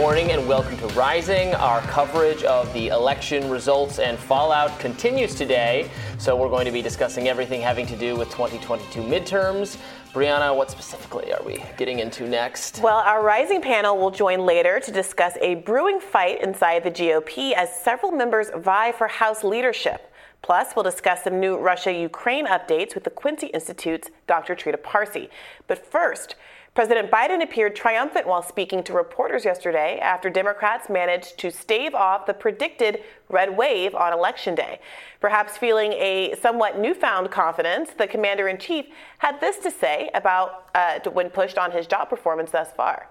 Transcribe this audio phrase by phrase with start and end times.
[0.00, 1.54] morning and welcome to Rising.
[1.56, 5.90] Our coverage of the election results and fallout continues today.
[6.16, 9.76] So, we're going to be discussing everything having to do with 2022 midterms.
[10.14, 12.80] Briahna, what specifically are we getting into next?
[12.80, 17.52] Well, our Rising panel will join later to discuss a brewing fight inside the GOP
[17.52, 20.10] as several members vie for House leadership.
[20.40, 24.54] Plus, we'll discuss some new Russia Ukraine updates with the Quincy Institute's Dr.
[24.56, 25.28] Trita Parsi.
[25.66, 26.36] But first,
[26.72, 32.26] President Biden appeared triumphant while speaking to reporters yesterday after Democrats managed to stave off
[32.26, 34.78] the predicted red wave on Election Day.
[35.20, 38.86] Perhaps feeling a somewhat newfound confidence, the commander in chief
[39.18, 43.08] had this to say about uh, when pushed on his job performance thus far.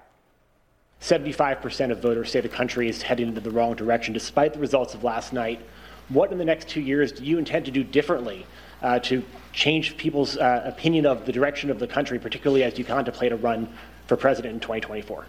[1.02, 4.94] 75% of voters say the country is heading into the wrong direction despite the results
[4.94, 5.60] of last night.
[6.08, 8.46] What in the next two years do you intend to do differently
[8.82, 12.86] uh, to change people's uh, opinion of the direction of the country, particularly as you
[12.86, 13.68] contemplate a run
[14.08, 15.26] for president in 2024?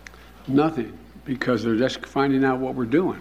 [0.49, 3.21] Nothing, because they're just finding out what we're doing.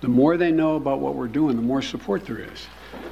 [0.00, 2.66] The more they know about what we're doing, the more support there is.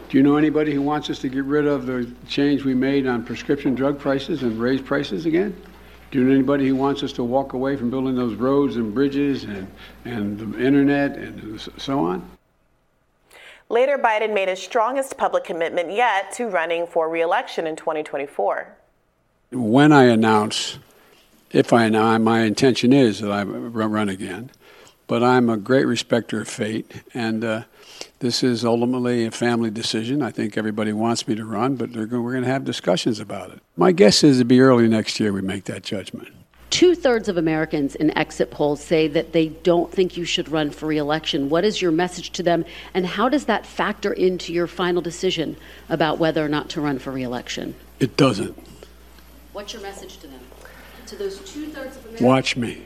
[0.09, 3.07] Do you know anybody who wants us to get rid of the change we made
[3.07, 5.55] on prescription drug prices and raise prices again?
[6.11, 8.95] Do you know anybody who wants us to walk away from building those roads and
[8.95, 9.71] bridges and,
[10.07, 12.38] and the internet and so on?
[13.71, 18.75] Later, Biden made his strongest public commitment yet to running for reelection in 2024.
[19.53, 20.79] When I announce,
[21.53, 24.51] if I my intention is that I run again,
[25.07, 27.63] but I'm a great respecter of fate, and uh,
[28.21, 30.23] this is ultimately a family decision.
[30.23, 33.61] I think everybody wants me to run, but we're going to have discussions about it.
[33.77, 36.29] My guess is it'll be early next year we make that judgment.
[36.71, 40.71] Two thirds of Americans in exit polls say that they don't think you should run
[40.71, 41.49] for reelection.
[41.49, 45.57] What is your message to them, and how does that factor into your final decision
[45.89, 47.75] about whether or not to run for reelection?
[48.01, 48.57] It doesn't.
[49.53, 50.41] What's your message to them?
[51.07, 52.21] To those two thirds of Americans?
[52.21, 52.83] Watch me.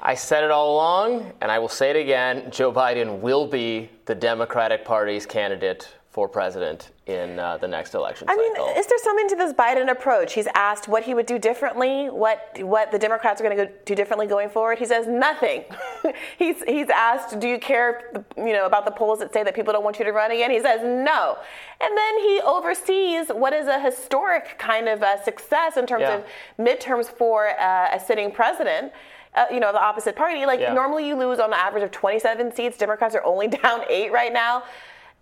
[0.00, 3.90] I said it all along, and I will say it again Joe Biden will be
[4.06, 8.66] the Democratic Party's candidate for president in uh, the next election I cycle.
[8.66, 10.32] mean, is there something to this Biden approach?
[10.32, 13.94] He's asked what he would do differently, what what the Democrats are going to do
[13.94, 14.78] differently going forward.
[14.80, 15.64] He says nothing.
[16.38, 19.72] he's he's asked, "Do you care, you know, about the polls that say that people
[19.72, 21.38] don't want you to run again?" He says no,
[21.80, 26.16] and then he oversees what is a historic kind of uh, success in terms Yeah.
[26.16, 26.24] of
[26.58, 28.92] midterms for uh, a sitting president.
[29.32, 30.44] Uh, you know, the opposite party.
[30.44, 30.74] Like Yeah.
[30.74, 32.76] normally, you lose on an average of 27 seats.
[32.76, 34.64] Democrats are only down eight right now.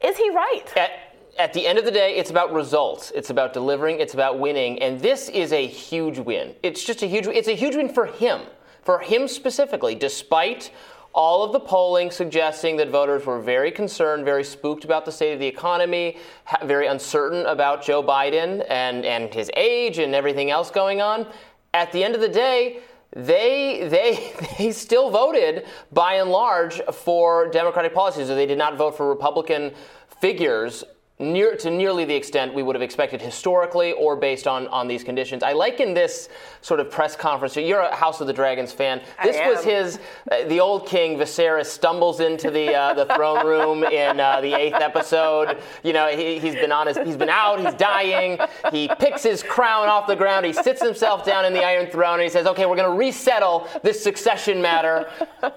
[0.01, 0.65] Is he right?
[0.77, 0.91] at,
[1.39, 3.13] at the end of the day, it's about results.
[3.15, 4.01] It's about delivering.
[4.01, 4.81] It's about winning.
[4.83, 6.55] And this is a huge win.
[6.63, 7.27] It's just a huge.
[7.27, 8.43] It's a huge win for him,
[8.83, 9.95] for him specifically.
[9.95, 10.73] Despite
[11.15, 15.33] all of the polling suggesting that voters were very concerned, very spooked about the state
[15.33, 16.17] of the economy,
[16.65, 21.27] very uncertain about Joe Biden and and his age and everything else going on.
[21.75, 22.81] At the end of the day.
[23.19, 28.77] They, they, they still voted by and large for Democratic policies, or they did not
[28.77, 29.73] vote for Republican
[30.21, 30.85] figures
[31.19, 35.03] near to nearly the extent we would have expected historically or based on on these
[35.03, 35.43] conditions.
[35.43, 36.29] I liken this
[36.61, 37.57] sort of press conference.
[37.57, 39.01] You're a House of the Dragons fan.
[39.23, 39.99] This was his
[40.31, 44.55] uh, the old king Viserys stumbles into the uh, the throne room in uh, the
[44.55, 45.59] eighth episode.
[45.83, 47.61] You know he, he's been on his he's been out.
[47.61, 48.39] He's dying.
[48.71, 50.47] He picks his crown off the ground.
[50.47, 52.97] He sits himself down in the Iron Throne and he says, "Okay, we're going to
[52.97, 55.09] resettle this succession matter.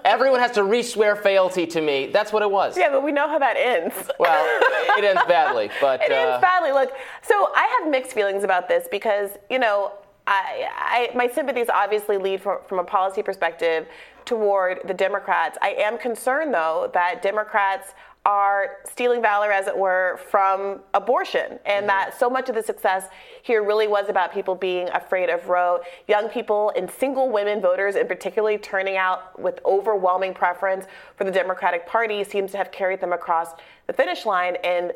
[0.04, 2.76] Everyone has to re-swear fealty to me." That's what it was.
[2.76, 3.94] Yeah, but we know how that ends.
[4.18, 4.60] Well,
[4.98, 5.22] it ends
[5.52, 6.72] badly, but it uh, ends badly.
[6.72, 6.92] Look,
[7.22, 9.92] so I have mixed feelings about this because you know,
[10.26, 10.68] I,
[11.12, 13.86] I my sympathies obviously lead from, from a policy perspective
[14.24, 15.58] toward the Democrats.
[15.60, 21.88] I am concerned though that Democrats are stealing valor, as it were, from abortion, and
[21.88, 23.08] that so much of the success
[23.42, 25.80] here really was about people being afraid of Roe.
[26.06, 30.86] Young people and single women voters, in particularly, turning out with overwhelming preference
[31.16, 33.54] for the Democratic Party seems to have carried them across
[33.88, 34.92] the finish line and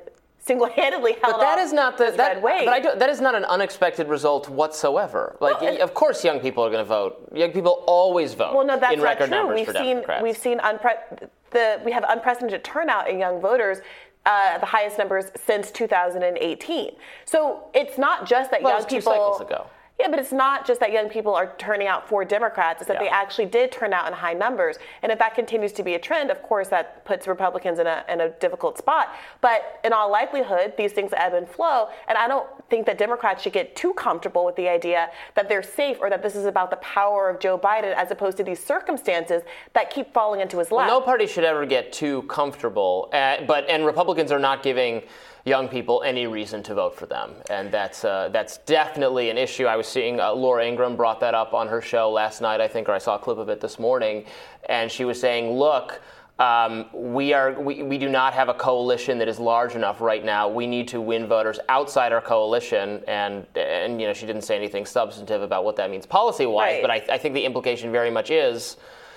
[0.46, 2.40] single-handedly held But that is not the that.
[2.42, 5.36] But that is not an unexpected result whatsoever.
[5.40, 7.28] Like, Well, of course, young people are going to vote.
[7.34, 8.54] Young people always vote.
[8.54, 9.26] Well, no, that's in not true.
[9.26, 10.22] numbers We've for seen Democrats.
[10.22, 13.78] we've seen unpre- the we have unprecedented turnout in young voters.
[14.24, 16.96] Uh, the highest numbers since 2018.
[17.26, 19.12] So it's not just that Well, young was two people.
[19.12, 19.66] cycles ago.
[19.98, 22.82] Yeah, but it's not just that young people are turning out for Democrats.
[22.82, 23.04] It's that Yeah.
[23.04, 24.78] they actually did turn out in high numbers.
[25.02, 28.04] And if that continues to be a trend, of course, that puts Republicans in a,
[28.06, 29.14] in a difficult spot.
[29.40, 31.88] But in all likelihood, these things ebb and flow.
[32.08, 35.62] And I don't think that Democrats should get too comfortable with the idea that they're
[35.62, 38.62] safe or that this is about the power of Joe Biden as opposed to these
[38.62, 40.88] circumstances that keep falling into his lap.
[40.88, 43.08] no party should ever get too comfortable.
[43.14, 45.02] Uh, but and Republicans are not giving
[45.46, 49.64] young people any reason to vote for them, and that's uh, that's definitely an issue.
[49.64, 52.68] I was seeing uh, Laura Ingraham brought that up on her show last night, I
[52.68, 54.24] think, or I saw a clip of it this morning,
[54.68, 56.02] and she was saying, "Look."
[56.38, 60.22] Um, we are we, we do not have a coalition that is large enough right
[60.22, 60.50] now.
[60.50, 64.54] We need to win voters outside our coalition, and and you know she didn't say
[64.54, 66.82] anything substantive about what that means policy wise, Right.
[66.82, 68.76] but I, I think the implication very much is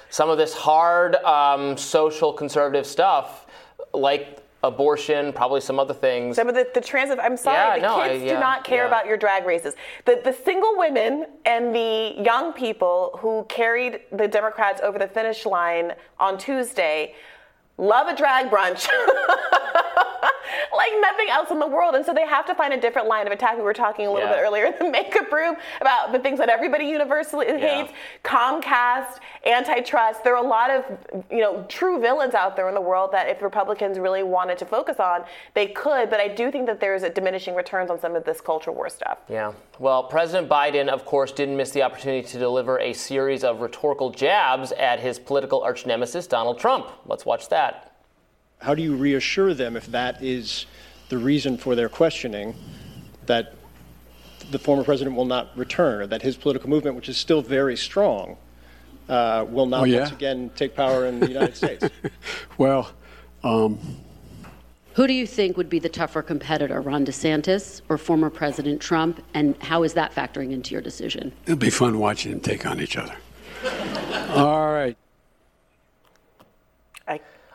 [0.09, 3.47] some of this hard um, social conservative stuff,
[3.93, 6.35] like abortion, probably some other things.
[6.35, 8.63] Some of the, the trans, I'm sorry, Yeah, the no, I- kids yeah, do not
[8.63, 8.87] care yeah.
[8.87, 9.75] about your drag races.
[10.05, 15.45] The, the single women and the young people who carried the Democrats over the finish
[15.45, 17.15] line on Tuesday
[17.77, 18.87] love a drag brunch.
[20.75, 21.95] like nothing else in the world.
[21.95, 23.57] And so they have to find a different line of attack.
[23.57, 24.35] We were talking a little Yeah.
[24.35, 27.91] bit earlier in the makeup room about the things that everybody universally hates
[28.23, 30.23] Comcast, antitrust.
[30.23, 30.85] There are a lot of
[31.29, 34.65] you know true villains out there in the world that if Republicans really wanted to
[34.65, 35.23] focus on,
[35.53, 36.09] they could.
[36.09, 38.89] But I do think that there's a diminishing returns on some of this culture war
[38.89, 39.19] stuff.
[39.27, 39.53] Yeah.
[39.79, 44.09] Well, President Biden, of course, didn't miss the opportunity to deliver a series of rhetorical
[44.09, 46.87] jabs at his political arch nemesis, Donald Trump.
[47.05, 47.88] Let's watch that.
[48.59, 50.65] How do you reassure them if that is
[51.07, 52.53] the reason for their questioning
[53.25, 53.53] that
[54.51, 57.77] the former president will not return or that his political movement, which is still very
[57.77, 58.35] strong,
[59.07, 59.99] uh, will not Oh, yeah?
[60.01, 61.87] once again take power in the United States?
[62.57, 62.91] Well,
[63.43, 63.79] um,
[64.95, 69.23] Who do you think would be the tougher competitor, Ron DeSantis or former President Trump?
[69.33, 71.31] And how is that factoring into your decision?
[71.45, 73.15] it'll be fun watching them take on each other.
[74.35, 74.97] All right.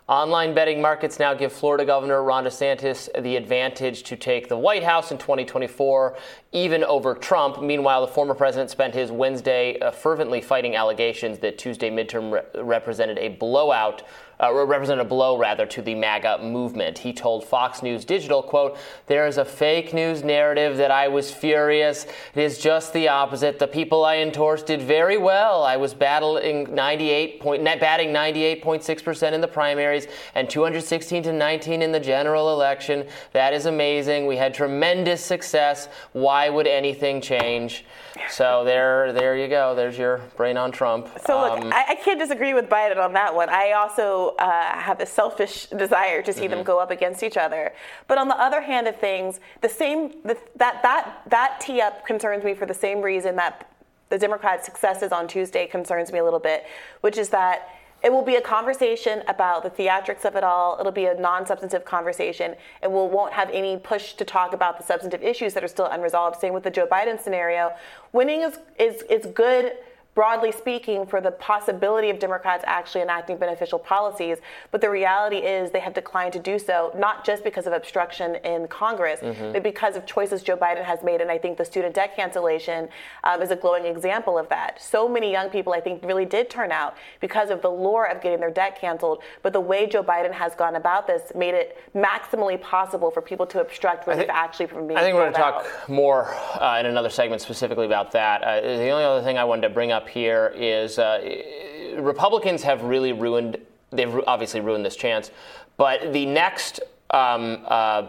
[0.06, 4.84] Online betting markets now give Florida Governor Ron DeSantis the advantage to take the White
[4.84, 6.14] House in 2024,
[6.52, 7.62] even over Trump.
[7.62, 12.62] Meanwhile, the former president spent his Wednesday uh, fervently fighting allegations that Tuesday midterm re-
[12.62, 14.02] represented a blowout.
[14.42, 16.98] Uh, represented a blow rather to the MAGA movement.
[16.98, 18.76] He told Fox News Digital, "quote
[19.06, 22.04] There is a fake news narrative that I was furious.
[22.34, 23.58] It is just the opposite.
[23.58, 25.62] The people I endorsed did very well.
[25.62, 31.81] I was battling 98 point, batting 98.6 percent in the primaries and 216 to 19
[31.82, 33.06] in the general election.
[33.32, 34.26] That is amazing.
[34.26, 35.88] We had tremendous success.
[36.12, 37.84] Why would anything change?
[38.31, 39.75] So there, there you go.
[39.75, 41.08] There's your brain on Trump.
[41.26, 43.48] So look, Um, I, I can't disagree with Biden on that one.
[43.48, 47.72] I also uh, have a selfish desire to see them go up against each other.
[48.08, 52.06] But on the other hand of things, the same the, that that that tee up
[52.06, 53.70] concerns me for the same reason that
[54.10, 56.64] the Democrats' successes on Tuesday concerns me a little bit,
[57.00, 57.68] which is that.
[58.02, 60.76] It will be a conversation about the theatrics of it all.
[60.78, 64.84] It'll be a non-substantive conversation, and we won't have any push to talk about the
[64.84, 66.38] substantive issues that are still unresolved.
[66.38, 67.72] Same with the Joe Biden scenario.
[68.12, 69.72] Winning is is is good
[70.14, 74.38] broadly speaking, for the possibility of Democrats actually enacting beneficial policies.
[74.70, 78.37] But the reality is they have declined to do so, not just because of obstruction
[78.37, 79.20] in Congress,
[79.52, 81.20] but because of choices Joe Biden has made.
[81.20, 82.88] And I think the student debt cancellation
[83.25, 84.81] um, is a glowing example of that.
[84.81, 88.20] So many young people, I think, really did turn out because of the lure of
[88.20, 89.22] getting their debt canceled.
[89.43, 93.46] But the way Joe Biden has gone about this made it maximally possible for people
[93.46, 96.87] to obstruct relief actually from being I think we're going to talk more uh, in
[96.87, 98.43] another segment specifically about that.
[98.43, 102.82] Uh, the only other thing I wanted to bring up here is uh, Republicans have
[102.82, 103.58] really ruined.
[103.90, 105.30] They've obviously ruined this chance,
[105.76, 106.80] but the next
[107.10, 108.08] um, uh,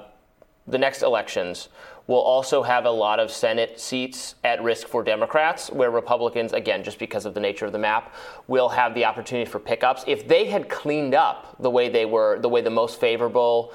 [0.68, 1.70] the next elections
[2.08, 6.84] will also have a lot of Senate seats at risk for Democrats, where Republicans, again,
[6.84, 8.14] just because of the nature of the map,
[8.48, 10.04] will have the opportunity for pickups.
[10.06, 13.74] If they had cleaned up the way they were, the way the most favorable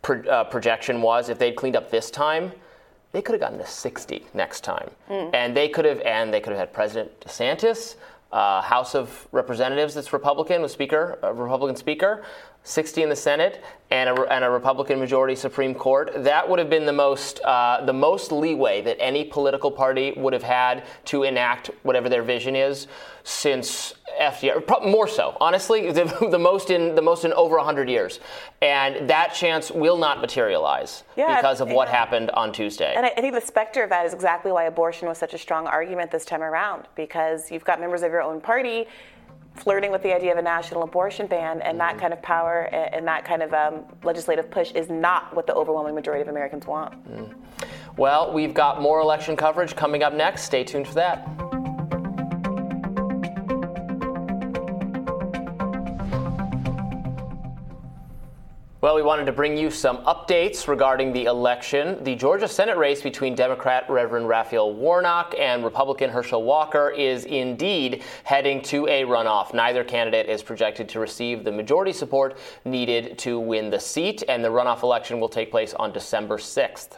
[0.00, 2.52] pro- uh, projection was, if they'd cleaned up this time,
[3.12, 6.50] they could have gotten to 60 next time, and they could have, and they could
[6.50, 7.96] have had President DeSantis,
[8.32, 12.24] uh, House of Representatives that's Republican with Speaker, a Republican Speaker,
[12.64, 16.10] 60 in the Senate, and a, and a Republican majority Supreme Court.
[16.24, 20.32] That would have been the most uh, the most leeway that any political party would
[20.32, 22.86] have had to enact whatever their vision is
[23.24, 24.66] since FDR.
[24.86, 28.20] More so, honestly, the, the most in the most in over 100 years,
[28.62, 31.96] and that chance will not materialize Yeah, because of what yeah.
[31.96, 32.94] happened on Tuesday.
[32.96, 35.38] And I, I think the specter of that is exactly why abortion was such a
[35.38, 38.86] strong argument this time around, because you've got members of your own party
[39.54, 42.94] flirting with the idea of a national abortion ban, and that kind of power and,
[42.94, 46.66] and that kind of um, legislative push is not what the overwhelming majority of Americans
[46.66, 46.94] want.
[47.96, 50.42] Well, we've got more election coverage coming up next.
[50.44, 51.51] Stay tuned for that.
[58.82, 62.02] Well, we wanted to bring you some updates regarding the election.
[62.02, 68.02] The Georgia Senate race between Democrat Reverend Raphael Warnock and Republican Herschel Walker is indeed
[68.24, 69.54] heading to a runoff.
[69.54, 74.44] Neither candidate is projected to receive the majority support needed to win the seat, and
[74.44, 76.96] the runoff election will take place on December 6th.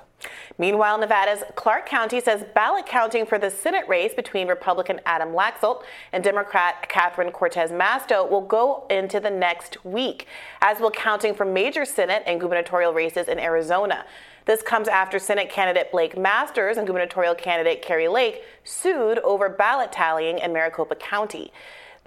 [0.58, 5.82] Meanwhile, Nevada's Clark County says ballot counting for the Senate race between Republican Adam Laxalt
[6.12, 10.26] and Democrat Catherine Cortez Masto will go into the next week,
[10.60, 14.04] as will counting for major Senate and gubernatorial races in Arizona.
[14.46, 19.90] This comes after Senate candidate Blake Masters and gubernatorial candidate Kari Lake sued over ballot
[19.90, 21.50] tallying in Maricopa County.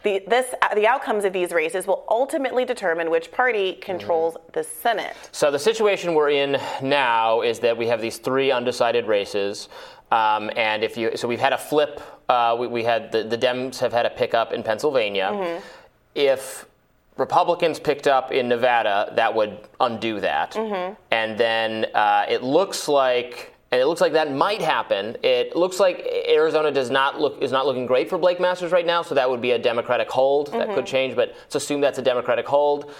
[0.04, 4.52] The, this, the outcomes of these races will ultimately determine which party controls mm-hmm.
[4.54, 5.16] the Senate.
[5.32, 9.70] So the situation we're in now is that we have these three undecided races,
[10.12, 12.02] um, and if you so we've had a flip.
[12.30, 15.30] Uh, we, we, had the, the Dems have had a pickup in Pennsylvania.
[15.32, 15.66] Mm-hmm.
[16.14, 16.66] If
[17.16, 20.94] Republicans picked up in Nevada, that would undo that, mm-hmm.
[21.12, 25.18] and then uh, it looks like and it looks like that might happen.
[25.24, 28.86] It looks like Arizona does not look is not looking great for Blake Masters right
[28.86, 30.48] now, so that would be a Democratic hold.
[30.48, 30.58] Mm-hmm.
[30.60, 30.86] That could mm-hmm.
[30.86, 32.94] change, but let's assume that's a Democratic hold.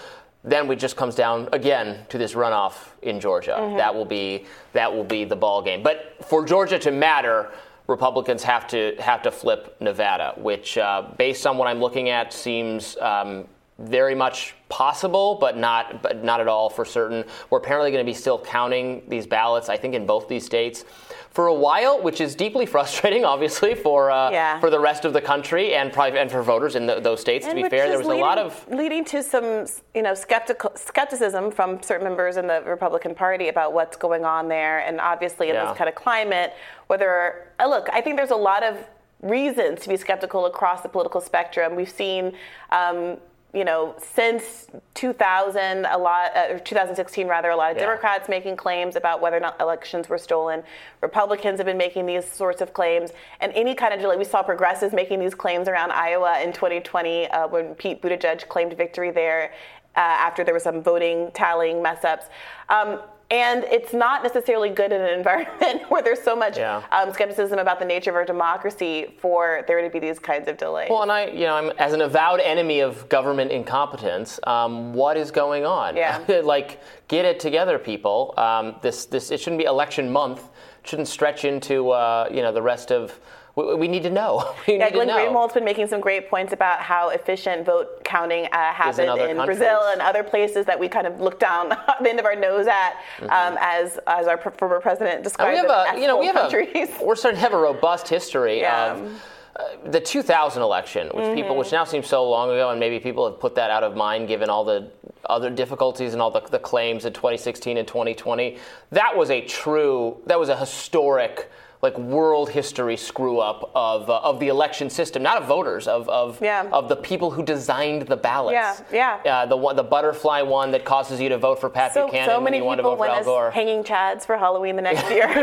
[0.44, 3.56] Then it just comes down again to this runoff in Georgia.
[3.58, 3.76] Mm-hmm.
[3.78, 5.82] That will be that will be the ball game.
[5.82, 7.50] But for Georgia to matter,
[7.86, 12.32] Republicans have to have to flip Nevada, which, uh, based on what I'm looking at,
[12.32, 13.46] seems um,
[13.78, 17.24] very much possible, but not but not at all for certain.
[17.48, 19.68] We're apparently going to be still counting these ballots.
[19.68, 20.84] I think in both these states
[21.30, 24.58] for a while, which is deeply frustrating, obviously for uh, yeah.
[24.58, 27.46] for the rest of the country and probably and for voters in the, those states.
[27.46, 30.14] And to be fair, there was leading, a lot of leading to some you know
[30.14, 35.00] skeptical skepticism from certain members in the Republican Party about what's going on there, and
[35.00, 35.66] obviously in yeah.
[35.66, 36.54] this kind of climate,
[36.88, 38.76] whether uh, look, I think there's a lot of
[39.22, 41.76] reasons to be skeptical across the political spectrum.
[41.76, 42.32] We've seen
[42.70, 43.18] um,
[43.54, 47.86] you know, since 2000, a lot, uh, 2016 rather, a lot of yeah.
[47.86, 50.62] Democrats making claims about whether or not elections were stolen.
[51.00, 54.16] Republicans have been making these sorts of claims, and any kind of delay.
[54.16, 58.76] We saw progressives making these claims around Iowa in 2020 uh, when Pete Buttigieg claimed
[58.76, 59.52] victory there
[59.96, 62.26] uh, after there was some voting tallying mess ups.
[62.68, 66.82] Um, and it's not necessarily good in an environment where there's so much yeah.
[66.92, 70.56] um, skepticism about the nature of our democracy for there to be these kinds of
[70.56, 70.88] delays.
[70.90, 74.40] Well, and I, you know, I'm as an avowed enemy of government incompetence.
[74.46, 75.96] Um, what is going on?
[75.96, 76.22] Yeah.
[76.44, 78.34] like, get it together, people.
[78.36, 80.48] Um, this, this, it shouldn't be election month.
[80.82, 83.18] It shouldn't stretch into, uh, you know, the rest of
[83.58, 84.54] we, we need to know.
[84.68, 88.72] We yeah, Glenn Greenwald's been making some great points about how efficient vote counting uh,
[88.72, 91.68] happened in, in Brazil and other places that we kind of look down
[92.02, 93.24] the end of our nose at, mm-hmm.
[93.24, 95.56] um, as as our former president described.
[95.56, 96.90] And we have a, you know, we have countries.
[97.00, 98.92] a, we're starting to have a robust history yeah.
[98.92, 99.22] of.
[99.56, 101.34] Uh, the 2000 election, which mm-hmm.
[101.34, 103.96] people, which now seems so long ago, and maybe people have put that out of
[103.96, 104.88] mind given all the
[105.28, 108.56] other difficulties and all the, the claims in 2016 and 2020.
[108.90, 114.18] That was a true, that was a historic like world history screw up of, uh,
[114.18, 116.68] of the election system, not of voters, of of, yeah.
[116.72, 118.82] of the people who designed the ballots.
[118.92, 119.32] Yeah, yeah.
[119.32, 122.28] Uh, the one, the butterfly one that causes you to vote for Pat so, Buchanan
[122.28, 123.50] so many when you want to vote for Al Gore.
[123.52, 125.28] hanging chads for Halloween the next year.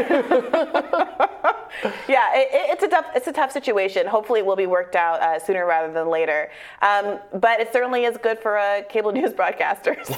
[2.08, 4.06] yeah, it, it's a tough it's a tough situation.
[4.06, 6.50] Hopefully, it will be worked out uh, sooner rather than later.
[6.82, 10.10] Um, but it certainly is good for uh, cable news broadcasters.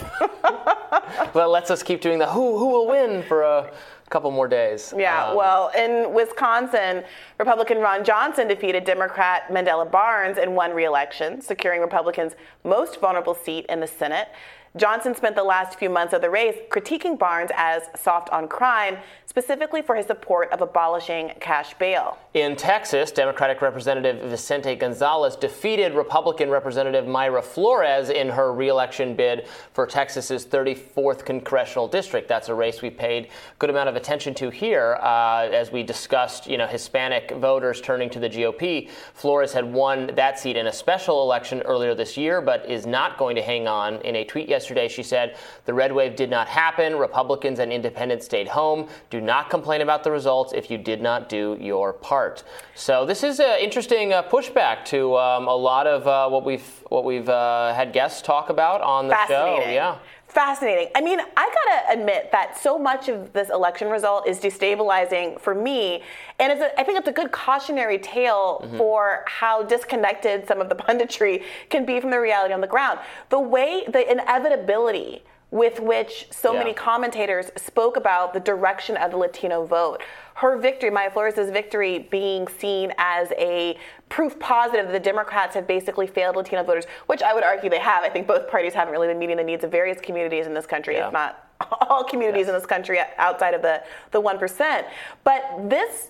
[1.36, 3.71] well, lets us keep doing the who who will win for a
[4.10, 4.94] couple more days.
[4.96, 7.04] Yeah, um, well, in Wisconsin,
[7.40, 12.34] Republican Ron Johnson defeated Democrat Mandela Barnes and won re-election, securing Republicans'
[12.64, 14.30] most vulnerable seat in the Senate.
[14.77, 18.98] Johnson spent the last few months of the race critiquing Barnes as soft on crime,
[19.25, 22.17] specifically for his support of abolishing cash bail.
[22.34, 29.48] In Texas, Democratic Representative Vicente Gonzalez defeated Republican Representative Mayra Flores in her reelection bid
[29.74, 32.27] for Texas's 34th congressional district.
[32.27, 35.81] That's a race we paid a good amount of attention to here uh, as we
[35.81, 38.89] discussed, you know, Hispanic voters turning to the GOP.
[39.13, 43.17] Flores had won that seat in a special election earlier this year, but is not
[43.17, 43.96] going to hang on.
[44.01, 44.88] In a tweet yesterday, yesterday.
[44.93, 46.97] She said the red wave did not happen.
[46.97, 48.89] Republicans and independents stayed home.
[49.09, 52.43] Do not complain about the results if you did not do your part.
[52.75, 56.67] So this is an interesting uh, pushback to um, a lot of uh, what we've
[56.89, 59.59] what we've uh, had guests talk about on the show.
[59.69, 59.97] Yeah
[60.27, 60.89] fascinating.
[60.96, 65.55] I mean, I gotta admit that so much of this election result is destabilizing for
[65.55, 66.03] me,
[66.39, 68.77] and it's a, I think it's a good cautionary tale mm-hmm.
[68.77, 73.00] for how disconnected some of the punditry can be from the reality on the ground.
[73.29, 76.60] The way, the inevitability with which so Yeah.
[76.60, 80.04] many commentators spoke about the direction of the Latino vote.
[80.36, 83.77] Her victory, Maya Flores' victory, being seen as a
[84.10, 87.80] proof positive that the Democrats have basically failed Latino voters, which I would argue they
[87.80, 88.04] have.
[88.04, 90.66] I think both parties haven't really been meeting the needs of various communities in this
[90.66, 91.08] country, Yeah.
[91.08, 91.44] if not
[91.89, 94.86] all communities in this country outside of the, the 1%.
[95.24, 96.10] But this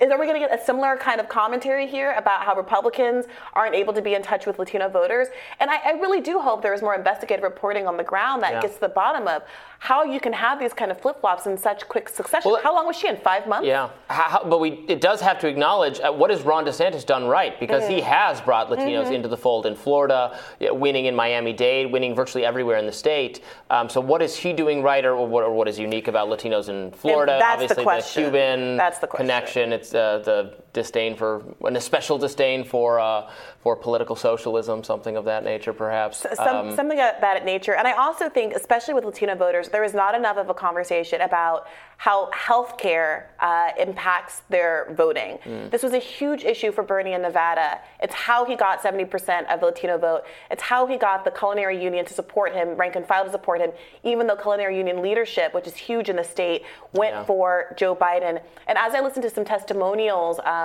[0.00, 3.24] is are we going to get a similar kind of commentary here about how Republicans
[3.54, 5.28] aren't able to be in touch with Latino voters?
[5.58, 8.52] And I, I really do hope there is more investigative reporting on the ground that
[8.52, 8.60] Yeah.
[8.62, 9.42] gets to the bottom of
[9.78, 12.50] how you can have these kind of flip flops in such quick succession.
[12.50, 13.16] Well, how long was she in?
[13.16, 13.66] Five months?
[13.66, 17.26] Yeah, how, but we it does have to acknowledge uh, what has Ron DeSantis done
[17.26, 19.12] right because he has brought Latinos Mm-hmm.
[19.14, 23.40] into the fold in Florida, winning in Miami-Dade, winning virtually everywhere in the state.
[23.70, 26.68] Um, so what is he doing right, or what, or what is unique about Latinos
[26.68, 27.38] in Florida?
[27.40, 28.22] that's the Obviously, question.
[28.24, 29.26] Cuban That's the question.
[29.26, 29.69] connection.
[29.72, 33.30] It's uh, the disdain for an especial disdain for uh,
[33.62, 36.26] for political socialism, something of that nature, perhaps.
[36.34, 37.74] Some, Um, something of that nature.
[37.74, 41.20] And I also think, especially with Latino voters, there is not enough of a conversation
[41.20, 41.66] about
[41.98, 45.38] how healthcare uh, impacts their voting.
[45.44, 45.70] Mm.
[45.70, 47.80] This was a huge issue for Bernie in Nevada.
[48.02, 50.22] It's how he got 70% of the Latino vote.
[50.50, 53.60] It's how he got the Culinary Union to support him, rank and file to support
[53.60, 53.72] him,
[54.04, 56.62] even though Culinary Union leadership, which is huge in the state,
[56.94, 57.24] went Yeah.
[57.24, 58.40] for Joe Biden.
[58.66, 60.59] And as I listened to some testimonials, um,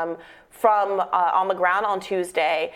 [0.49, 2.71] from uh, on the ground on Tuesday,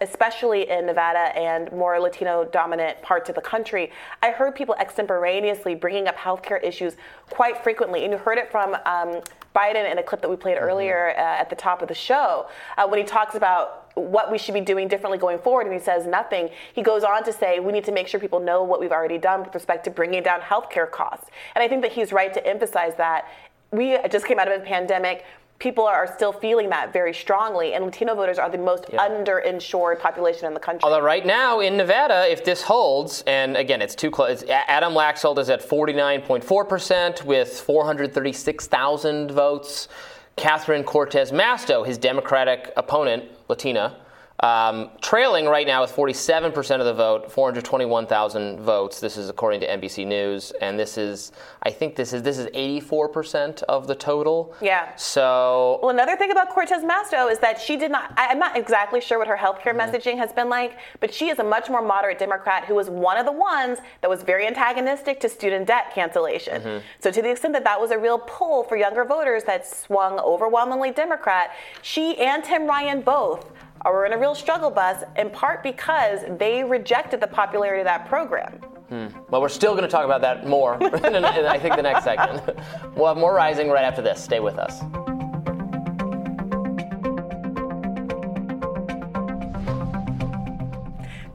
[0.00, 3.90] especially in Nevada and more Latino dominant parts of the country,
[4.22, 6.96] I heard people extemporaneously bringing up healthcare issues
[7.28, 8.04] quite frequently.
[8.04, 9.20] And you heard it from um,
[9.54, 12.48] Biden in a clip that we played earlier uh, at the top of the show
[12.78, 15.78] uh, when he talks about what we should be doing differently going forward, and he
[15.78, 16.48] says nothing.
[16.72, 19.18] He goes on to say we need to make sure people know what we've already
[19.18, 21.30] done with respect to bringing down healthcare costs.
[21.54, 23.28] And I think that he's right to emphasize that.
[23.70, 25.24] We just came out of a pandemic
[25.58, 29.08] people are still feeling that very strongly, and Latino voters are the most Yeah.
[29.08, 30.80] underinsured population in the country.
[30.84, 34.44] Although right now in Nevada, if this holds, and again, it's too close.
[34.48, 39.88] Adam Laxalt is at 49.4% with 436,000 votes.
[40.36, 43.94] Catherine Cortez Masto, his Democratic opponent, Latina,
[44.40, 49.00] um, trailing right now with 47% of the vote, 421,000 votes.
[49.00, 52.46] This is according to NBC News, and this is, I think this is this is
[52.48, 54.54] 84% of the total.
[54.60, 54.94] Yeah.
[54.96, 58.56] So Well, another thing about Cortez Masto is that she did not, I, I'm not
[58.56, 59.94] exactly sure what her healthcare Mm-hmm.
[59.94, 63.16] messaging has been like, but she is a much more moderate Democrat who was one
[63.16, 66.60] of the ones that was very antagonistic to student debt cancellation.
[66.60, 66.78] Mm-hmm.
[67.00, 70.18] So, to the extent that that was a real pull for younger voters that swung
[70.18, 73.50] overwhelmingly Democrat, she and Tim Ryan both
[73.84, 78.06] are in a real struggle bus, in part because they rejected the popularity of that
[78.08, 78.52] program.
[78.88, 79.06] Hmm.
[79.30, 82.04] Well, we're still going to talk about that more in, in, I think, the next
[82.04, 82.58] segment.
[82.96, 84.22] We'll have more rising right after this.
[84.22, 84.80] Stay with us.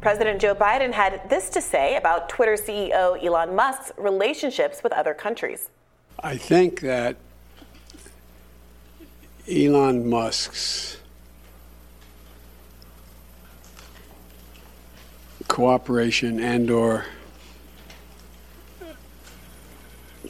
[0.02, 5.14] President Joe Biden had this to say about Twitter CEO Elon Musk's relationships with other
[5.14, 5.70] countries.
[6.24, 7.18] I think that
[9.52, 10.99] Elon Musk's
[15.50, 17.06] cooperation and or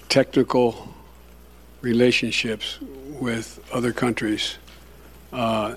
[0.08, 0.92] technical
[1.82, 2.80] relationships
[3.20, 4.58] with other countries
[5.32, 5.76] uh,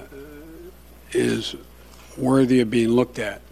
[1.13, 1.55] is
[2.17, 3.43] worthy of being looked at.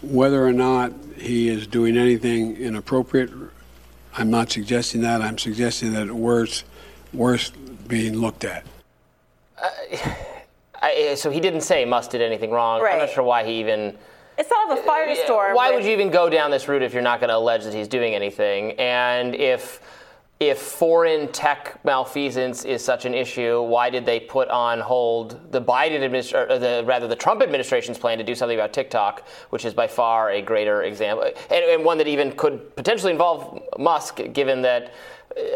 [0.00, 3.30] Whether or not he is doing anything inappropriate,
[4.16, 5.20] I'm not suggesting that.
[5.20, 6.64] I'm suggesting that it's worth,
[7.12, 7.52] worth
[7.88, 8.64] being looked at.
[10.82, 12.82] I, so he didn't say Musk did anything wrong.
[12.84, 13.96] I'm not sure why he even.
[14.36, 15.54] It's sort of a firestorm.
[15.54, 17.74] Why would you even go down this route if you're not going to allege that
[17.74, 18.72] he's doing anything?
[18.72, 19.80] And if
[20.40, 25.62] if foreign tech malfeasance is such an issue, why did they put on hold the
[25.62, 29.72] Biden administration, the rather the Trump administration's plan to do something about TikTok, which is
[29.72, 34.60] by far a greater example, and, and one that even could potentially involve Musk, given
[34.62, 34.92] that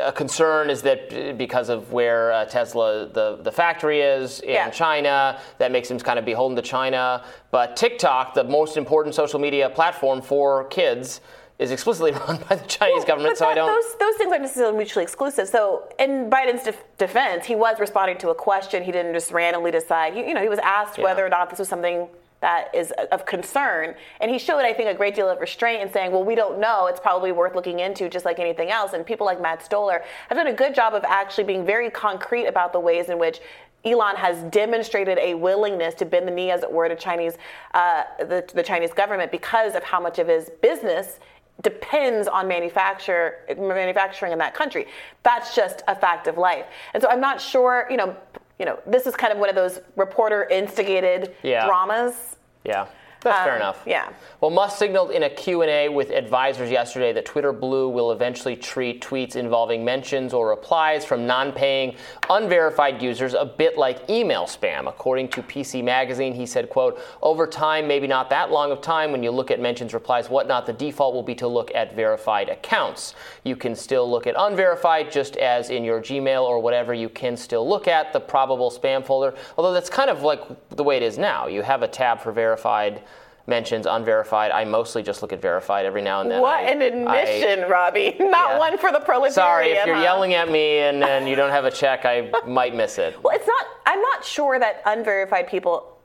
[0.02, 4.70] a concern is that because of where uh, Tesla the, the factory is in Yeah.
[4.70, 7.24] China, that makes them kind of beholden to China.
[7.50, 11.20] But TikTok, the most important social media platform for kids,
[11.58, 13.32] is explicitly run by the Chinese government.
[13.32, 13.66] But so I don't.
[13.68, 15.48] Those, those things aren't necessarily mutually exclusive.
[15.48, 18.82] So, in Biden's def- defense, he was responding to a question.
[18.82, 20.14] He didn't just randomly decide.
[20.14, 21.04] He, you know, he was asked Yeah.
[21.04, 22.08] whether or not this was something
[22.40, 25.92] that is of concern, and he showed, I think, a great deal of restraint in
[25.92, 26.86] saying, "Well, we don't know.
[26.86, 30.38] It's probably worth looking into, just like anything else." And people like Matt Stoller have
[30.38, 33.40] done a good job of actually being very concrete about the ways in which.
[33.84, 37.38] Elon has demonstrated a willingness to bend the knee, as it were, to Chinese,
[37.74, 41.20] uh, the, the Chinese government because of how much of his business
[41.62, 44.86] depends on manufacture manufacturing in that country.
[45.22, 46.66] That's just a fact of life.
[46.94, 48.16] And so I'm not sure, you know,
[48.58, 51.66] you know, this is kind of one of those reporter instigated Yeah.
[51.66, 52.36] dramas.
[52.64, 52.86] yeah.
[53.22, 53.82] That's fair um, enough.
[53.86, 54.12] Yeah.
[54.40, 59.02] Well, Musk signaled in a Q&A with advisors yesterday that Twitter Blue will eventually treat
[59.02, 61.96] tweets involving mentions or replies from non-paying,
[62.30, 64.88] unverified users a bit like email spam.
[64.88, 69.10] According to PC Magazine, he said, quote, over time, maybe not that long of time,
[69.10, 72.48] when you look at mentions, replies, whatnot, the default will be to look at verified
[72.48, 73.16] accounts.
[73.42, 77.36] You can still look at unverified, just as in your Gmail or whatever, you can
[77.36, 81.02] still look at the probable spam folder, although that's kind of like the way it
[81.02, 81.48] is now.
[81.48, 83.02] You have a tab for verified
[83.48, 84.50] mentions unverified.
[84.52, 86.40] I mostly just look at verified every now and then.
[86.42, 88.14] What I- an admission, I- Robby.
[88.20, 88.58] Not Yeah.
[88.58, 89.32] one for the proletariat.
[89.34, 90.02] sorry, if you're huh?
[90.02, 93.20] yelling at me and, and you don't have a check, I might miss it.
[93.22, 93.66] Well, it's not.
[93.86, 95.98] I'm not sure that unverified people.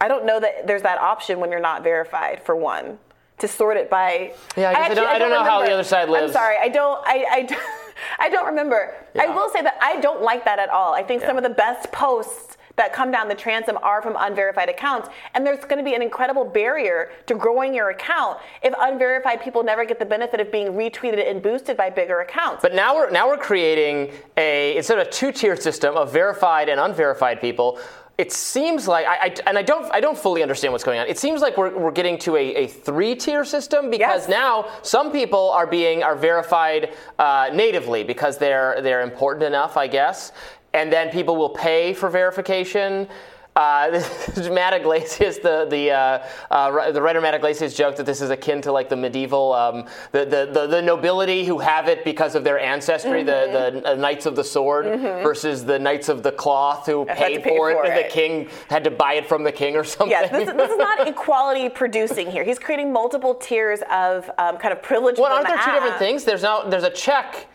[0.00, 2.42] I don't know that there's that option when you're not verified.
[2.44, 2.98] For one,
[3.38, 4.34] to sort it by.
[4.56, 6.30] Yeah, I I don't- I don't know how the other side lives.
[6.34, 6.56] I'm sorry.
[6.60, 7.00] I don't.
[7.06, 7.24] I.
[7.30, 7.62] I, don't-
[8.18, 8.94] I don't remember.
[9.18, 10.92] I will say that I don't like that at all.
[10.94, 14.68] I think some of the best posts that come down the transom are from unverified
[14.68, 19.40] accounts, and there's going to be an incredible barrier to growing your account if unverified
[19.42, 22.62] people never get the benefit of being retweeted and boosted by bigger accounts.
[22.62, 26.80] But now we're now we're creating a instead of a two-tier system of verified and
[26.80, 27.78] unverified people.
[28.18, 31.08] It seems like I, I and I don't I don't fully understand what's going on.
[31.08, 34.28] It seems like we're, we're getting to a, a three-tier system because Yes.
[34.28, 39.86] now some people are being are verified uh, natively because they're they're important enough, I
[39.88, 40.32] guess,
[40.74, 43.08] and then people will pay for verification.
[43.54, 44.02] Uh,
[44.50, 48.62] Matt Yglesias, the the uh, uh, the writer Matt Yglesias joked that this is akin
[48.62, 52.44] to like the medieval um, the, the, the the nobility who have it because of
[52.44, 54.86] their ancestry, the the uh, knights of the sword
[55.22, 58.48] versus the knights of the cloth who paid pay for it, for and the king
[58.70, 60.08] had to buy it from the king or something.
[60.08, 62.44] Yes, this, this is not equality producing here.
[62.44, 65.18] He's creating multiple tiers of um, kind of privilege.
[65.18, 66.24] well, aren't there two different things?
[66.24, 67.48] There's now there's a check.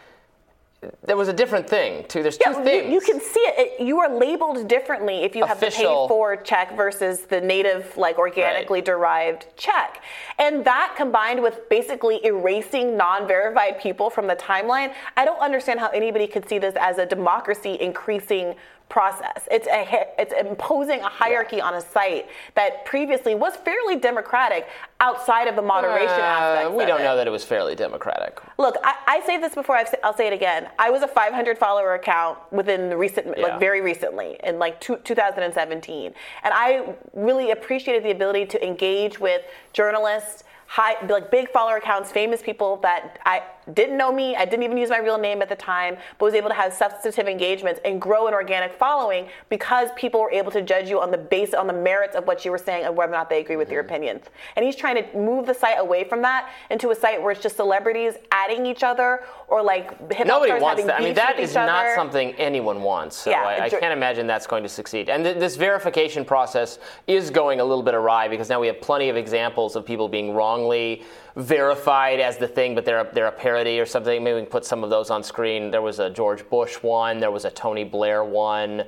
[1.03, 2.21] There was a different thing too.
[2.21, 2.85] There's two things.
[2.85, 3.79] you, you can see it.
[3.79, 3.83] it.
[3.83, 8.19] You are labeled differently if you have the paid for check versus the native, like
[8.19, 10.03] organically derived check.
[10.37, 15.79] And that combined with basically erasing non verified people from the timeline, I don't understand
[15.79, 18.53] how anybody could see this as a democracy increasing
[18.89, 19.47] process.
[19.51, 24.67] It's a it's imposing a hierarchy on a site that previously was fairly democratic
[25.01, 26.71] outside of the moderation Uh, aspect.
[26.75, 28.39] we don't know that it was fairly democratic.
[28.57, 29.75] Look, I, I say this before.
[29.75, 30.69] I've, I'll say it again.
[30.79, 33.47] I was a 500 follower account within the recent, Yeah.
[33.47, 39.19] like very recently, in like two, 2017, and I really appreciated the ability to engage
[39.19, 39.41] with
[39.73, 40.43] journalists.
[40.69, 43.41] High, like big follower accounts, famous people that I
[43.73, 46.33] didn't know me, I didn't even use my real name at the time, but was
[46.33, 50.61] able to have substantive engagements and grow an organic following because people were able to
[50.61, 53.11] judge you on the base, on the merits of what you were saying and whether
[53.11, 53.87] or not they agree with your Mm-hmm.
[53.93, 54.23] opinions.
[54.55, 57.41] And he's trying to move the site away from that into a site where it's
[57.41, 60.99] just celebrities adding each other or like hip Nobody stars wants having that.
[60.99, 61.93] I mean, that is not other.
[61.95, 63.15] something anyone wants.
[63.15, 65.09] So Yeah, I, I can't imagine that's going to succeed.
[65.09, 68.81] And th- this verification process is going a little bit awry because now we have
[68.81, 71.03] plenty of examples of people being wrongly
[71.37, 74.23] verified as the thing, but they're a, they're a parody or something.
[74.23, 75.69] Maybe we can put some of those on screen.
[75.71, 77.19] There was a George Bush one.
[77.19, 78.81] There was a Tony Blair one.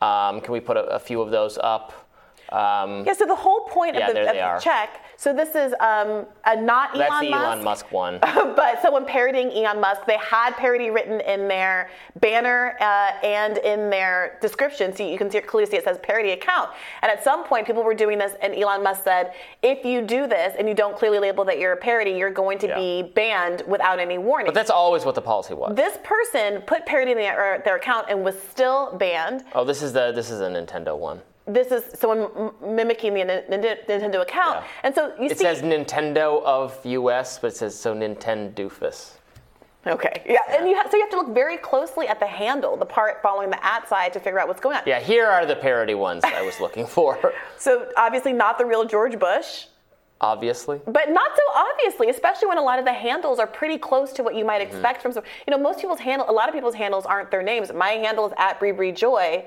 [0.00, 1.92] Um, can we put a, a few of those up?
[2.50, 4.60] Um, Yeah, so the whole point Yeah, of the, of the are.
[4.60, 5.02] check.
[5.18, 7.44] So this is um, a not Elon that's the Musk.
[7.46, 8.18] Elon Musk one.
[8.22, 10.02] but someone parodying Elon Musk.
[10.06, 15.30] They had parody written in their banner uh, and in their description, so you can
[15.30, 16.70] see, clearly see it says parody account.
[17.02, 20.26] And at some point, people were doing this, and Elon Musk said, "If you do
[20.26, 22.76] this and you don't clearly label that you're a parody, you're going to Yeah.
[22.76, 25.74] be banned without any warning." But that's always what the policy was.
[25.74, 29.44] this person put parody in their, their account and was still banned.
[29.54, 31.20] oh, this is the this is a Nintendo one.
[31.46, 34.64] This is someone m- mimicking the Nin- Nin- Nintendo account, Yeah.
[34.82, 35.44] and so you It see.
[35.44, 39.12] says Nintendo of US, but it says so Nintendo doofus.
[39.86, 40.22] Okay.
[40.28, 42.84] Yeah, and you have, so you have to look very closely at the handle, the
[42.84, 44.82] part following the at side, to figure out what's going on.
[44.84, 47.32] Yeah, here are the parody ones I was looking for.
[47.58, 49.66] So obviously not the real George Bush,
[50.20, 50.80] Obviously.
[50.86, 54.22] but not so obviously, especially when a lot of the handles are pretty close to
[54.24, 54.72] what you might Mm-hmm.
[54.76, 55.22] expect from some.
[55.46, 57.72] You know, most people's handle, a lot of people's handles aren't their names.
[57.72, 59.44] My handle is at Brie Brie Joy.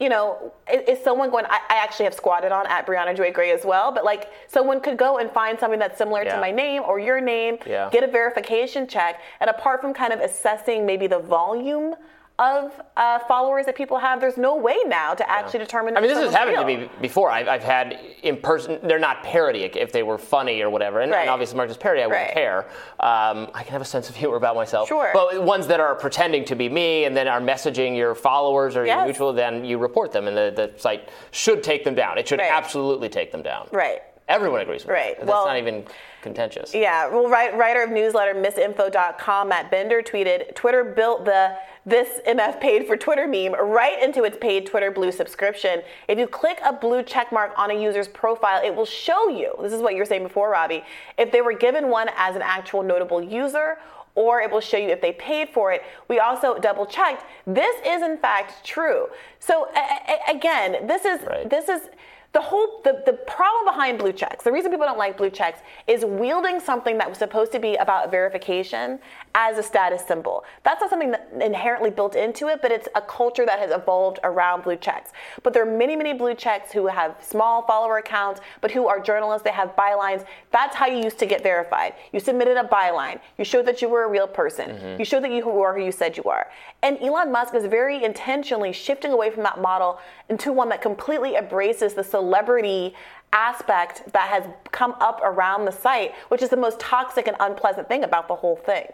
[0.00, 1.44] You know, is, is someone going?
[1.46, 4.80] I, I actually have squatted on at Briahna Joy Gray as well, but like someone
[4.80, 6.34] could go and find something that's similar Yeah.
[6.34, 7.90] to my name or your name, Yeah.
[7.92, 11.94] get a verification check, and apart from kind of assessing maybe the volume
[12.36, 15.96] of uh, followers that people have, there's no way now to actually determine.
[15.96, 17.30] I mean, this has happened to me before.
[17.30, 18.80] I've, I've had in person.
[18.82, 20.98] They're not parody if they were funny or whatever.
[21.00, 21.20] And, Right.
[21.20, 22.34] and obviously, Marcus parody, I wouldn't Right.
[22.34, 22.66] care.
[22.98, 24.88] Um, I can have a sense of humor about myself.
[24.88, 25.10] Sure.
[25.14, 28.84] But ones that are pretending to be me and then are messaging your followers or
[28.84, 28.96] Yes.
[28.96, 32.18] your mutual, then you report them, and the, the site should take them down.
[32.18, 32.50] It should Right.
[32.50, 33.68] absolutely take them down.
[33.70, 34.02] Right.
[34.26, 35.10] Everyone agrees with Right.
[35.18, 35.26] that.
[35.26, 35.84] That's Well- not even
[36.22, 36.74] contentious.
[36.74, 41.54] Yeah, well, write, writer of newsletter misinfo.com, Matt Binder, tweeted Twitter built the
[41.86, 45.82] this MF paid for Twitter meme right into its paid Twitter Blue subscription.
[46.08, 49.54] If you click a blue check mark on a user's profile, it will show you
[49.60, 50.82] this is what you were saying before, Robby
[51.18, 53.78] if they were given one as an actual notable user.
[54.16, 55.82] Or it will show you if they paid for it.
[56.06, 57.24] We also double checked.
[57.48, 59.08] This is in fact true.
[59.40, 61.50] So a- a- again, this is Right.
[61.50, 61.90] this is
[62.34, 65.60] the whole the, the problem behind blue checks the reason people don't like blue checks
[65.86, 68.98] is wielding something that was supposed to be about verification
[69.36, 70.44] as a status symbol.
[70.62, 74.18] That's not something that inherently built into it but it's a culture that has evolved
[74.24, 75.12] around blue checks.
[75.44, 79.00] But there are many many blue checks who have small follower accounts but who are
[79.00, 79.44] journalists.
[79.44, 80.24] They have bylines.
[80.50, 81.94] That's how you used to get verified.
[82.12, 83.20] You submitted a byline.
[83.38, 84.70] You showed that you were a real person.
[84.70, 84.98] Mm-hmm.
[84.98, 86.48] You showed that you were who you said you are.
[86.82, 91.36] And elon musk is very intentionally shifting away from that model into one that completely
[91.36, 92.94] embraces the celebrity
[93.32, 97.88] aspect that has come up around the site, which is the most toxic and unpleasant
[97.88, 98.86] thing about the whole thing.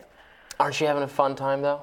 [0.58, 1.82] Aren't you having a fun time though?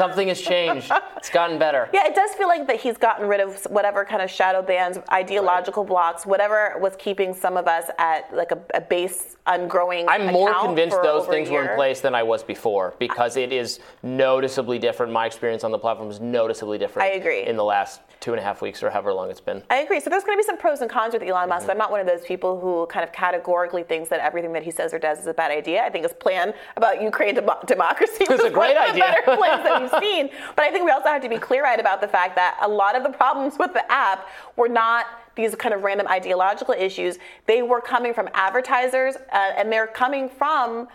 [0.00, 0.90] Something has changed.
[1.18, 1.90] It's gotten better.
[1.92, 4.98] Yeah, it does feel like that he's gotten rid of whatever kind of shadow bands,
[5.12, 10.06] ideological blocks, whatever was keeping some of us at like a, a base ungrowing.
[10.08, 13.80] I'm more convinced those things were in place than I was before because it is
[14.02, 15.12] noticeably different.
[15.12, 17.10] My experience on the platform is noticeably different.
[17.10, 17.46] I agree.
[17.46, 19.62] In the last two and a half weeks or however long it's been.
[19.70, 19.98] I agree.
[20.00, 21.64] So there's going to be some pros and cons with Elon Musk.
[21.64, 21.78] I'm mm-hmm.
[21.78, 24.94] not one of those people who kind of categorically thinks that everything that he says
[24.94, 25.82] or does is a bad idea.
[25.82, 29.22] I think his plan about Ukraine demo- democracy was a great one of the idea.
[29.24, 30.30] better plans that we've seen.
[30.56, 32.96] But I think we also have to be clear-eyed about the fact that a lot
[32.96, 37.18] of the problems with the app were not these kind of random ideological issues.
[37.46, 40.88] They were coming from advertisers, uh, and they're coming from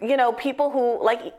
[0.00, 1.32] you know, people who, like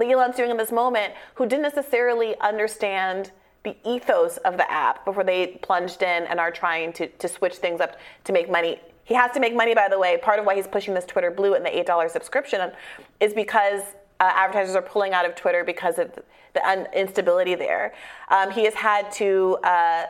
[0.00, 3.32] Elon's doing in this moment, who didn't necessarily understand
[3.64, 7.56] the ethos of the app before they plunged in and are trying to, to switch
[7.56, 8.80] things up to make money.
[9.02, 10.18] He has to make money, by the way.
[10.18, 12.70] Part of why he's pushing this Twitter Blue and the $8 subscription
[13.18, 13.82] is because
[14.20, 16.10] uh, advertisers are pulling out of Twitter because of
[16.54, 17.94] the un- instability there.
[18.28, 19.58] Um, he has had to.
[19.62, 20.06] Uh,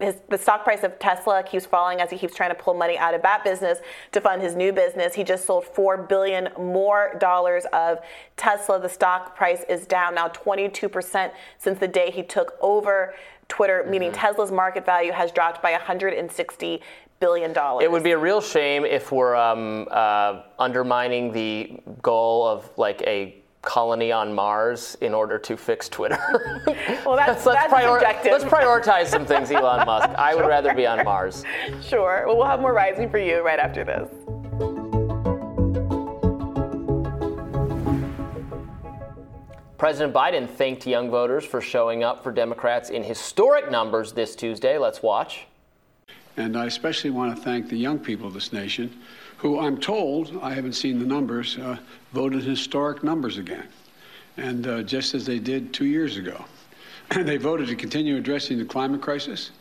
[0.00, 2.96] his, the stock price of Tesla keeps falling as he keeps trying to pull money
[2.98, 3.78] out of that business
[4.12, 5.14] to fund his new business.
[5.14, 7.98] He just sold four billion more dollars of
[8.36, 8.80] Tesla.
[8.80, 13.14] The stock price is down now 22% since the day he took over
[13.48, 16.80] Twitter, meaning Tesla's market value has dropped by 160
[17.18, 17.84] billion dollars.
[17.84, 23.02] It would be a real shame if we're um, uh, undermining the goal of like
[23.02, 26.18] a colony on Mars in order to fix Twitter.
[27.04, 30.10] well, that's, let's, that's prior- let's prioritize some things, Elon Musk.
[30.10, 31.44] I would rather be on Mars.
[31.82, 32.24] Sure.
[32.26, 34.08] Well, we'll have more rising for you right after this.
[39.76, 44.76] President Biden thanked young voters for showing up for Democrats in historic numbers this Tuesday.
[44.76, 45.46] Let's watch.
[46.36, 49.00] And I especially want to thank the young people of this nation,
[49.40, 51.78] who I'm told, I haven't seen the numbers, uh,
[52.12, 53.66] voted historic numbers again.
[54.36, 56.44] And uh, just as they did two years ago.
[57.10, 59.52] And they voted to continue addressing the climate crisis,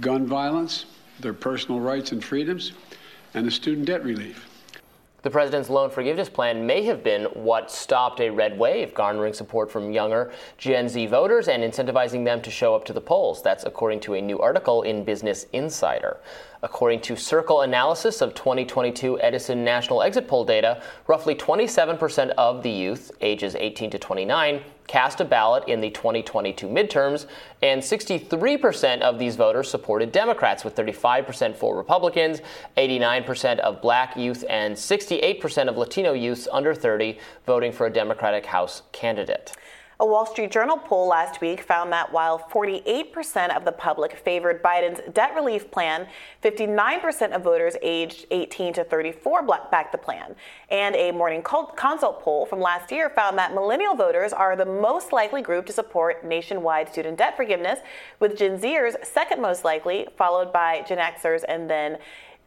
[0.00, 0.86] gun violence,
[1.20, 2.72] their personal rights and freedoms,
[3.34, 4.48] and the student debt relief.
[5.24, 9.70] The president's loan forgiveness plan may have been what stopped a red wave, garnering support
[9.70, 13.42] from younger Gen Z voters and incentivizing them to show up to the polls.
[13.42, 16.18] That's according to a new article in Business Insider.
[16.62, 22.70] According to Circle analysis of 2022 Edison National Exit Poll data, roughly 27% of the
[22.70, 27.26] youth, ages 18 to 29, cast a ballot in the 2022 midterms,
[27.62, 32.40] and 63% of these voters supported Democrats, with 35% for Republicans,
[32.76, 38.46] 89% of black youth, and 68% of Latino youths under 30 voting for a Democratic
[38.46, 39.54] House candidate.
[40.00, 44.60] A Wall Street Journal poll last week found that while 48% of the public favored
[44.60, 46.08] Biden's debt relief plan,
[46.42, 50.34] 59% of voters aged 18 to 34 backed the plan.
[50.68, 55.12] And a Morning Consult poll from last year found that millennial voters are the most
[55.12, 57.78] likely group to support nationwide student debt forgiveness,
[58.18, 61.98] with Gen Zers second most likely, followed by Gen Xers and then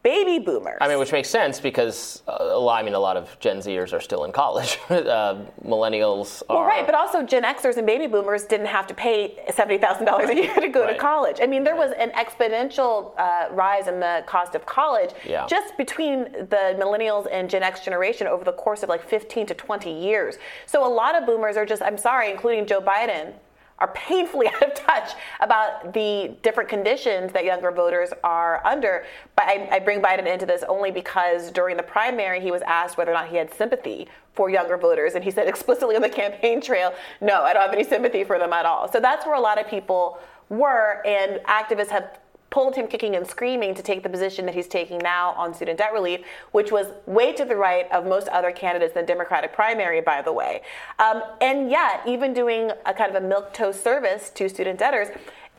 [0.03, 0.77] baby boomers.
[0.79, 3.57] I mean, which makes sense because uh, a lot, I mean, a lot of Gen
[3.57, 4.79] Zers are still in college.
[4.89, 6.55] uh, millennials are.
[6.57, 10.05] Well, right, but also Gen Xers and baby boomers didn't have to pay seventy thousand
[10.05, 10.93] dollars a year to go Right.
[10.93, 11.37] to college.
[11.41, 15.45] I mean, there was an exponential uh, rise in the cost of college Yeah.
[15.47, 19.53] just between the millennials and Gen X generation over the course of like fifteen to
[19.53, 20.37] twenty years.
[20.65, 23.33] So a lot of boomers are just, I'm sorry, including Joe Biden.
[23.79, 29.05] Are painfully out of touch about the different conditions that younger voters are under.
[29.35, 32.97] But I, I bring Biden into this only because during the primary, he was asked
[32.97, 35.15] whether or not he had sympathy for younger voters.
[35.15, 38.39] And he said explicitly on the campaign trail, no, I don't have any sympathy for
[38.39, 38.91] them at all.
[38.91, 41.01] So that's where a lot of people were.
[41.05, 44.99] And activists have pulled him kicking and screaming to take the position that he's taking
[44.99, 48.95] now on student debt relief, which was way to the right of most other candidates
[48.95, 50.61] in the Democratic primary, by the way.
[50.99, 55.09] Um, and yet, even doing a kind of a milk toast service to student debtors,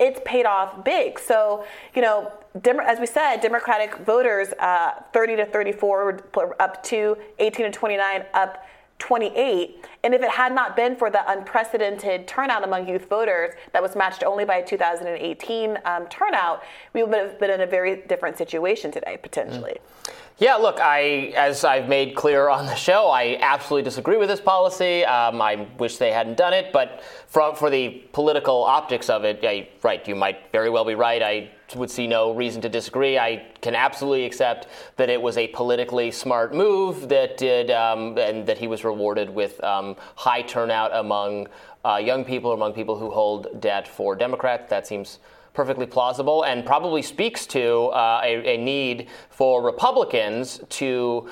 [0.00, 1.18] it's paid off big.
[1.18, 2.32] So, you know,
[2.64, 8.64] as we said, Democratic voters, uh, 30 to 34 up to 18 to 29 up
[8.98, 9.86] 28.
[10.04, 13.94] And if it had not been for the unprecedented turnout among youth voters that was
[13.94, 18.36] matched only by a 2018 um, turnout, we would have been in a very different
[18.36, 19.76] situation today, potentially.
[20.04, 20.12] Mm.
[20.38, 24.40] Yeah, look, I, as I've made clear on the show, I absolutely disagree with this
[24.40, 25.04] policy.
[25.04, 29.40] Um, I wish they hadn't done it, but for, for the political optics of it,
[29.42, 31.22] yeah, right, you might very well be right.
[31.22, 33.18] I would see no reason to disagree.
[33.18, 38.46] I can absolutely accept that it was a politically smart move that did, um, and
[38.46, 41.48] that he was rewarded with um, high turnout among
[41.84, 44.68] uh, young people, among people who hold debt for Democrats.
[44.70, 45.18] That seems
[45.54, 51.28] perfectly plausible and probably speaks to uh, a, a, need for Republicans to.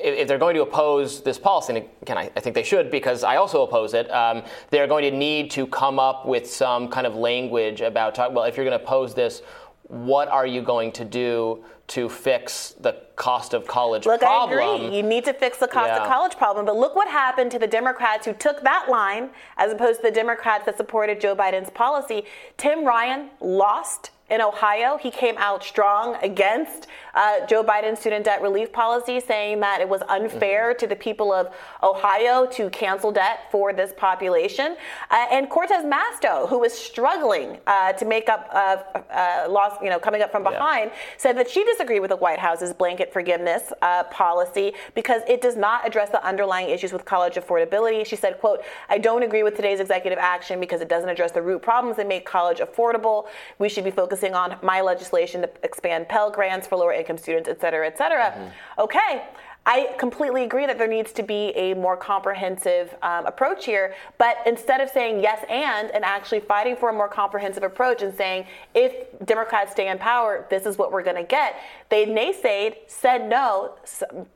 [0.00, 3.22] If they're going to oppose this policy, and again, I, I think they should because
[3.22, 7.06] I also oppose it, um, they're going to need to come up with some kind
[7.06, 9.42] of language about, talk, well, if you're going to oppose this,
[9.88, 14.58] what are you going to do to fix the cost of college look, problem?
[14.58, 14.96] I agree.
[14.96, 16.02] You need to fix the cost yeah.
[16.02, 16.66] of college problem.
[16.66, 20.14] But look what happened to the Democrats who took that line as opposed to the
[20.14, 22.24] Democrats that supported Joe Biden's policy.
[22.56, 24.98] Tim Ryan lost in Ohio.
[24.98, 29.88] He came out strong against uh, Joe Biden's student debt relief policy, saying that it
[29.88, 30.78] was unfair mm-hmm.
[30.80, 34.76] to the people of Ohio to cancel debt for this population.
[35.10, 38.76] Uh, and Cortez Masto, who was struggling uh, to make up uh,
[39.12, 40.98] uh, loss, you know, coming up from behind, yeah.
[41.16, 45.56] said that she disagreed with the White House's blanket forgiveness uh, policy because it does
[45.56, 48.04] not address the underlying issues with college affordability.
[48.04, 51.42] She said, "quote I don't agree with today's executive action because it doesn't address the
[51.42, 53.28] root problems that make college affordable.
[53.60, 57.18] We should be focused." Focusing on my legislation to expand Pell Grants for lower income
[57.18, 58.30] students, et cetera, et cetera.
[58.30, 58.80] Mm-hmm.
[58.80, 59.22] Okay,
[59.68, 63.94] I completely agree that there needs to be a more comprehensive um, approach here.
[64.16, 68.14] But instead of saying yes and and actually fighting for a more comprehensive approach and
[68.14, 68.94] saying if
[69.26, 71.56] Democrats stay in power, this is what we're going to get,
[71.88, 73.74] they naysayed, said no,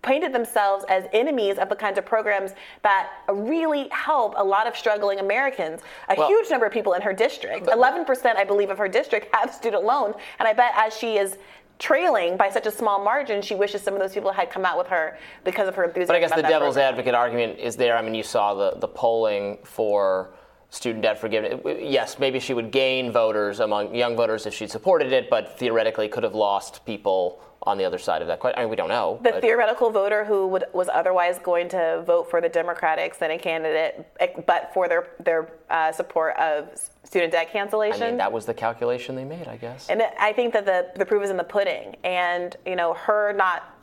[0.03, 4.77] painted themselves as enemies of the kinds of programs that really help a lot of
[4.77, 5.81] struggling Americans.
[6.09, 9.33] A well, huge number of people in her district, 11%, I believe, of her district
[9.33, 10.17] have student loans.
[10.41, 11.39] And I bet as she is
[11.81, 14.79] trailing by such a small margin, she wishes some of those people had come out
[14.79, 16.09] with her because of her enthusiasm.
[16.09, 16.93] But I guess the devil's program.
[16.93, 17.97] advocate argument is there.
[17.97, 20.35] I mean, you saw the, the polling for
[20.69, 21.61] student debt forgiveness.
[21.81, 26.07] Yes, maybe she would gain voters among young voters if she supported it, but theoretically
[26.07, 28.59] could have lost people on the other side of that question.
[28.59, 29.21] I mean, we don't know.
[29.23, 29.43] The but.
[29.43, 34.07] theoretical voter who would, was otherwise going to vote for the Democratic Senate candidate,
[34.47, 36.71] but for their their uh, support of
[37.05, 38.03] student debt cancellation.
[38.03, 39.89] I mean, that was the calculation they made, I guess.
[39.91, 43.33] And I think that the the proof is in the pudding, and you know, her
[43.35, 43.77] not,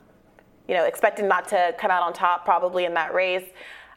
[0.67, 3.45] you know, expecting not to come out on top probably in that race,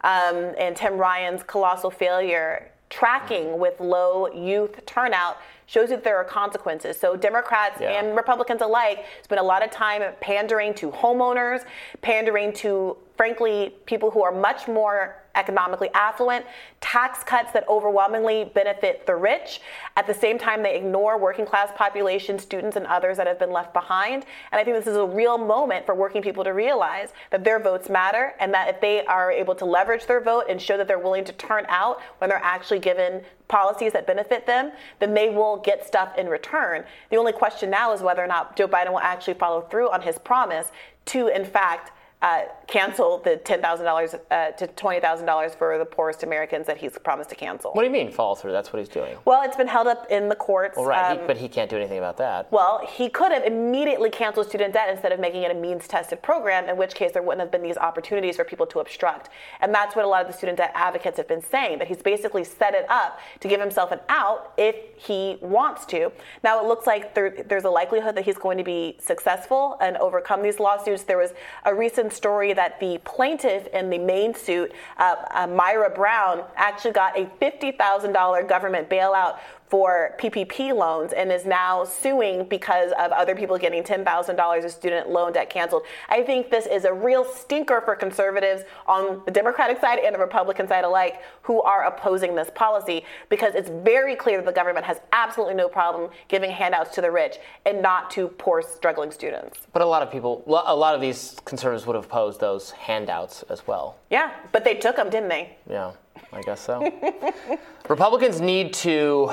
[0.02, 6.24] um, and Tim Ryan's colossal failure tracking with low youth turnout shows that there are
[6.24, 6.98] consequences.
[6.98, 7.92] So Democrats yeah.
[7.92, 11.64] and Republicans alike spend a lot of time pandering to homeowners,
[12.02, 16.42] pandering to frankly people who are much more economically affluent,
[16.80, 19.60] tax cuts that overwhelmingly benefit the rich.
[19.98, 23.52] At the same time, they ignore working class population, students, and others that have been
[23.52, 24.24] left behind.
[24.50, 27.60] And I think this is a real moment for working people to realize that their
[27.60, 30.88] votes matter and that if they are able to leverage their vote and show that
[30.88, 35.28] they're willing to turn out when they're actually given policies that benefit them, then they
[35.28, 36.84] will get stuff in return.
[37.10, 40.00] The only question now is whether or not Joe Biden will actually follow through on
[40.00, 40.68] his promise
[41.04, 46.76] to, in fact, uh, cancel the $10,000 uh, to $20,000 for the poorest Americans that
[46.76, 47.72] he's promised to cancel.
[47.72, 48.52] What do you mean fall through?
[48.52, 49.16] That's what he's doing.
[49.24, 50.76] Well, it's been held up in the courts.
[50.76, 52.52] Well, right, um, he, but he can't do anything about that.
[52.52, 56.68] Well, he could have immediately canceled student debt instead of making it a means-tested program,
[56.68, 59.30] in which case there wouldn't have been these opportunities for people to obstruct.
[59.60, 62.02] And that's what a lot of the student debt advocates have been saying, that he's
[62.02, 66.12] basically set it up to give himself an out if he wants to.
[66.44, 69.96] Now, it looks like there, there's a likelihood that he's going to be successful and
[69.96, 71.04] overcome these lawsuits.
[71.04, 71.32] There was
[71.64, 76.92] a recent story that the plaintiff in the main suit, uh, uh, Myra Brown, actually
[76.92, 79.38] got a $50,000 government bailout
[79.70, 85.08] for PPP loans and is now suing because of other people getting $10,000 of student
[85.08, 85.84] loan debt canceled.
[86.08, 90.18] I think this is a real stinker for conservatives on the Democratic side and the
[90.18, 94.84] Republican side alike who are opposing this policy because it's very clear that the government
[94.84, 99.60] has absolutely no problem giving handouts to the rich and not to poor struggling students.
[99.72, 103.44] But a lot of people, a lot of these conservatives would have opposed those handouts
[103.44, 103.98] as well.
[104.10, 105.56] Yeah, but they took them, didn't they?
[105.68, 105.92] Yeah.
[106.32, 106.80] I guess so.
[107.90, 109.32] Republicans need to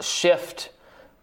[0.00, 0.70] shift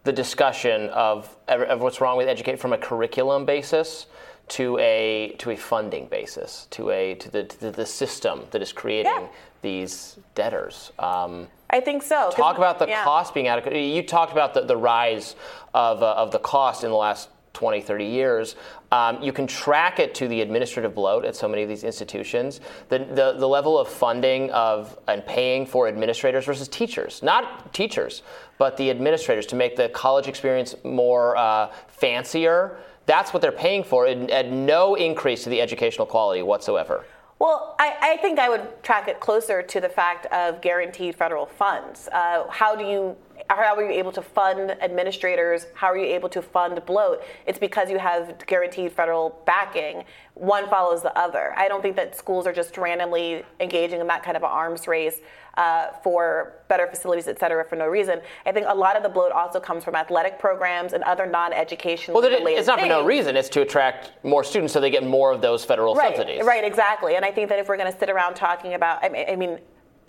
[0.04, 4.04] the discussion of, of what's wrong with educate from a curriculum basis
[4.48, 8.72] to a to a funding basis, to a to the to the system that is
[8.72, 9.26] creating Yeah.
[9.62, 10.92] these debtors.
[10.98, 12.30] Um, I think so.
[12.30, 13.04] talk about the yeah.
[13.04, 13.74] cost being adequate.
[13.74, 15.34] You talked about the, the rise
[15.72, 18.54] of, uh, of the cost in the last 20, 30 years.
[18.92, 22.60] Um, you can track it to the administrative bloat at so many of these institutions.
[22.88, 28.22] The, the, the level of funding of and paying for administrators versus teachers, not teachers,
[28.58, 32.78] but the administrators to make the college experience more uh, fancier.
[33.06, 37.04] That's what they're paying for, and at no increase to the educational quality whatsoever.
[37.40, 41.46] Well, I, I think I would track it closer to the fact of guaranteed federal
[41.46, 42.08] funds.
[42.12, 43.16] Uh, how do you
[43.48, 45.66] how are you able to fund administrators?
[45.74, 47.22] How are you able to fund bloat?
[47.46, 50.04] It's because you have guaranteed federal backing.
[50.34, 51.54] One follows the other.
[51.56, 54.86] I don't think that schools are just randomly engaging in that kind of an arms
[54.86, 55.20] race
[55.56, 58.20] uh, for better facilities, et cetera, for no reason.
[58.46, 62.20] I think a lot of the bloat also comes from athletic programs and other non-educational
[62.20, 63.36] Well, related it's not for no reason.
[63.36, 66.44] It's to attract more students so they get more of those federal right, subsidies.
[66.44, 67.16] Right, exactly.
[67.16, 69.34] And I think that if we're going to sit around talking about, I mean, I
[69.34, 69.58] mean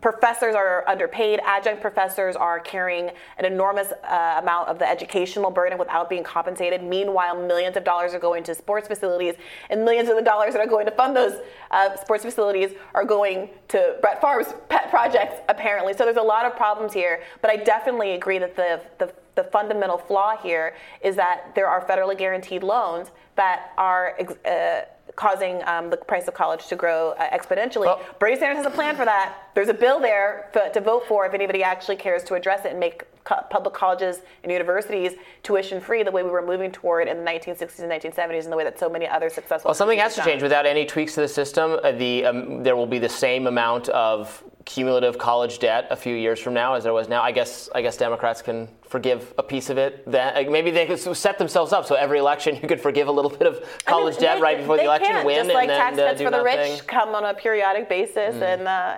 [0.01, 5.77] professors are underpaid, adjunct professors are carrying an enormous uh, amount of the educational burden
[5.77, 6.83] without being compensated.
[6.83, 9.35] Meanwhile, millions of dollars are going to sports facilities,
[9.69, 11.41] and millions of the dollars that are going to fund those
[11.71, 15.93] uh, sports facilities are going to Brett Favre's pet projects, apparently.
[15.93, 19.43] So there's a lot of problems here, but I definitely agree that the, the the
[19.51, 24.81] fundamental flaw here is that there are federally guaranteed loans that are uh,
[25.16, 27.86] causing um, the price of college to grow uh, exponentially.
[27.86, 29.36] Well- Bernie Sanders has a plan for that.
[29.55, 32.72] There's a bill there for, to vote for if anybody actually cares to address it
[32.72, 35.13] and make public colleges and universities
[35.43, 38.57] tuition free the way we were moving toward in the 1960s and 1970s and the
[38.57, 41.22] way that so many other successful Well, something has to change without any tweaks to
[41.22, 41.78] the system.
[41.84, 46.15] Uh, the um, there will be the same amount of cumulative college debt a few
[46.15, 47.22] years from now as there was now.
[47.22, 50.09] I guess I guess Democrats can forgive a piece of it.
[50.09, 53.11] Then uh, maybe they could set themselves up so every election you could forgive a
[53.11, 55.49] little bit of I mean, college debt they- right before the election, can, win, just
[55.49, 56.74] and like then tax uh, cuts do for the nothing.
[56.74, 58.67] rich come on a periodic basis and.
[58.67, 58.95] Uh,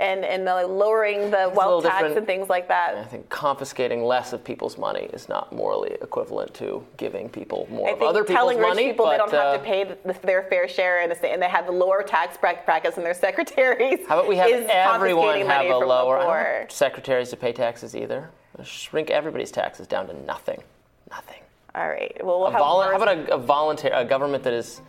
[0.00, 2.96] and, and the lowering the little wealth tax and things like that.
[2.96, 7.88] I think confiscating less of people's money is not morally equivalent to giving people more
[7.88, 8.88] I of other people's telling rich money.
[8.88, 11.48] people but, they don't have uh, to pay the, their fair share and, and they
[11.48, 14.00] have the lower tax bracket brackets in their secretaries.
[14.08, 16.18] How about we have everyone have money a from lower?
[16.18, 16.58] The I don't poor.
[16.60, 18.30] want secretaries to pay taxes either.
[18.64, 20.62] Shrink everybody's taxes down to nothing.
[21.10, 21.40] Nothing.
[21.74, 22.16] All right.
[22.24, 24.80] Well, we'll A have volu- how about a, a voluntary a government that is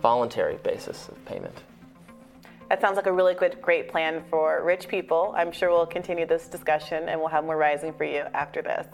[0.00, 1.62] voluntary basis of payment?
[2.68, 5.34] That sounds like a really good, great plan for rich people.
[5.36, 8.86] I'm sure we'll continue this discussion and we'll have more rising for you after this.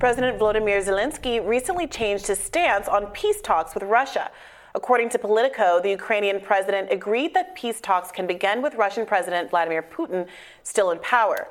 [0.00, 4.30] President Volodymyr Zelensky recently changed his stance on peace talks with Russia.
[4.74, 9.50] According to Politico, the Ukrainian president agreed that peace talks can begin with Russian President
[9.50, 10.28] Vladimir Putin
[10.62, 11.48] still in power.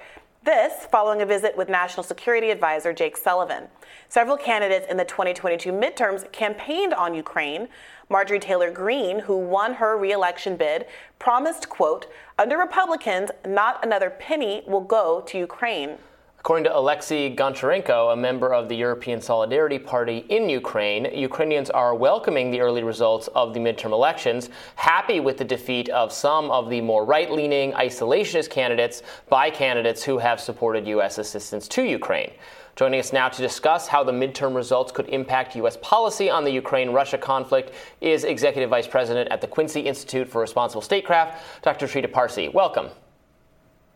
[0.47, 3.65] This following a visit with National Security Advisor Jake Sullivan.
[4.07, 7.67] Several candidates in the 2022 midterms campaigned on Ukraine.
[8.07, 10.85] Marjorie Taylor Greene, who won her reelection bid,
[11.19, 12.07] promised, quote,
[12.39, 15.97] under Republicans, not another penny will go to Ukraine.
[16.39, 21.93] According to Alexei Goncharenko, a member of the European Solidarity Party in Ukraine, Ukrainians are
[21.93, 26.69] welcoming the early results of the midterm elections, happy with the defeat of some of
[26.69, 31.17] the more right leaning isolationist candidates by candidates who have supported U.S.
[31.17, 32.31] assistance to Ukraine.
[32.77, 35.77] Joining us now to discuss how the midterm results could impact U.S.
[35.81, 40.39] policy on the Ukraine Russia conflict is Executive Vice President at the Quincy Institute for
[40.39, 41.87] Responsible Statecraft, Dr.
[41.87, 42.47] Trita Parsi.
[42.47, 42.87] Welcome.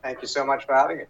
[0.02, 1.04] Thank you so much for having me.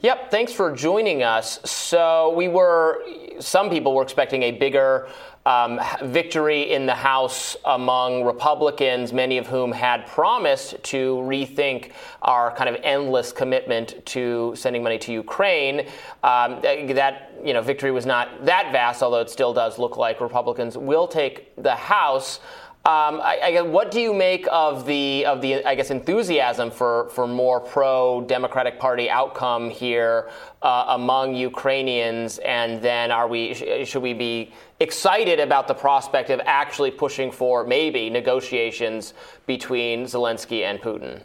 [0.00, 1.60] Yep, thanks for joining us.
[1.64, 3.02] So, we were,
[3.38, 5.08] some people were expecting a bigger
[5.44, 11.92] um, victory in the House among Republicans, many of whom had promised to rethink
[12.22, 15.88] our kind of endless commitment to sending money to Ukraine.
[16.22, 20.20] Um, that, you know, victory was not that vast, although it still does look like
[20.20, 22.38] Republicans will take the House.
[22.84, 27.08] Um, I, I, what do you make of the of the I guess enthusiasm for
[27.10, 30.28] for more pro Democratic Party outcome here
[30.62, 32.38] uh, among Ukrainians?
[32.38, 37.30] And then, are we sh- should we be excited about the prospect of actually pushing
[37.30, 39.14] for maybe negotiations
[39.46, 41.22] between Zelensky and Putin?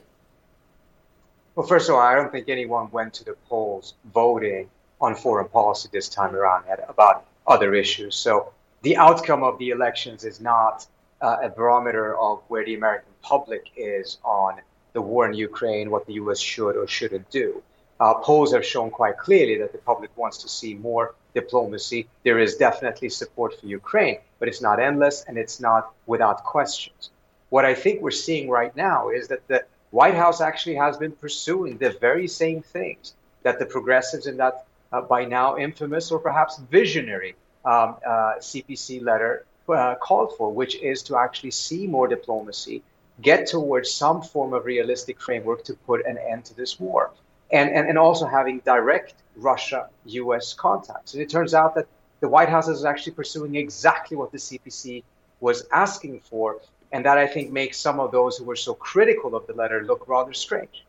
[1.55, 4.70] Well, first of all, I don't think anyone went to the polls voting
[5.01, 8.16] on foreign policy this time around about other issues.
[8.16, 8.53] So
[8.84, 10.86] the outcome of the elections is not
[11.22, 14.59] uh, a barometer of where the American public is on
[14.93, 16.39] the war in Ukraine, what the U.S.
[16.39, 17.61] should or shouldn't do.
[17.99, 22.07] Uh, polls have shown quite clearly that the public wants to see more diplomacy.
[22.24, 27.09] There is definitely support for Ukraine, but it's not endless and it's not without questions.
[27.49, 31.13] What I think we're seeing right now is that the White House actually has been
[31.13, 33.13] pursuing the very same things
[33.43, 39.01] that the progressives in that uh, by now infamous or perhaps visionary um, uh, CPC
[39.01, 42.84] letter uh, called for, which is to actually see more diplomacy,
[43.22, 47.11] get towards some form of realistic framework to put an end to this war,
[47.51, 51.13] and, and, and also having direct Russia US contacts.
[51.13, 51.88] And it turns out that
[52.20, 55.03] the White House is actually pursuing exactly what the CPC
[55.39, 56.59] was asking for.
[56.91, 59.84] And that I think makes some of those who were so critical of the letter
[59.84, 60.86] look rather strange.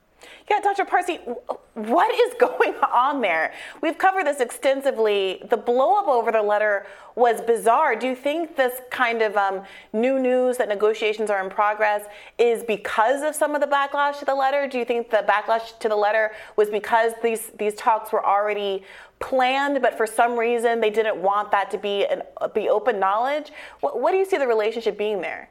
[0.50, 0.84] Yeah, Dr.
[0.84, 1.16] Parsi,
[1.74, 3.52] what is going on there?
[3.82, 5.42] We've covered this extensively.
[5.50, 7.96] The blowup over the letter was bizarre.
[7.96, 9.62] Do you think this kind of um,
[9.92, 12.06] new news that negotiations are in progress
[12.38, 14.66] is because of some of the backlash to the letter?
[14.68, 18.84] Do you think the backlash to the letter was because these these talks were already
[19.20, 22.22] planned, but for some reason they didn't want that to be an,
[22.54, 23.52] be open knowledge?
[23.80, 25.50] What, what do you see the relationship being there?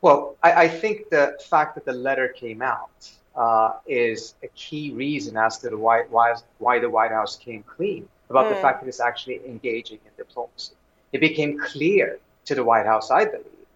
[0.00, 4.90] Well, I, I think the fact that the letter came out uh, is a key
[4.90, 8.50] reason as to the why, why, why the White House came clean about mm.
[8.50, 8.62] the hmm.
[8.62, 10.74] fact that it's actually engaging in diplomacy.
[11.12, 13.66] It became clear to the White House, I believe,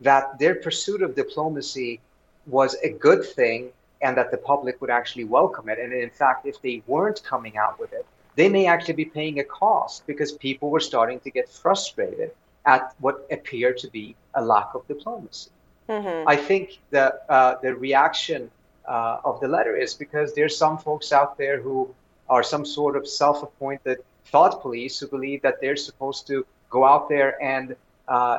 [0.00, 2.00] that their pursuit of diplomacy
[2.46, 5.78] was a good thing and that the public would actually welcome it.
[5.78, 8.06] And in fact, if they weren't coming out with it,
[8.36, 12.30] they may actually be paying a cost because people were starting to get frustrated
[12.64, 15.50] at what appeared to be a lack of diplomacy.
[15.90, 16.26] Mm-hmm.
[16.26, 18.50] I think the uh, the reaction
[18.86, 21.94] uh, of the letter is because there's some folks out there who
[22.28, 27.08] are some sort of self-appointed thought police who believe that they're supposed to go out
[27.08, 27.76] there and
[28.08, 28.38] uh,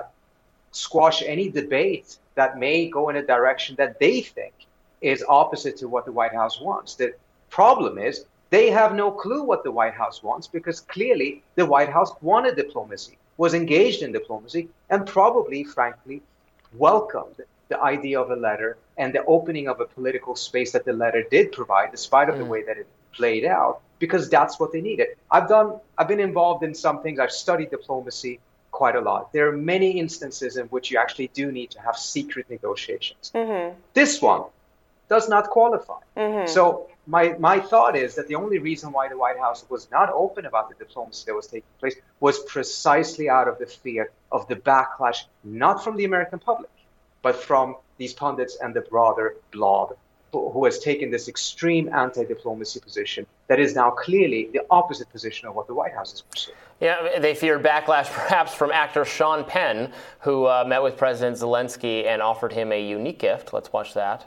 [0.72, 4.54] squash any debate that may go in a direction that they think
[5.02, 6.96] is opposite to what the White House wants.
[6.96, 7.14] The
[7.50, 11.89] problem is they have no clue what the White House wants because clearly the White
[11.89, 16.22] House wanted diplomacy, was engaged in diplomacy, and probably, frankly,
[16.74, 17.36] welcomed
[17.70, 21.24] the idea of a letter and the opening of a political space that the letter
[21.36, 22.43] did provide, despite of mm.
[22.43, 25.08] the way that it played out, because that's what they needed.
[25.30, 27.20] I've done, I've been involved in some things.
[27.20, 28.39] I've studied diplomacy
[28.72, 29.34] quite a lot.
[29.34, 33.32] There are many instances in which you actually do need to have secret negotiations.
[33.34, 33.76] Mm-hmm.
[33.93, 34.43] This one
[35.10, 36.02] does not qualify.
[36.16, 36.47] Mm-hmm.
[36.47, 40.10] So my my thought is that the only reason why the White House was not
[40.14, 44.47] open about the diplomacy that was taking place was precisely out of the fear of
[44.47, 46.70] the backlash, not from the American public,
[47.22, 49.95] but from these pundits and the broader blob
[50.32, 55.55] who has taken this extreme anti-diplomacy position that is now clearly the opposite position of
[55.55, 56.57] what the White House is pursuing.
[56.80, 59.91] Yeah, they feared backlash perhaps from actor Sean Penn,
[60.22, 63.53] who uh, met with President Zelensky and offered him a unique gift.
[63.53, 64.26] Let's watch that.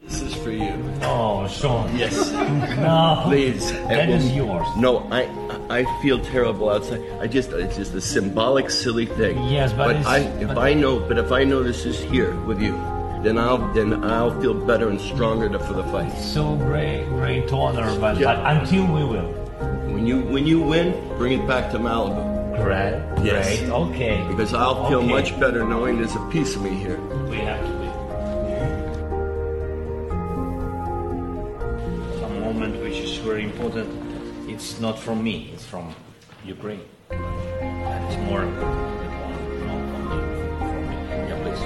[0.00, 0.82] This is for you.
[1.02, 1.96] Oh, Sean.
[1.96, 2.32] Yes.
[2.32, 3.20] no.
[3.24, 3.70] Please.
[3.72, 4.66] That is yours.
[4.76, 5.26] No, I
[5.70, 7.00] I feel terrible outside.
[7.20, 9.42] I just it's just a symbolic, silly thing.
[9.44, 12.34] Yes, but, but I if but I know but if I know this is here
[12.44, 12.72] with you,
[13.22, 16.12] then I'll then I'll feel better and stronger to, for the fight.
[16.18, 18.34] So great, great honor, but, yeah.
[18.34, 19.32] but until we will.
[19.92, 22.32] When you when you win, bring it back to Malibu.
[22.56, 23.24] Great.
[23.24, 23.58] Yes.
[23.60, 23.70] Great.
[23.70, 24.24] Okay.
[24.28, 25.08] Because I'll feel okay.
[25.08, 27.00] much better knowing there's a piece of me here.
[27.28, 27.72] We have to.
[27.72, 27.86] Be.
[32.24, 34.11] A moment which is very important.
[34.62, 35.92] It's not from me, it's from
[36.44, 36.82] Ukraine.
[37.08, 40.16] That is more important than from me.
[41.26, 41.62] Yeah, please.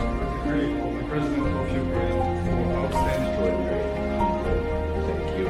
[0.97, 3.37] The President of Ukraine for outstanding
[5.07, 5.45] Thank you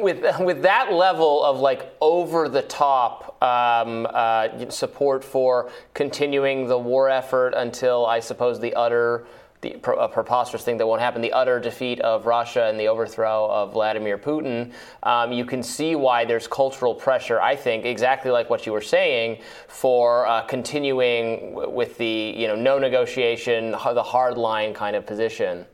[0.02, 6.78] with with that level of like over the top um, uh, support for continuing the
[6.78, 9.26] war effort until I suppose the utter
[9.62, 13.46] the a preposterous thing that won't happen, the utter defeat of Russia and the overthrow
[13.48, 14.72] of Vladimir Putin,
[15.04, 18.80] um, you can see why there's cultural pressure, I think, exactly like what you were
[18.80, 19.38] saying,
[19.68, 25.64] for uh, continuing with the you know no negotiation, the hard line kind of position.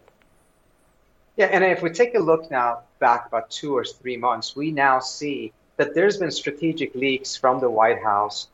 [1.37, 4.71] Yeah, and if we take a look now back about two or three months, we
[4.71, 8.49] now see that there's been strategic leaks from the White House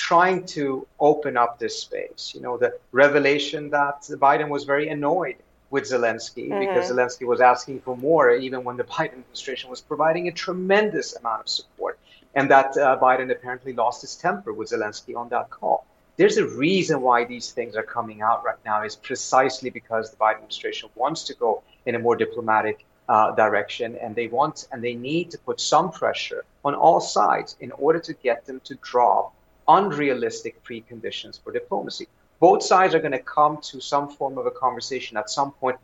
[0.00, 2.32] trying to open up this space.
[2.34, 5.36] You know, the revelation that Biden was very annoyed
[5.68, 6.60] with Zelensky mm-hmm.
[6.60, 11.14] because Zelensky was asking for more, even when the Biden administration was providing a tremendous
[11.16, 11.98] amount of support,
[12.34, 15.84] and that uh, Biden apparently lost his temper with Zelensky on that call.
[16.16, 20.16] There's a reason why these things are coming out right now is precisely because the
[20.16, 24.82] Biden administration wants to go in a more diplomatic uh, direction, and they want and
[24.82, 28.74] they need to put some pressure on all sides in order to get them to
[28.76, 29.34] drop
[29.78, 32.06] unrealistic preconditions for diplomacy.
[32.46, 35.76] Both sides are going to come to some form of a conversation at some point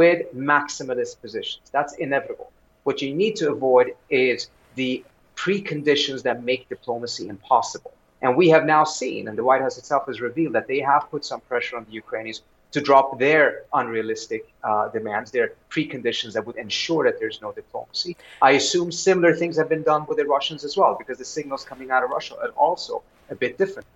[0.00, 0.20] with
[0.52, 1.64] maximalist positions.
[1.76, 2.50] That's inevitable.
[2.86, 4.38] What you need to avoid is
[4.82, 4.92] the
[5.34, 7.92] preconditions that make diplomacy impossible.
[8.24, 11.02] And we have now seen, and the White House itself has revealed that they have
[11.10, 12.38] put some pressure on the Ukrainians
[12.76, 18.16] to drop their unrealistic uh, demands, their preconditions that would ensure that there's no diplomacy.
[18.40, 21.64] I assume similar things have been done with the Russians as well, because the signals
[21.64, 23.88] coming out of Russia are also a bit different.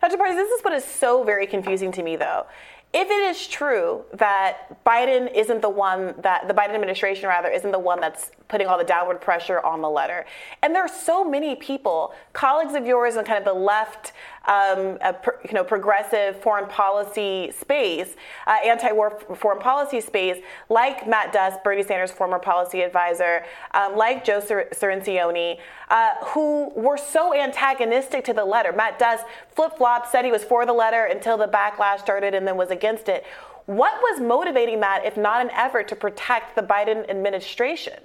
[0.00, 0.16] Dr.
[0.16, 2.46] This is what is so very confusing to me, though.
[2.94, 7.70] If it is true that Biden isn't the one that the Biden administration rather isn't
[7.70, 10.26] the one that's putting all the downward pressure on the letter,
[10.62, 14.12] and there are so many people, colleagues of yours in kind of the left,
[14.46, 14.98] um,
[15.44, 18.16] you know, progressive foreign policy space,
[18.46, 24.24] uh, anti-war foreign policy space, like Matt Duss, Bernie Sanders' former policy advisor, um, like
[24.24, 28.72] Joe Cirincione, uh, who were so antagonistic to the letter.
[28.72, 29.20] Matt Duss
[29.54, 33.08] flip-flopped, said he was for the letter until the backlash started, and then was against
[33.08, 33.24] it.
[33.66, 38.00] What was motivating that, if not an effort to protect the Biden administration?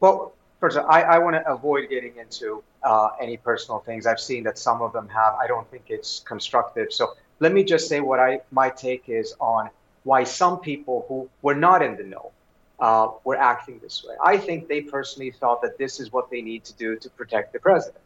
[0.00, 4.06] Well, first, of I, I want to avoid getting into uh, any personal things.
[4.06, 5.34] I've seen that some of them have.
[5.34, 6.92] I don't think it's constructive.
[6.92, 9.70] So let me just say what I my take is on
[10.04, 12.30] why some people who were not in the know
[12.78, 14.14] uh, were acting this way.
[14.22, 17.52] I think they personally felt that this is what they need to do to protect
[17.52, 18.04] the president.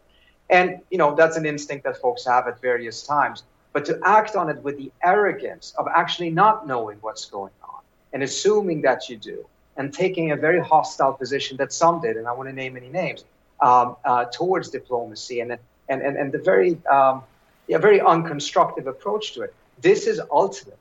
[0.51, 3.43] And you know that's an instinct that folks have at various times.
[3.73, 7.81] But to act on it with the arrogance of actually not knowing what's going on
[8.13, 9.45] and assuming that you do,
[9.77, 12.89] and taking a very hostile position that some did, and I want to name any
[12.89, 13.25] names,
[13.61, 15.59] um, uh, towards diplomacy and,
[15.89, 17.23] and, and, and the very, um,
[17.67, 19.55] yeah, very unconstructive approach to it.
[19.81, 20.79] This is ultimately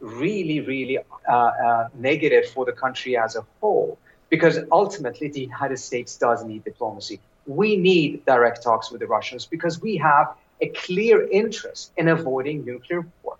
[0.00, 3.98] really, really uh, uh, negative for the country as a whole,
[4.30, 7.20] because ultimately the United States does need diplomacy.
[7.46, 12.64] We need direct talks with the Russians because we have a clear interest in avoiding
[12.64, 13.31] nuclear war.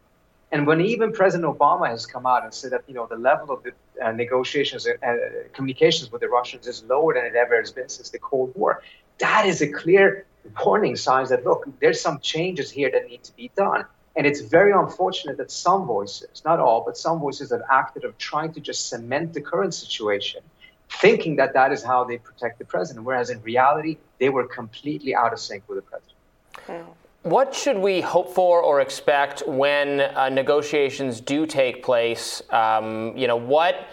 [0.53, 3.55] And when even President Obama has come out and said that you know the level
[3.55, 3.73] of the
[4.05, 5.17] uh, negotiations and uh,
[5.55, 8.83] communications with the Russians is lower than it ever has been since the Cold War,
[9.19, 10.27] that is a clear
[10.65, 13.85] warning signs that look, there's some changes here that need to be done.
[14.15, 18.19] And it's very unfortunate that some voices, not all, but some voices have acted of
[18.19, 20.43] trying to just cement the current situation,
[20.91, 25.15] thinking that that is how they protect the president, whereas in reality, they were completely
[25.15, 26.95] out of sync with the president.
[27.23, 32.43] What should we hope for or expect when uh, negotiations do take place?
[32.51, 33.87] Um, you know, what,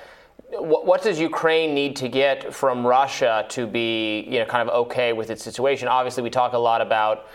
[0.49, 4.75] what, what does Ukraine need to get from Russia to be, you know, kind of
[4.75, 5.88] okay with its situation?
[5.88, 7.27] Obviously, we talk a lot about,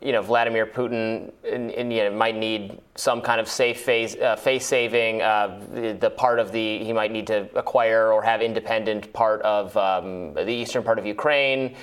[0.00, 4.16] you know, Vladimir Putin, and, and you know, might need some kind of safe face,
[4.16, 5.20] uh, face saving.
[5.20, 9.42] Uh, the, the, part of the he might need to acquire or have independent part
[9.42, 11.76] of um, the eastern part of Ukraine.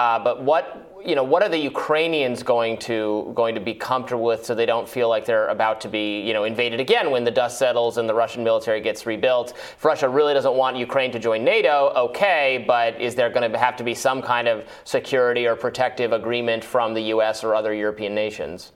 [0.00, 4.24] Uh, but what you know, what are the Ukrainians going to going to be comfortable
[4.24, 7.22] with, so they don't feel like they're about to be you know invaded again when
[7.22, 9.50] the dust settles and the Russian military gets rebuilt?
[9.76, 13.58] If Russia really doesn't want Ukraine to join NATO, okay, but is there going to
[13.58, 17.44] have to be some kind of security or protective agreement from the U.S.
[17.44, 18.72] or other European nations?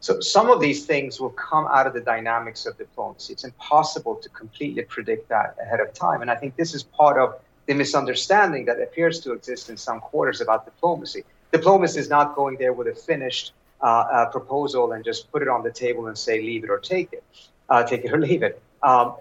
[0.00, 3.34] So some of these things will come out of the dynamics of diplomacy.
[3.34, 7.18] It's impossible to completely predict that ahead of time, and I think this is part
[7.18, 7.38] of
[7.68, 11.22] the misunderstanding that appears to exist in some quarters about diplomacy.
[11.52, 13.52] Diplomacy is not going there with a finished
[13.82, 16.78] uh, uh, proposal and just put it on the table and say leave it or
[16.78, 17.22] take it,
[17.68, 18.60] uh, take it or leave it.
[18.82, 19.16] Um,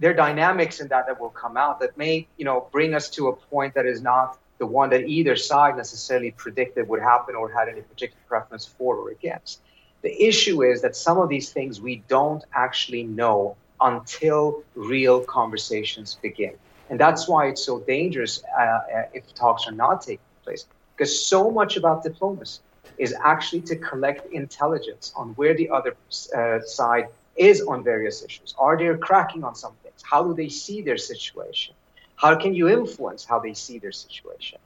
[0.00, 3.10] there are dynamics in that that will come out that may, you know, bring us
[3.10, 7.34] to a point that is not the one that either side necessarily predicted would happen
[7.34, 9.60] or had any particular preference for or against.
[10.00, 16.18] The issue is that some of these things we don't actually know until real conversations
[16.22, 16.54] begin.
[16.92, 20.66] And that's why it's so dangerous uh, uh, if talks are not taking place.
[20.94, 22.60] Because so much about diplomacy
[22.98, 25.96] is actually to collect intelligence on where the other
[26.36, 28.54] uh, side is on various issues.
[28.58, 30.02] Are they cracking on some things?
[30.02, 31.74] How do they see their situation?
[32.16, 34.58] How can you influence how they see their situation?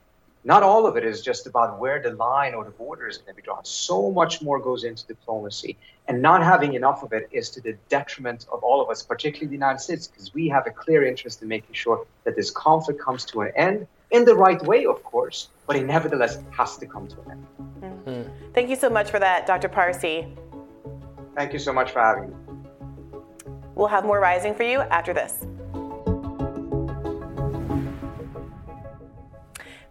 [0.47, 3.34] Not all of it is just about where the line or the border is going
[3.34, 3.64] to be drawn.
[3.64, 5.76] So much more goes into diplomacy.
[6.07, 9.49] And not having enough of it is to the detriment of all of us, particularly
[9.49, 13.01] the United States, because we have a clear interest in making sure that this conflict
[13.01, 16.86] comes to an end in the right way, of course, but it nevertheless has to
[16.86, 17.47] come to an end.
[17.82, 18.53] Mm-hmm.
[18.55, 19.68] Thank you so much for that, Dr.
[19.68, 20.28] Parsi.
[21.34, 22.36] Thank you so much for having me.
[23.74, 25.44] We'll have more rising for you after this.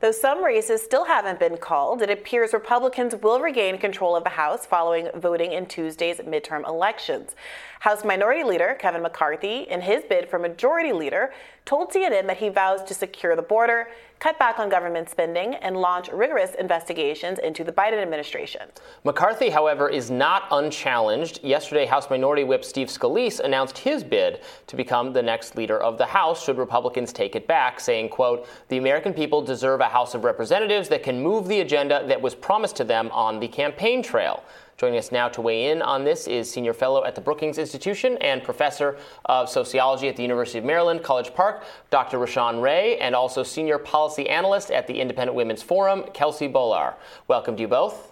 [0.01, 4.29] Though some races still haven't been called, it appears Republicans will regain control of the
[4.29, 7.35] House following voting in Tuesday's midterm elections.
[7.79, 11.33] House Minority Leader Kevin McCarthy, in his bid for Majority Leader,
[11.63, 13.87] told CNN that he vows to secure the border,
[14.25, 18.63] cut back on government spending, and launch rigorous investigations into the Biden administration.
[19.03, 21.43] McCarthy, however, is not unchallenged.
[21.43, 25.99] Yesterday, House Minority Whip Steve Scalise announced his bid to become the next leader of
[25.99, 30.15] the House should Republicans take it back, saying, quote, the American people deserve a House
[30.15, 34.01] of Representatives that can move the agenda that was promised to them on the campaign
[34.01, 34.43] trail.
[34.77, 38.17] Joining us now to weigh in on this is senior fellow at the Brookings Institution
[38.19, 42.17] and professor of sociology at the University of Maryland, College Park, Dr.
[42.17, 46.95] Rashawn Ray, and also senior policy analyst at the Independent Women's Forum, Kelsey Bolar.
[47.29, 48.11] Welcome to you both.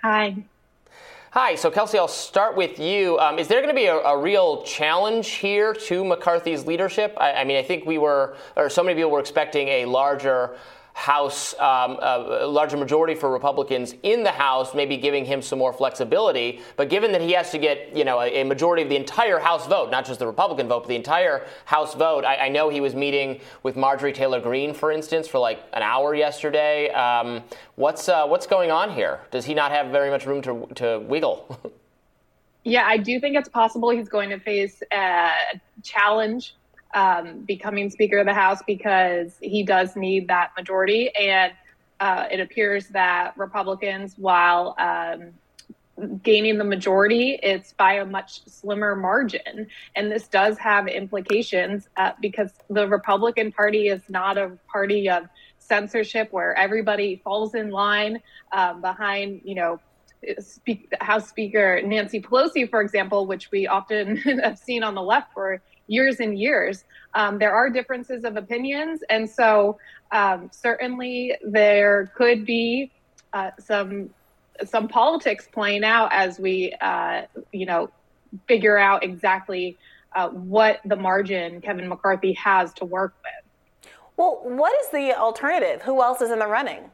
[0.00, 0.34] Hi.
[1.32, 3.18] Hi, so Kelsey, I'll start with you.
[3.18, 7.14] Um, is there going to be a, a, real challenge here to McCarthy's leadership?
[7.18, 10.56] I, I mean, I think we were, or so many people were expecting a larger
[10.94, 15.72] House, um, a larger majority for Republicans in the House, maybe giving him some more
[15.72, 16.60] flexibility.
[16.76, 19.40] But given that he has to get, you know, a, a majority of the entire
[19.40, 22.68] House vote, not just the Republican vote, but the entire House vote, I, I know
[22.68, 26.90] he was meeting with Marjorie Taylor Greene, for instance, for like an hour yesterday.
[26.90, 27.42] Um,
[27.74, 29.20] what's uh, what's going on here?
[29.32, 31.58] Does he not have very much room to to wiggle?
[32.64, 36.54] yeah, I do think it's possible he's going to face a challenge
[36.94, 41.10] um, becoming Speaker of the House because he does need that majority.
[41.14, 41.52] And
[42.00, 45.32] uh, it appears that Republicans, while um,
[46.22, 49.66] gaining the majority, it's by a much slimmer margin.
[49.94, 55.24] And this does have implications uh, because the Republican Party is not a party of
[55.58, 58.20] censorship where everybody falls in line
[58.52, 59.80] um, behind, you know,
[60.38, 65.34] Speak, House Speaker Nancy Pelosi, for example, which we often have seen on the left
[65.34, 66.84] for years and years.
[67.14, 69.78] Um, there are differences of opinions, and so
[70.12, 72.90] um, certainly there could be
[73.32, 74.10] uh, some
[74.64, 77.22] some politics playing out as we, uh,
[77.52, 77.90] you know,
[78.46, 79.76] figure out exactly
[80.14, 83.90] uh, what the margin Kevin McCarthy has to work with.
[84.16, 85.82] Well, what is the alternative?
[85.82, 86.90] Who else is in the running?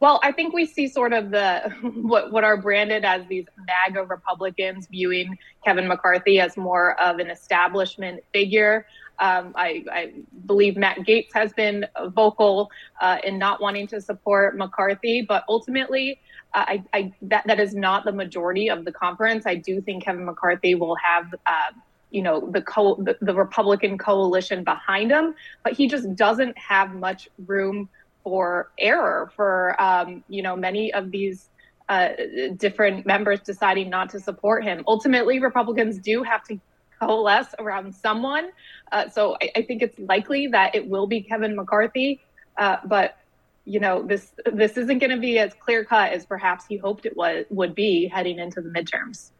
[0.00, 4.04] Well, I think we see sort of the what what are branded as these MAGA
[4.04, 8.86] Republicans viewing Kevin McCarthy as more of an establishment figure.
[9.18, 10.12] Um, I, I,
[10.46, 11.84] believe Matt Gaetz has been
[12.14, 12.70] vocal
[13.02, 16.18] uh, in not wanting to support McCarthy, but ultimately,
[16.54, 19.44] uh, I, I, that that is not the majority of the conference.
[19.44, 21.34] I do think Kevin McCarthy will have.
[21.46, 21.72] Uh,
[22.12, 25.32] you know the, co- the the Republican coalition behind him,
[25.62, 27.88] but he just doesn't have much room
[28.22, 31.48] for error for um, you know many of these
[31.88, 32.10] uh,
[32.56, 34.84] different members deciding not to support him.
[34.86, 36.60] Ultimately, Republicans do have to
[37.00, 38.50] coalesce around someone.
[38.92, 42.20] Uh, so I, I, think it's likely that it will be Kevin McCarthy.
[42.56, 43.16] Uh, but
[43.64, 47.06] you know this this isn't going to be as clear cut as perhaps he hoped
[47.06, 49.30] it was would be heading into the midterms.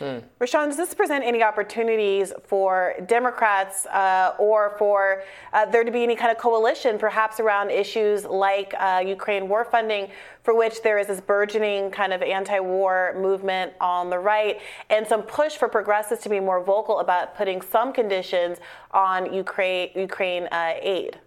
[0.00, 0.22] Mm.
[0.40, 6.04] Rashawn, does this present any opportunities for Democrats uh, or for uh, there to be
[6.04, 10.08] any kind of coalition, perhaps around issues like uh, Ukraine war funding,
[10.44, 15.04] for which there is this burgeoning kind of anti war movement on the right, and
[15.04, 18.58] some push for progressives to be more vocal about putting some conditions
[18.92, 21.18] on Ukraine, Ukraine uh, aid?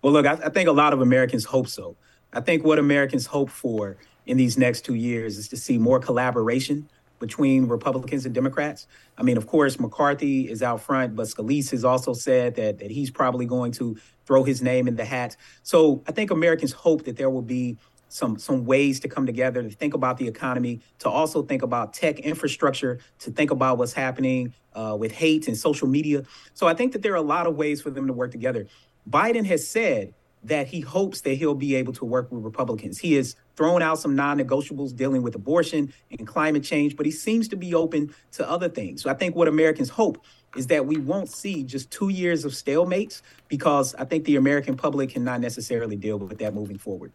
[0.00, 1.96] Well, look, I, I think a lot of Americans hope so.
[2.32, 3.96] I think what Americans hope for
[4.26, 6.88] in these next two years is to see more collaboration
[7.18, 8.86] between Republicans and Democrats.
[9.18, 12.90] I mean, of course, McCarthy is out front, but Scalise has also said that that
[12.90, 13.96] he's probably going to
[14.26, 15.36] throw his name in the hat.
[15.62, 19.62] So I think Americans hope that there will be some some ways to come together
[19.62, 23.92] to think about the economy, to also think about tech infrastructure, to think about what's
[23.92, 26.22] happening uh, with hate and social media.
[26.54, 28.66] So I think that there are a lot of ways for them to work together.
[29.08, 30.14] Biden has said
[30.44, 32.98] that he hopes that he'll be able to work with Republicans.
[32.98, 37.12] He has thrown out some non negotiables dealing with abortion and climate change, but he
[37.12, 39.02] seems to be open to other things.
[39.02, 40.24] So I think what Americans hope
[40.56, 44.76] is that we won't see just two years of stalemates because I think the American
[44.76, 47.12] public cannot necessarily deal with that moving forward.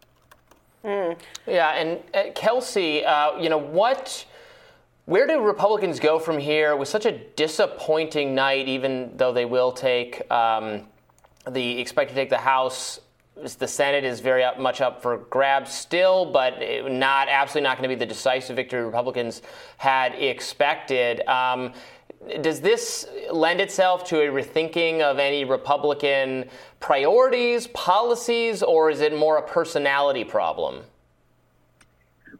[0.84, 1.18] Mm.
[1.46, 4.26] Yeah, and uh, Kelsey, uh, you know, what.
[5.04, 9.72] Where do Republicans go from here with such a disappointing night, even though they will
[9.72, 10.86] take um,
[11.50, 13.00] the expect to take the House
[13.36, 16.58] the Senate is very up, much up for grabs still, but
[16.90, 19.42] not absolutely not going to be the decisive victory Republicans
[19.78, 21.26] had expected.
[21.26, 21.72] Um,
[22.40, 29.16] does this lend itself to a rethinking of any Republican priorities, policies, or is it
[29.16, 30.82] more a personality problem?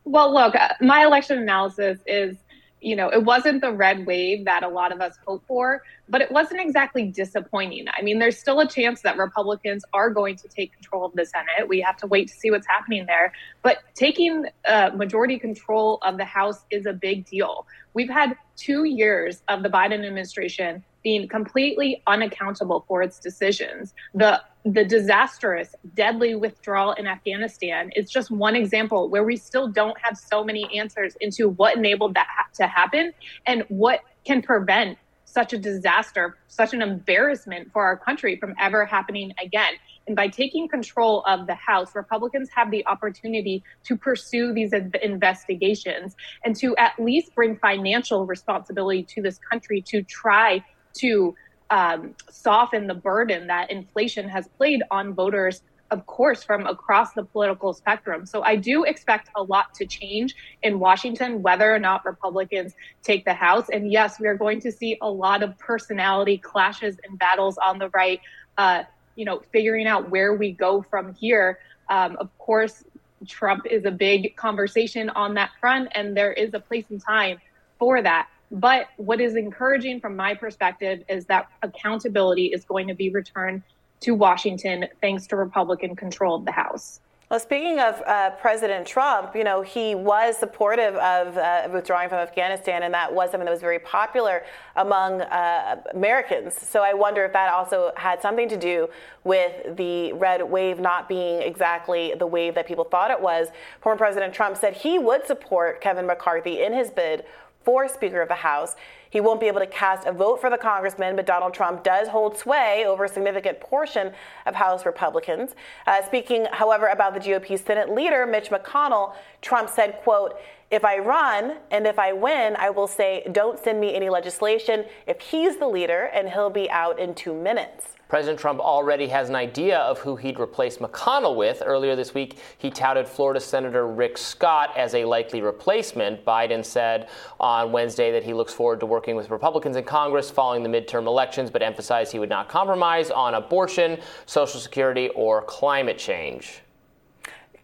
[0.05, 2.36] Well, look, uh, my election analysis is
[2.83, 6.20] you know, it wasn't the red wave that a lot of us hope for, but
[6.20, 7.87] it wasn't exactly disappointing.
[7.97, 11.24] I mean, there's still a chance that Republicans are going to take control of the
[11.24, 11.68] Senate.
[11.68, 13.33] We have to wait to see what's happening there.
[13.62, 17.66] But taking uh, majority control of the House is a big deal.
[17.95, 23.94] We've had two years of the Biden administration being completely unaccountable for its decisions.
[24.14, 29.96] The the disastrous, deadly withdrawal in Afghanistan is just one example where we still don't
[30.00, 33.12] have so many answers into what enabled that ha- to happen
[33.44, 38.84] and what can prevent such a disaster, such an embarrassment for our country from ever
[38.84, 39.72] happening again.
[40.07, 44.72] And by taking control of the House, Republicans have the opportunity to pursue these
[45.03, 50.62] investigations and to at least bring financial responsibility to this country to try
[50.95, 51.34] to
[51.70, 55.62] um, soften the burden that inflation has played on voters
[55.93, 58.24] of course, from across the political spectrum.
[58.24, 62.72] So I do expect a lot to change in Washington, whether or not Republicans
[63.03, 63.68] take the House.
[63.70, 67.78] And yes, we are going to see a lot of personality clashes and battles on
[67.78, 68.20] the right.
[68.57, 68.84] Uh,
[69.16, 71.59] you know, figuring out where we go from here.
[71.90, 72.84] Um, of course,
[73.28, 77.38] Trump is a big conversation on that front, and there is a place and time
[77.78, 78.28] for that.
[78.53, 83.62] But what is encouraging from my perspective is that accountability is going to be returned
[84.00, 87.00] to Washington thanks to Republican control of the House.
[87.32, 92.18] Well, speaking of uh, President Trump, you know, he was supportive of uh, withdrawing from
[92.18, 94.42] Afghanistan, and that was something that was very popular
[94.76, 96.55] among uh, Americans.
[96.55, 98.86] So I wonder if that also had something to do
[99.24, 103.48] with the red wave not being exactly the wave that people thought it was.
[103.80, 107.24] Former President Trump said he would support Kevin McCarthy in his bid
[107.65, 108.77] for Speaker of the House.
[109.11, 112.09] He won't be able to cast a vote for the congressman, but Donald Trump does
[112.09, 114.13] hold sway over a significant portion
[114.47, 115.51] of House Republicans.
[115.87, 120.39] Uh, speaking, however, about the GOP Senate leader, Mitch McConnell, Trump said, quote,
[120.71, 124.87] if I run and if I win, I will say, don't send me any legislation
[125.07, 127.89] if he's the leader, and he'll be out in two minutes.
[128.13, 131.63] President Trump already has an idea of who he'd replace McConnell with.
[131.65, 136.23] Earlier this week, he touted Florida Senator Rick Scott as a likely replacement.
[136.23, 137.09] Biden said
[137.41, 141.07] on Wednesday that he looks forward to working with Republicans in Congress following the midterm
[141.07, 146.61] elections, but emphasized he would not compromise on abortion, Social Security, or climate change.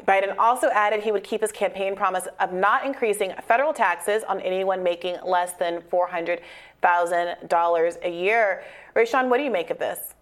[0.07, 4.41] Biden also added he would keep his campaign promise of not increasing federal taxes on
[4.41, 8.65] anyone making less than $400,000 a year.
[8.97, 10.15] Rashawn, what do you make of this?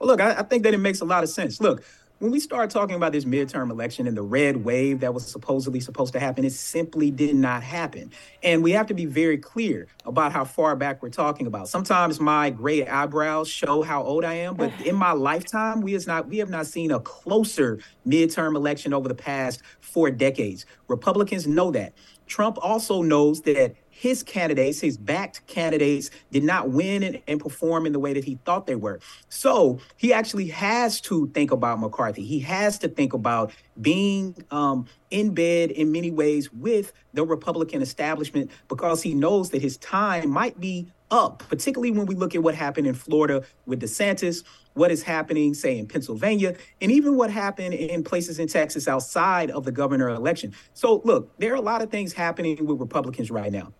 [0.00, 1.60] Well, look, I, I think that it makes a lot of sense.
[1.60, 1.84] Look,
[2.20, 5.80] when we start talking about this midterm election and the red wave that was supposedly
[5.80, 8.10] supposed to happen, it simply did not happen.
[8.42, 11.68] And we have to be very clear about how far back we're talking about.
[11.68, 16.06] Sometimes my gray eyebrows show how old I am, but in my lifetime, we has
[16.06, 20.66] not we have not seen a closer midterm election over the past four decades.
[20.88, 21.94] Republicans know that.
[22.26, 27.84] Trump also knows that his candidates, his backed candidates, did not win and, and, perform
[27.84, 28.98] in the way that he thought they were.
[29.28, 32.24] So he actually has to think about McCarthy.
[32.24, 37.82] He has to think about being um, in bed in many ways with the Republican
[37.82, 42.42] establishment because he knows that his time might be up, particularly when we look at
[42.42, 47.30] what happened in Florida with DeSantis, what is happening, say, in Pennsylvania, and even what
[47.30, 50.54] happened in places in Texas outside of the governor election.
[50.72, 53.74] So, look, there are a lot of things happening with Republicans right now.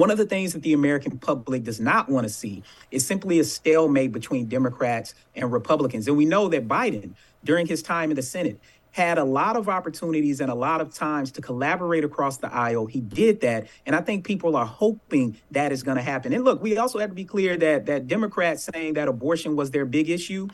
[0.00, 3.38] One of the things that the American public does not want to see is simply
[3.38, 6.08] a stalemate between Democrats and Republicans.
[6.08, 7.12] And we know that Biden,
[7.44, 8.58] during his time in the Senate,
[8.92, 12.86] had a lot of opportunities and a lot of times to collaborate across the aisle.
[12.86, 16.32] He did that, and I think people are hoping that is going to happen.
[16.32, 19.70] And look, we also have to be clear that that Democrats saying that abortion was
[19.70, 20.48] their big issue,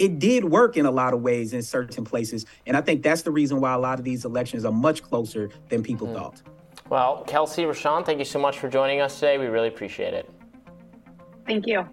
[0.00, 3.22] it did work in a lot of ways in certain places, and I think that's
[3.22, 6.16] the reason why a lot of these elections are much closer than people mm-hmm.
[6.16, 6.42] thought.
[6.90, 9.36] Well, Kelsey, Rashawn, thank you so much for joining us today.
[9.36, 10.30] We really appreciate it.
[11.46, 11.86] Thank you.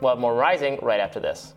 [0.00, 1.54] We'll have more rising right after this.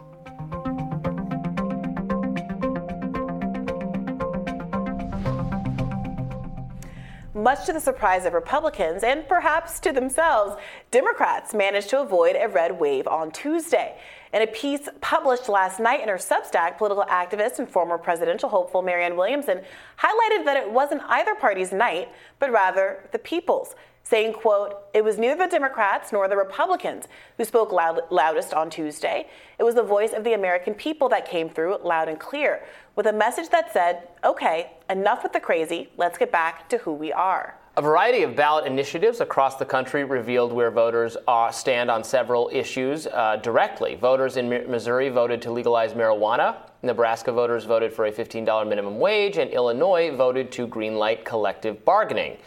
[7.33, 10.55] Much to the surprise of Republicans and perhaps to themselves,
[10.91, 13.95] Democrats managed to avoid a red wave on Tuesday.
[14.33, 18.81] In a piece published last night in her Substack, political activist and former presidential hopeful
[18.81, 19.61] Marianne Williamson
[19.99, 22.09] highlighted that it wasn't either party's night,
[22.39, 23.73] but rather the people's,
[24.03, 27.07] saying, quote, it was neither the Democrats nor the Republicans
[27.37, 29.27] who spoke loud, loudest on Tuesday.
[29.59, 32.63] It was the voice of the American people that came through loud and clear
[32.95, 36.93] with a message that said, okay, enough with the crazy, let's get back to who
[36.93, 37.55] we are.
[37.77, 42.49] A variety of ballot initiatives across the country revealed where voters uh, stand on several
[42.51, 43.93] issues uh, directly.
[43.93, 46.55] Voters in Missouri voted to legalize marijuana.
[46.81, 52.37] Nebraska voters voted for a $15 minimum wage, and Illinois voted to greenlight collective bargaining.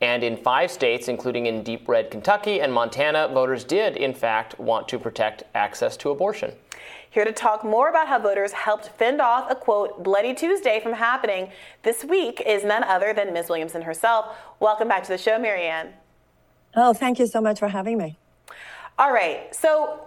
[0.00, 4.58] And in five states, including in deep red Kentucky and Montana, voters did, in fact,
[4.58, 6.50] want to protect access to abortion.
[7.12, 10.92] Here to talk more about how voters helped fend off a quote, Bloody Tuesday from
[10.92, 11.50] happening
[11.82, 13.48] this week is none other than Ms.
[13.48, 14.36] Williamson herself.
[14.60, 15.88] Welcome back to the show, Marianne.
[16.76, 18.19] Oh, thank you so much for having me.
[19.00, 19.54] All right.
[19.54, 19.98] So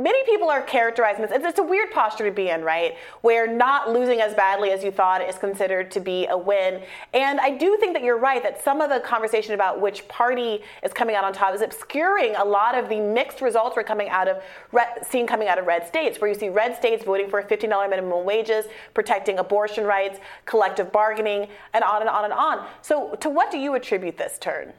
[0.00, 1.30] many people are characterizing this.
[1.34, 2.94] It's a weird posture to be in, right?
[3.20, 6.80] Where not losing as badly as you thought is considered to be a win.
[7.12, 10.62] And I do think that you're right that some of the conversation about which party
[10.82, 14.08] is coming out on top is obscuring a lot of the mixed results we're coming
[14.08, 14.42] out of
[15.06, 18.24] seeing coming out of red states, where you see red states voting for $15 minimum
[18.24, 22.66] wages, protecting abortion rights, collective bargaining, and on and on and on.
[22.80, 24.72] So, to what do you attribute this turn?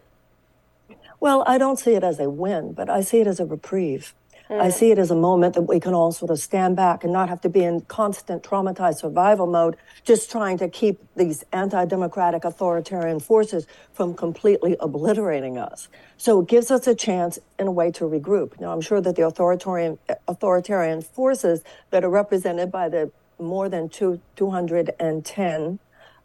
[1.20, 4.14] Well, I don't see it as a win, but I see it as a reprieve.
[4.50, 4.62] Mm.
[4.62, 7.14] I see it as a moment that we can all sort of stand back and
[7.14, 11.86] not have to be in constant traumatized survival mode, just trying to keep these anti
[11.86, 15.88] democratic authoritarian forces from completely obliterating us.
[16.18, 18.60] So it gives us a chance, in a way, to regroup.
[18.60, 21.62] Now, I'm sure that the authoritarian, authoritarian forces
[21.92, 25.80] that are represented by the more than two, 210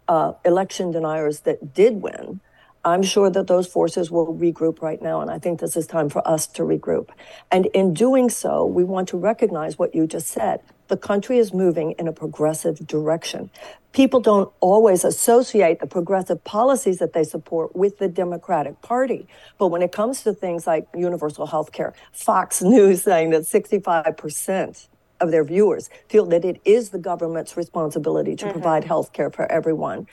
[0.09, 2.41] uh, election deniers that did win
[2.85, 6.11] I'm sure that those forces will regroup right now, and I think this is time
[6.11, 7.09] for us to regroup.
[7.51, 10.61] And in doing so, we want to recognize what you just said.
[10.89, 13.51] The country is moving in a progressive direction.
[13.93, 19.27] People don't always associate the progressive policies that they support with the Democratic Party.
[19.57, 24.89] But when it comes to things like universal health care, Fox News saying that 65%
[25.21, 28.53] of their viewers feel that it is the government's responsibility to mm-hmm.
[28.53, 30.07] provide health care for everyone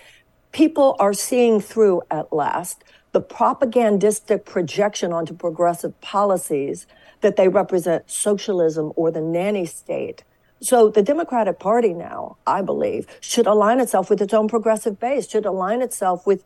[0.51, 6.87] people are seeing through at last the propagandistic projection onto progressive policies
[7.21, 10.23] that they represent socialism or the nanny state.
[10.61, 15.29] So the Democratic Party now, I believe, should align itself with its own progressive base,
[15.29, 16.43] should align itself with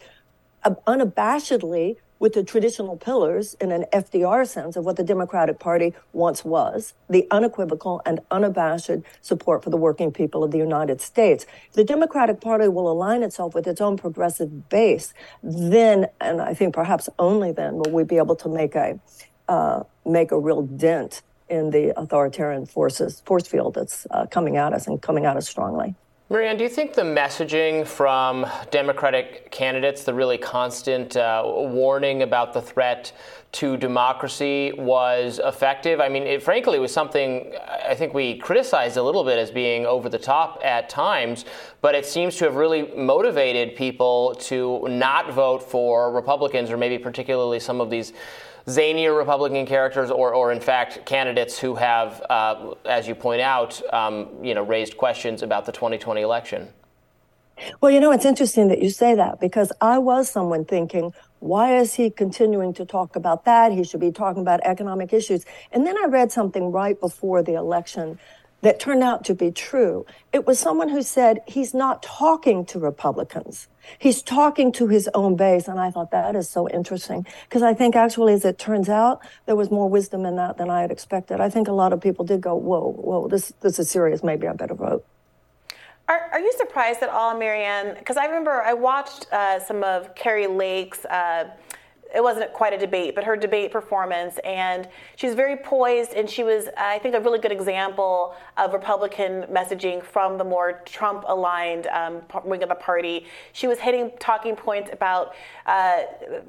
[0.64, 5.94] uh, unabashedly with the traditional pillars in an FDR sense of what the Democratic Party
[6.12, 8.90] once was the unequivocal and unabashed
[9.22, 11.46] support for the working people of the United States.
[11.74, 15.14] The Democratic Party will align itself with its own progressive base,
[15.44, 19.00] then, and I think perhaps only then, will we be able to make a
[19.48, 24.74] uh, make a real dent in the authoritarian forces force field that's uh, coming at
[24.74, 25.94] us and coming at us strongly.
[26.28, 32.52] Marianne, do you think the messaging from Democratic candidates, the really constant uh, warning about
[32.52, 33.12] the threat
[33.52, 36.00] to democracy, was effective?
[36.00, 37.54] I mean, it, frankly, was something
[37.88, 41.46] I think we criticized a little bit as being over the top at times,
[41.82, 46.98] but it seems to have really motivated people to not vote for Republicans or maybe
[46.98, 48.14] particularly some of these
[48.68, 53.82] zanier Republican characters, or, or in fact, candidates who have, uh, as you point out,
[53.94, 56.68] um, you know, raised questions about the 2020 election?
[57.80, 61.78] Well, you know, it's interesting that you say that because I was someone thinking, why
[61.78, 63.72] is he continuing to talk about that?
[63.72, 65.46] He should be talking about economic issues.
[65.72, 68.20] And then I read something right before the election
[68.62, 70.06] that turned out to be true.
[70.34, 73.68] It was someone who said he's not talking to Republicans.
[74.00, 75.68] He's talking to his own base.
[75.68, 79.20] And I thought that is so interesting because I think actually, as it turns out,
[79.46, 81.40] there was more wisdom in that than I had expected.
[81.40, 84.24] I think a lot of people did go, whoa, whoa, this, this is serious.
[84.24, 85.06] Maybe I better vote.
[86.08, 87.96] Are, are you surprised at all, Marianne?
[87.98, 91.04] Because I remember I watched uh, some of Kari Lake's.
[91.06, 91.50] Uh,
[92.16, 94.40] it wasn't quite a debate, but her debate performance.
[94.46, 94.88] And
[95.18, 100.04] she's very poised, and she was, I think, a really good example of Republican messaging
[100.04, 103.26] from the more Trump aligned um, wing of the party.
[103.54, 105.36] She was hitting talking points about
[105.66, 106.04] uh,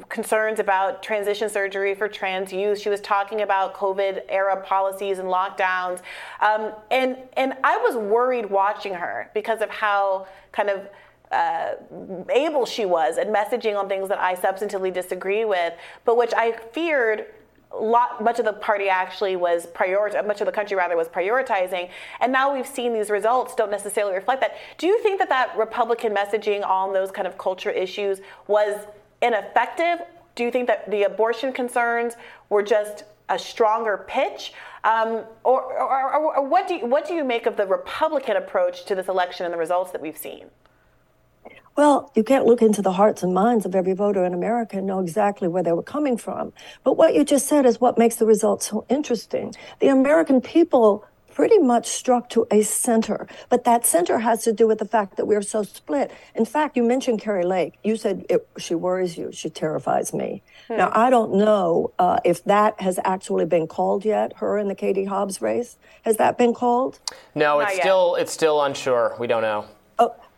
[0.09, 2.81] concerns about transition surgery for trans youth.
[2.81, 6.01] She was talking about COVID era policies and lockdowns.
[6.41, 10.89] Um, and, and I was worried watching her because of how kind of
[11.33, 11.73] uh,
[12.31, 15.75] able she was at messaging on things that I substantively disagree with,
[16.05, 17.27] but which I feared
[17.75, 21.91] lot much of the party actually was prioritizing much of the country rather was prioritizing.
[22.21, 24.57] And now we've seen these results don't necessarily reflect that.
[24.79, 28.87] Do you think that that republican messaging on those kind of culture issues was
[29.21, 30.07] ineffective?
[30.35, 32.15] Do you think that the abortion concerns
[32.49, 34.53] were just a stronger pitch?
[34.85, 38.85] Um, or, or, or, what do you, what do you make of the republican approach
[38.85, 40.49] to this election and the results that we've seen
[41.77, 44.87] well, you can't look into the hearts and minds of every voter in America and
[44.87, 46.53] know exactly where they were coming from.
[46.85, 49.55] But what you just said is what makes the results so interesting.
[49.81, 51.05] The American people
[51.37, 55.19] pretty much struck to a center, but that center has to do with the fact
[55.19, 56.11] that we're so split.
[56.35, 57.75] In fact, you mentioned Kari Lake.
[57.85, 60.43] You said it, she worries you, she terrifies me.
[60.69, 60.79] Hmm.
[60.79, 64.33] Now, I don't know uh, if that has actually been called yet.
[64.37, 67.01] Her in the Katie Hobbs race has that been called?
[67.35, 69.15] No, it's still it's still unsure.
[69.21, 69.67] We don't know.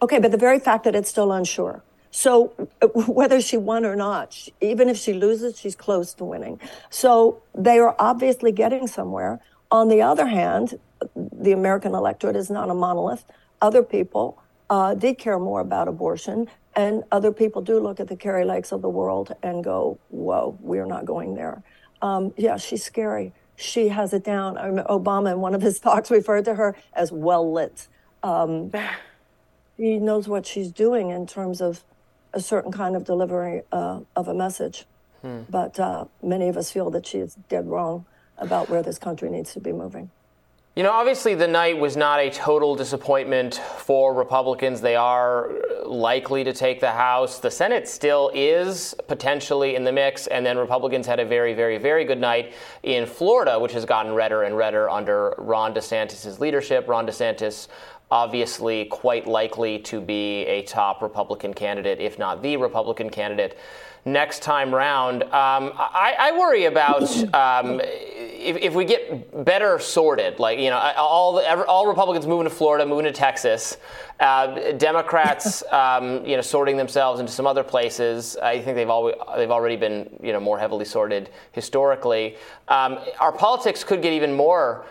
[0.01, 1.83] Okay, but the very fact that it's still unsure.
[2.11, 2.47] So
[2.95, 6.61] whether she won or not, even if she loses, she's close to winning.
[6.91, 9.41] So they are obviously getting somewhere.
[9.71, 10.79] On the other hand,
[11.15, 13.25] the American electorate is not a monolith.
[13.61, 16.49] Other people uh, did care more about abortion.
[16.75, 20.57] And other people do look at the Kari Lakes of the world and go, whoa,
[20.61, 21.63] we're not going there.
[22.03, 23.33] Um, yeah, she's scary.
[23.57, 24.57] She has it down.
[24.57, 27.89] I mean, Obama, in one of his talks, referred to her as well lit.
[28.23, 28.71] Um,
[29.79, 31.85] he knows what she's doing in terms of
[32.35, 34.85] a certain kind of delivery uh, of a message.
[35.23, 35.41] Hmm.
[35.49, 38.05] But uh, many of us feel that she is dead wrong
[38.37, 40.11] about where this country needs to be moving.
[40.77, 44.81] You know, obviously, the night was not a total disappointment for Republicans.
[44.81, 45.51] They are
[45.85, 47.41] likely to take the House.
[47.41, 50.29] The Senate still is potentially in the mix.
[50.29, 52.53] And then Republicans had a very, very, very good night
[52.85, 56.87] in Florida, which has gotten redder and redder under Ron DeSantis' leadership.
[56.87, 57.67] Ron DeSantis
[58.11, 63.59] obviously quite likely to be a top Republican candidate, if not the Republican candidate
[64.05, 65.23] next time round.
[65.25, 67.03] Um, I, I, worry about
[67.35, 72.51] um, if, if, we get better sorted, like you know, all all Republicans moving to
[72.51, 73.77] Florida, moving to Texas,
[74.21, 78.37] uh, Democrats, um, you know, sorting themselves into some other places.
[78.37, 82.37] I think they've always they've already been you know more heavily sorted historically.
[82.69, 84.87] Um, our politics could get even more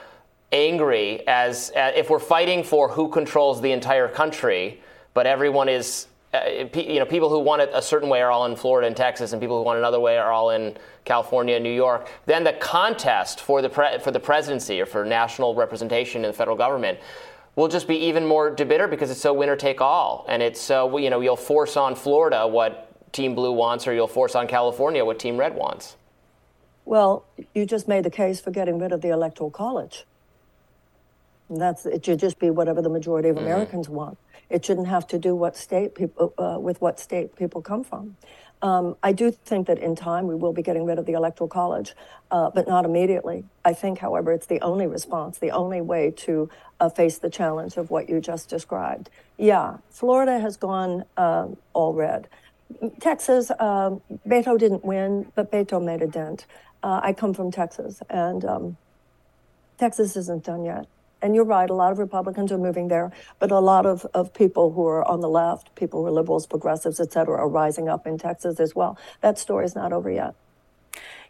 [0.51, 4.81] angry as uh, if we're fighting for who controls the entire country,
[5.13, 8.45] but everyone is uh, you know, people who want it a certain way are all
[8.45, 10.75] in Florida and Texas, and people who want another way are all in
[11.05, 12.11] California and New York.
[12.25, 16.37] Then the contest for the pre- for the presidency or for national representation in the
[16.37, 16.99] federal government
[17.55, 20.97] will just be even more bitter because it's so winner take all, and it's so
[20.97, 25.03] you know you'll force on Florida what Team Blue wants, or you'll force on California
[25.05, 25.95] what Team Red wants.
[26.83, 30.05] Well, you just made the case for getting rid of the Electoral College.
[31.49, 33.45] And that's it should just be whatever the majority of mm-hmm.
[33.45, 34.17] Americans want.
[34.49, 38.17] It shouldn't have to do what state people uh, with what state people come from.
[38.61, 41.47] Um, I do think that in time we will be getting rid of the electoral
[41.47, 41.93] college,
[42.31, 43.45] uh, but not immediately.
[43.63, 47.77] I think, however, it's the only response, the only way to uh, face the challenge
[47.77, 49.11] of what you just described.
[49.37, 52.27] Yeah, Florida has gone uh, all red.
[52.99, 56.47] Texas, um, Beto didn't win, but Beto made a dent.
[56.81, 58.77] Uh, I come from Texas, and um,
[59.77, 60.87] Texas isn't done yet
[61.22, 64.34] and you're right, a lot of Republicans are moving there, but a lot of, of
[64.34, 67.89] people who are on the left, people who are liberals, progressives, et cetera, are rising
[67.89, 68.97] up in Texas as well.
[69.22, 70.36] That story is not over yet.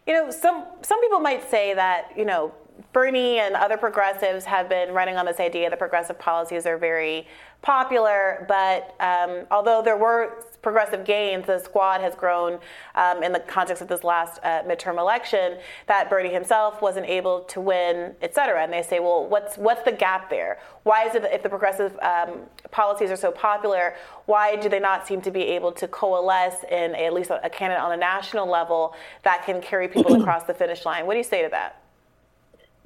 [0.06, 2.52] You know, some some people might say that, you know,
[2.92, 7.26] Bernie and other progressives have been running on this idea that progressive policies are very
[7.62, 12.58] popular, but um, although there were progressive gains, the squad has grown
[12.94, 17.40] um, in the context of this last uh, midterm election that Bernie himself wasn't able
[17.42, 18.62] to win, et cetera.
[18.62, 20.58] And they say, well, what's what's the gap there?
[20.84, 23.94] Why is it that if the progressive um, policies are so popular,
[24.26, 27.44] why do they not seem to be able to coalesce in a, at least a,
[27.44, 31.06] a candidate on a national level that can carry people across the finish line?
[31.06, 31.82] What do you say to that?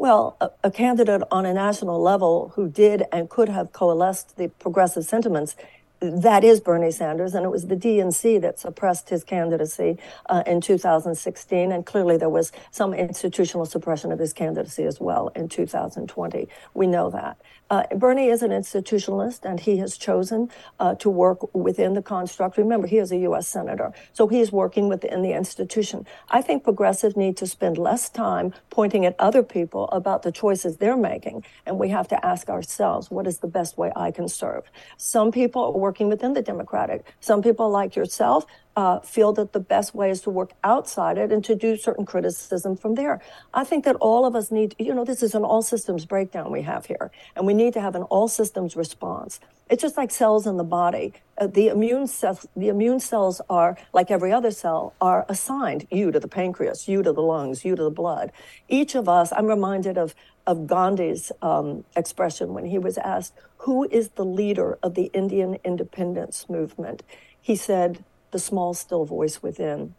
[0.02, 4.48] Well, a, a, candidate on a national level who did and could have coalesced the
[4.48, 5.54] progressive sentiments
[6.00, 10.60] that is Bernie Sanders, and it was the DNC that suppressed his candidacy uh, in
[10.60, 16.48] 2016, and clearly there was some institutional suppression of his candidacy as well in 2020.
[16.74, 17.36] We know that.
[17.72, 22.58] Uh, Bernie is an institutionalist, and he has chosen uh, to work within the construct.
[22.58, 23.48] Remember, he is a U.S.
[23.48, 26.06] senator, so he is working within the institution.
[26.28, 30.76] I think progressives need to spend less time pointing at other people about the choices
[30.76, 34.28] they're making, and we have to ask ourselves, what is the best way I can
[34.28, 34.70] serve?
[34.98, 37.06] Some people are working within the Democratic.
[37.20, 38.44] Some people, like yourself,
[38.76, 42.06] uh, feel that the best way is to work outside it and to do certain
[42.06, 43.20] criticism from there.
[43.52, 46.50] I think that all of us need, you know, this is an all systems breakdown
[46.50, 49.40] we have here, and we need to have an all systems response.
[49.68, 51.14] It's just like cells in the body.
[51.38, 56.10] Uh, the immune cells, the immune cells are like every other cell, are assigned you
[56.10, 58.32] to the pancreas, you to the lungs, you to the blood.
[58.68, 60.14] Each of us, I'm reminded of
[60.44, 65.58] of Gandhi's um, expression when he was asked, "Who is the leader of the Indian
[65.64, 67.02] independence movement?"
[67.40, 69.94] He said, the small, still voice within.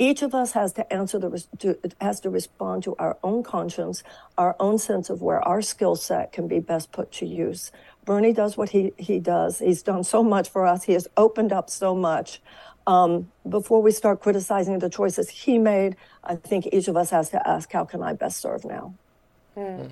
[0.00, 4.04] Each of us has to answer the to, has to respond to our own conscience,
[4.36, 7.72] our own sense of where our skill set can be best put to use.
[8.04, 9.58] Bernie does what he he does.
[9.58, 10.84] He's done so much for us.
[10.84, 12.40] He has opened up so much.
[12.86, 17.28] Um, before we start criticizing the choices he made, I think each of us has
[17.30, 18.94] to ask, how can I best serve now?
[19.54, 19.90] Mm.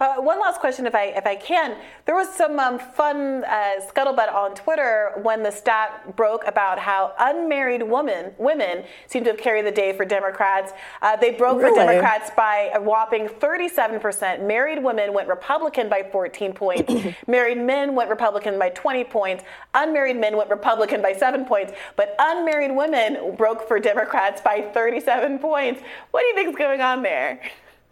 [0.00, 1.76] Uh, one last question, if I if I can.
[2.06, 7.12] There was some um, fun uh, scuttlebutt on Twitter when the stat broke about how
[7.18, 10.72] unmarried women women seem to have carried the day for Democrats.
[11.02, 11.70] Uh, they broke really?
[11.70, 14.42] for Democrats by a whopping 37 percent.
[14.42, 16.90] Married women went Republican by 14 points.
[17.26, 19.44] married men went Republican by 20 points.
[19.74, 21.74] Unmarried men went Republican by seven points.
[21.96, 25.82] But unmarried women broke for Democrats by 37 points.
[26.10, 27.42] What do you think is going on there?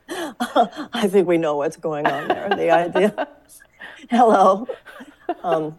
[0.10, 2.48] I think we know what's going on there.
[2.50, 3.28] The idea.
[4.10, 4.66] Hello.
[5.42, 5.78] Um,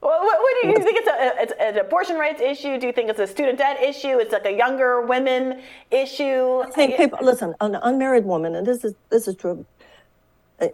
[0.00, 2.78] What, what, what do you, you think it's, a, it's an abortion rights issue?
[2.78, 4.18] Do you think it's a student debt issue?
[4.18, 6.60] It's like a younger women issue?
[6.60, 7.54] I think people listen.
[7.62, 9.64] An unmarried woman, and this is this is true.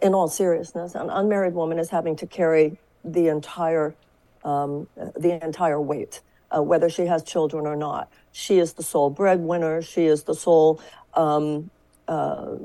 [0.01, 3.95] In all seriousness, an unmarried woman is having to carry the entire
[4.43, 6.19] um, the entire weight,
[6.55, 8.11] uh, whether she has children or not.
[8.33, 9.81] She is the sole breadwinner.
[9.81, 10.81] She is the sole
[11.13, 11.69] um,
[12.11, 12.57] uh,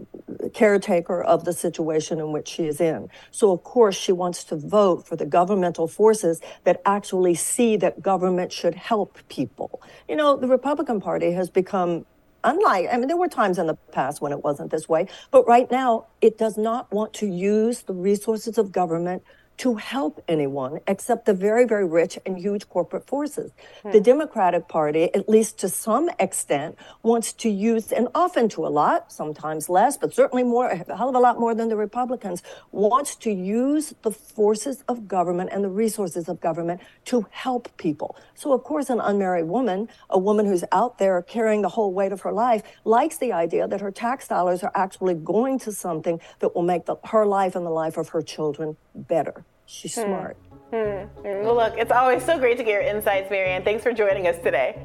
[0.53, 3.09] caretaker of the situation in which she is in.
[3.31, 8.03] So, of course, she wants to vote for the governmental forces that actually see that
[8.03, 9.81] government should help people.
[10.09, 12.07] You know, the Republican Party has become
[12.43, 15.47] unlike, I mean, there were times in the past when it wasn't this way, but
[15.47, 19.23] right now it does not want to use the resources of government
[19.59, 23.53] to help anyone except the very, very rich and huge corporate forces.
[23.83, 23.91] Hmm.
[23.93, 28.69] The Democratic Party, at least to some extent, wants to use, and often to a
[28.69, 32.43] lot, sometimes less, but certainly more, a hell of a lot more than the Republicans,
[32.71, 38.17] wants to use the forces of government and the resources of government to help people.
[38.35, 42.13] So, of course, an unmarried woman, a woman who's out there carrying the whole weight
[42.13, 46.21] of her life, likes the idea that her tax dollars are actually going to something
[46.41, 49.46] that will make the, her life and the life of her children better.
[49.67, 50.03] She's hmm.
[50.03, 50.37] smart.
[50.71, 51.05] Hmm.
[51.23, 53.63] Well, look, it's always so great to get your insights, Marianne.
[53.63, 54.81] Thanks for joining us today.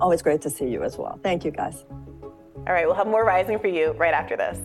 [0.00, 1.18] Always great to see you as well.
[1.22, 1.84] Thank you, guys.
[1.90, 4.58] All right, we'll have more Rising for you right after this.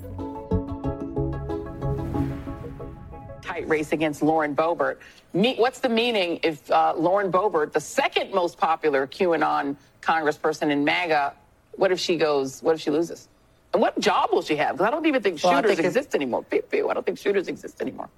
[3.42, 4.98] Tight race against Lauren Boebert.
[5.34, 10.84] Me, what's the meaning if uh, Lauren Boebert, the second most popular QAnon congressperson in
[10.84, 11.34] MAGA,
[11.74, 13.28] what if she goes, what if she loses?
[13.74, 14.76] And what job will she have?
[14.76, 16.44] Because I don't even think shooters well, think exist anymore.
[16.44, 18.10] Pew, pew, I don't think shooters exist anymore.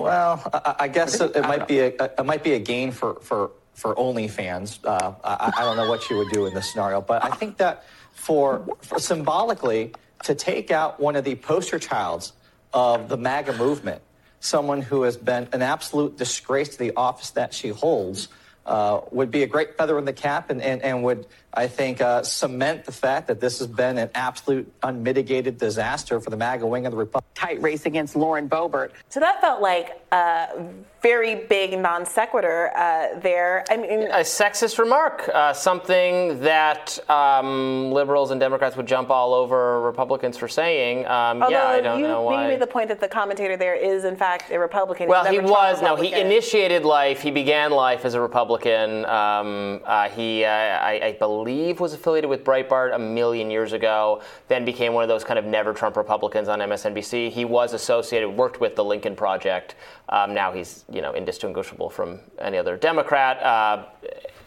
[0.00, 3.14] Well, I, I guess it, it might be a, it might be a gain for
[3.20, 4.78] for for OnlyFans.
[4.84, 7.56] Uh, I, I, don't know what you would do in this scenario, but I think
[7.56, 9.92] that for, for symbolically
[10.22, 12.32] to take out one of the poster childs
[12.72, 14.00] of the MAGA movement,
[14.40, 18.28] someone who has been an absolute disgrace to the office that she holds,
[18.66, 21.26] uh, would be a great feather in the cap and, and, and would,
[21.56, 26.30] I think, uh, cement the fact that this has been an absolute unmitigated disaster for
[26.30, 27.24] the MAGA wing of the Republic.
[27.34, 28.90] Tight race against Lauren Boebert.
[29.08, 30.64] So that felt like a
[31.02, 33.64] very big non sequitur uh, there.
[33.70, 39.34] I mean, a sexist remark, uh, something that um, liberals and Democrats would jump all
[39.34, 41.06] over Republicans for saying.
[41.06, 42.42] Um, yeah, I don't you, know why.
[42.42, 45.08] You made the point that the commentator there is, in fact, a Republican.
[45.08, 45.82] Well, he was.
[45.82, 47.20] No, he initiated life.
[47.20, 49.04] He began life as a Republican.
[49.04, 51.43] Um, uh, he, uh, I, I believe,
[51.80, 54.22] was affiliated with Breitbart a million years ago.
[54.48, 57.30] Then became one of those kind of never Trump Republicans on MSNBC.
[57.30, 59.74] He was associated, worked with the Lincoln Project.
[60.08, 63.86] Um, now he's you know indistinguishable from any other Democrat, uh,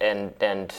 [0.02, 0.74] and and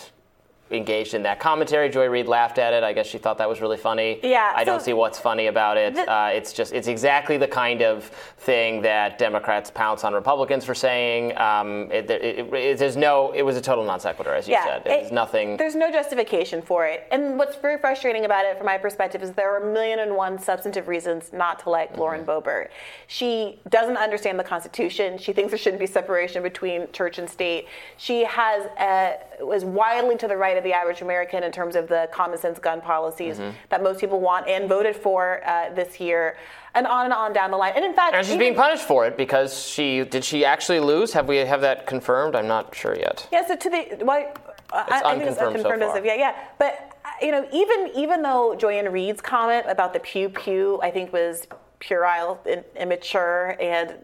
[0.70, 1.88] engaged in that commentary.
[1.88, 2.82] Joy Reid laughed at it.
[2.82, 4.20] I guess she thought that was really funny.
[4.22, 4.52] Yeah.
[4.54, 5.94] I so don't see what's funny about it.
[5.94, 8.04] The, uh, it's just it's exactly the kind of
[8.38, 11.36] thing that Democrats pounce on Republicans for saying.
[11.38, 13.32] Um, it, it, it, there's no.
[13.32, 14.82] It was a total non sequitur, as you yeah, said.
[14.84, 15.56] There's nothing.
[15.56, 17.06] There's no justification for it.
[17.10, 20.14] And what's very frustrating about it, from my perspective, is there are a million and
[20.14, 22.00] one substantive reasons not to like mm-hmm.
[22.00, 22.68] Lauren Boebert.
[23.06, 25.18] She doesn't understand the Constitution.
[25.18, 27.66] She thinks there shouldn't be separation between church and state.
[27.96, 31.88] She has a, was widely to the right of the average American in terms of
[31.88, 33.50] the common sense gun policies mm-hmm.
[33.70, 36.36] that most people want and voted for uh, this year,
[36.74, 37.72] and on and on down the line.
[37.76, 40.80] And in fact, and she's even, being punished for it because she did she actually
[40.80, 41.12] lose?
[41.12, 42.36] Have we have that confirmed?
[42.36, 43.26] I'm not sure yet.
[43.32, 43.46] Yeah.
[43.46, 44.32] So to the well,
[44.72, 46.94] I, I, think it's unconfirmed so as of yeah, yeah, but.
[47.22, 51.48] You know, even even though Joy-Ann comment about the pew pew, I think was
[51.80, 53.94] puerile and immature and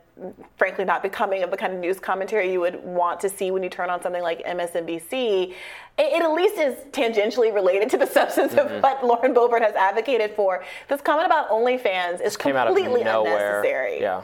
[0.56, 3.62] frankly not becoming of the kind of news commentary you would want to see when
[3.62, 5.54] you turn on something like MSNBC, it,
[5.98, 8.76] it at least is tangentially related to the substance mm-hmm.
[8.76, 10.64] of what Lauren Boebert has advocated for.
[10.88, 14.00] This comment about OnlyFans is completely unnecessary.
[14.00, 14.22] Yeah.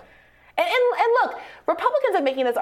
[0.61, 2.59] And, and, and, look, Republicans have making this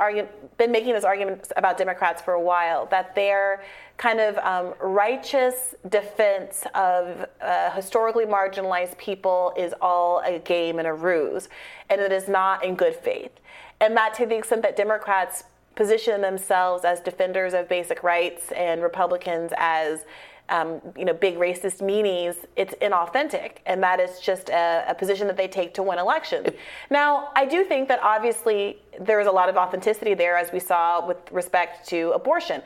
[0.56, 3.64] been making this argument about Democrats for a while that their
[3.96, 10.86] kind of um, righteous defense of uh, historically marginalized people is all a game and
[10.86, 11.48] a ruse,
[11.90, 13.32] and it is not in good faith.
[13.80, 15.42] And that to the extent that Democrats
[15.74, 20.04] position themselves as defenders of basic rights and Republicans as
[20.48, 23.58] um, you know, big racist meanies, it's inauthentic.
[23.66, 26.48] And that is just a, a position that they take to win elections.
[26.90, 30.60] now, I do think that obviously there is a lot of authenticity there, as we
[30.60, 32.62] saw with respect to abortion.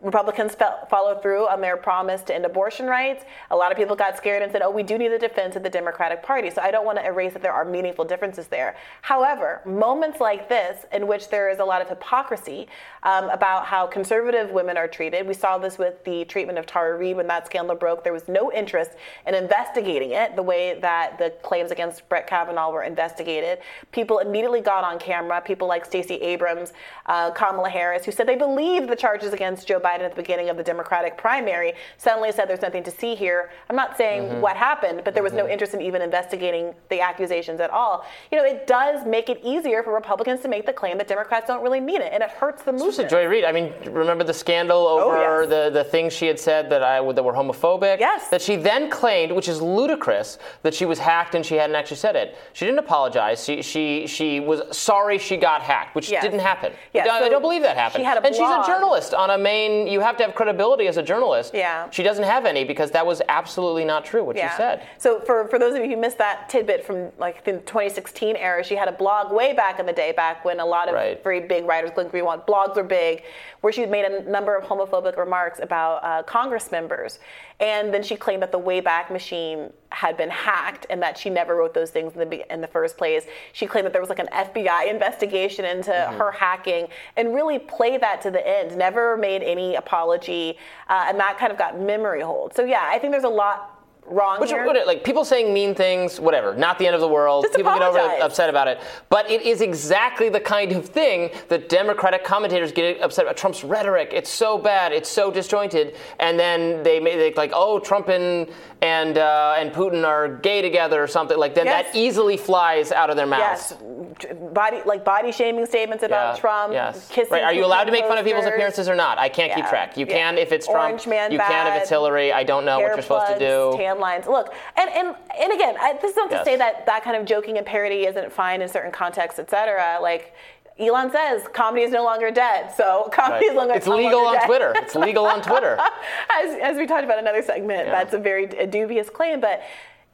[0.00, 3.24] Republicans fel- follow through on their promise to end abortion rights.
[3.50, 5.62] A lot of people got scared and said, oh, we do need the defense of
[5.62, 6.50] the Democratic Party.
[6.50, 8.76] So I don't want to erase that there are meaningful differences there.
[9.02, 12.68] However, moments like this, in which there is a lot of hypocrisy
[13.02, 16.96] um, about how conservative women are treated, we saw this with the treatment of Tara
[16.96, 18.04] Reade when that scandal broke.
[18.04, 18.92] There was no interest
[19.26, 23.58] in investigating it the way that the claims against Brett Kavanaugh were investigated.
[23.90, 26.72] People immediately got on camera, people like Stacey Abrams,
[27.06, 30.48] uh, Kamala Harris, who said they believed the charges against Joe Biden at the beginning
[30.50, 33.50] of the Democratic primary, suddenly said there's nothing to see here.
[33.68, 34.40] I'm not saying Mm-hmm.
[34.40, 38.04] what happened, but there was no interest in even investigating the accusations at all.
[38.30, 41.46] You know, it does make it easier for Republicans to make the claim that Democrats
[41.46, 43.08] don't really mean it, and it hurts the movement.
[43.10, 43.44] Joy Reid.
[43.44, 45.48] I mean, remember the scandal over Oh, yes.
[45.48, 47.98] the, the things she had said that I that were homophobic?
[48.00, 48.28] Yes.
[48.28, 51.96] That she then claimed, which is ludicrous, that she was hacked and she hadn't actually
[51.96, 52.36] said it.
[52.52, 53.42] She didn't apologize.
[53.44, 56.22] She she she was sorry she got hacked, which Yes.
[56.22, 56.72] didn't happen.
[56.92, 58.02] Yes, I, I don't believe that happened.
[58.02, 59.69] she had a and she's a journalist on a main.
[59.70, 61.54] You have to have credibility as a journalist.
[61.54, 61.88] Yeah.
[61.90, 64.50] She doesn't have any because that was absolutely not true what Yeah.
[64.50, 64.82] she said.
[64.98, 68.62] So for, for those of you who missed that tidbit from like the 2016 era,
[68.64, 71.22] she had a blog way back in the day, back when a lot of Right.
[71.22, 73.22] very big writers, Glenn Greenwald, blogs were big,
[73.60, 77.18] where she made a number of homophobic remarks about uh, Congress members.
[77.60, 81.56] And then she claimed that the Wayback Machine had been hacked and that she never
[81.56, 83.24] wrote those things in the, in the first place.
[83.52, 86.18] She claimed that there was like an FBI investigation into Mm-hmm.
[86.18, 90.56] her hacking and really played that to the end, never made any apology.
[90.88, 92.54] Uh, and that kind of got memory hold.
[92.54, 94.64] So yeah, I think there's a lot wrong Which, here.
[94.64, 97.44] what- like people saying mean things, whatever, not the end of the world.
[97.44, 101.30] Just people get over upset about it, but it is exactly the kind of thing
[101.48, 103.36] that Democratic commentators get upset about.
[103.36, 108.08] Trump's rhetoric, it's so bad, it's so disjointed, and then they make like, oh, Trump
[108.08, 108.48] and
[108.82, 111.66] and uh, and Putin are gay together or something like that.
[111.66, 111.86] Yes.
[111.86, 113.74] That easily flies out of their mouths.
[114.20, 116.72] Yes, body like body shaming statements about Yeah, Trump.
[116.72, 117.08] Yes.
[117.08, 117.44] Kissing Right.
[117.44, 119.18] Are you allowed to make fun of people's appearances or not?
[119.18, 119.96] I can't keep track.
[119.96, 120.12] You yeah.
[120.16, 120.80] can if it's Trump.
[120.80, 122.32] Orange man you can if it's Hillary.
[122.32, 123.76] I don't know what you're supposed to plugs, do.
[123.76, 124.26] Tan lines.
[124.26, 126.44] Look, and and and again, I, this is not to Yes.
[126.44, 129.98] say that that kind of joking and parody isn't fine in certain contexts, etc.
[130.00, 130.34] Like.
[130.80, 133.50] Elon says comedy is no longer dead, so comedy Right.
[133.50, 134.46] is no longer It's legal no longer on dead.
[134.46, 134.72] Twitter.
[134.76, 135.78] It's legal on Twitter.
[136.34, 137.92] as, as we talked about in another segment, Yeah.
[137.92, 139.62] that's a very a dubious claim, but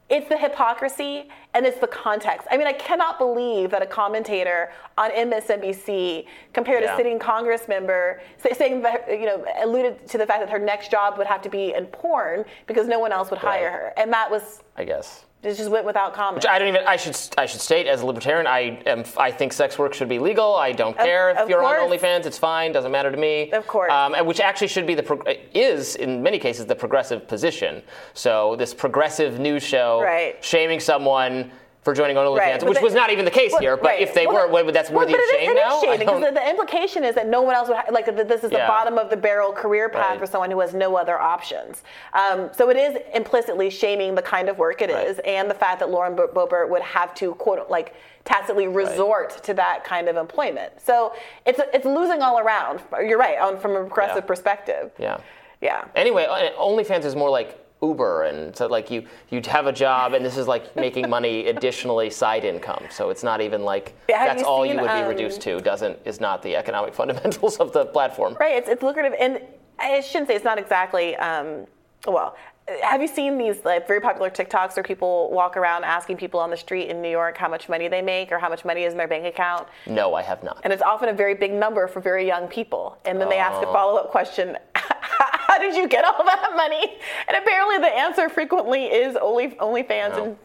[0.09, 2.47] it's the hypocrisy and it's the context.
[2.49, 6.93] I mean, I cannot believe that a commentator on MSNBC compared Yeah.
[6.93, 10.59] a sitting Congress member say, saying that, you know, alluded to the fact that her
[10.59, 13.71] next job would have to be in porn because no one else would hire Right.
[13.73, 13.93] her.
[13.97, 15.25] And that was, I guess.
[15.43, 16.35] It just went without comment.
[16.43, 16.81] Which I don't even.
[16.85, 17.15] I should.
[17.37, 19.03] I should state as a libertarian, I am.
[19.17, 20.55] I think sex work should be legal.
[20.55, 22.01] I don't Of- care if you're on course.
[22.01, 22.25] OnlyFans.
[22.25, 22.71] It's fine.
[22.71, 23.51] Doesn't matter to me.
[23.51, 23.91] Of course.
[23.91, 27.83] Um, and which actually should be the prog- is in many cases the progressive position.
[28.13, 30.43] So this progressive news show Right.
[30.43, 31.51] shaming someone
[31.87, 33.77] for joining OnlyFans, Right, which was not even the case Well, here.
[33.77, 34.01] But right.
[34.01, 35.77] if they Well, were, what, that's worthy of shame it is now.
[35.77, 38.07] I shaming, 'cause don't- the, the implication is that no one else would ha- like
[38.07, 38.67] that this is the Yeah.
[38.67, 40.19] bottom of the barrel career path Right.
[40.19, 41.83] for someone who has no other options.
[42.11, 45.79] Um, so it is implicitly shaming the kind of work it is, and the fact
[45.79, 47.95] that Lauren Bo- Boebert would have to quote like
[48.25, 50.73] tacitly resort to that kind of employment.
[50.81, 51.13] So
[51.45, 52.81] it's it's losing all around.
[53.01, 54.27] You're right on from a progressive Yeah.
[54.33, 54.91] perspective.
[54.97, 55.19] yeah.
[55.61, 55.85] Yeah.
[55.95, 60.13] Anyway, uh, OnlyFans is more like Uber, and so like you you have a job,
[60.13, 62.85] and this is like making money additionally side income.
[62.89, 65.41] So it's not even like have that's you all seen, you would be um, reduced
[65.41, 65.59] to.
[65.59, 68.35] Doesn't is not the economic fundamentals of the platform.
[68.39, 69.41] Right, it's, it's lucrative, and
[69.79, 71.15] I shouldn't say it's not exactly.
[71.17, 71.67] Um,
[72.07, 72.35] well,
[72.81, 76.49] have you seen these like very popular TikToks where people walk around asking people on
[76.49, 78.91] the street in New York how much money they make or how much money is
[78.91, 79.67] in their bank account?
[79.87, 80.59] No, I have not.
[80.63, 82.97] And it's often a very big number for very young people.
[83.05, 83.73] And then they ask a Oh.
[83.73, 84.57] follow up question
[85.19, 86.97] How did you get all that money?
[87.27, 90.23] And apparently the answer frequently is only OnlyFans No.
[90.23, 90.37] and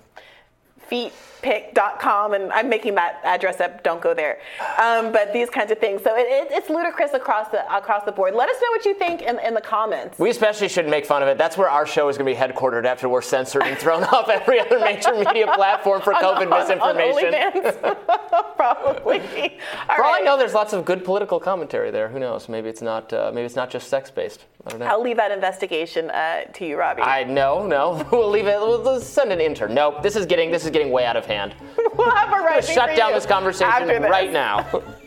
[1.42, 2.34] feetpic.com.
[2.34, 4.38] And I'm making that address up, don't go there.
[4.80, 6.02] Um, but these kinds of things.
[6.02, 8.34] So it, it, it's ludicrous across the, across the board.
[8.34, 10.18] Let us know what you think in, in the comments.
[10.18, 11.38] We especially shouldn't make fun of it.
[11.38, 14.28] That's where our show is going to be headquartered after we're censored and thrown off
[14.28, 17.34] every other major media platform for On- COVID on- misinformation.
[17.84, 17.96] On
[18.56, 19.20] Probably.
[19.88, 22.08] All for all I know, there's lots of good political commentary there.
[22.08, 22.48] Who knows?
[22.48, 23.12] Maybe it's not.
[23.12, 24.44] Uh, maybe it's not just sex based.
[24.64, 24.86] I don't know.
[24.86, 27.02] I'll leave that investigation uh, to you, Robby.
[27.02, 28.06] I no no.
[28.12, 28.58] We'll leave it.
[28.60, 29.74] We'll, we'll send an intern.
[29.74, 30.02] Nope.
[30.02, 31.31] This is getting this is getting way out of hand.
[31.96, 34.82] we'll have a I'm right gonna shut down this conversation right now.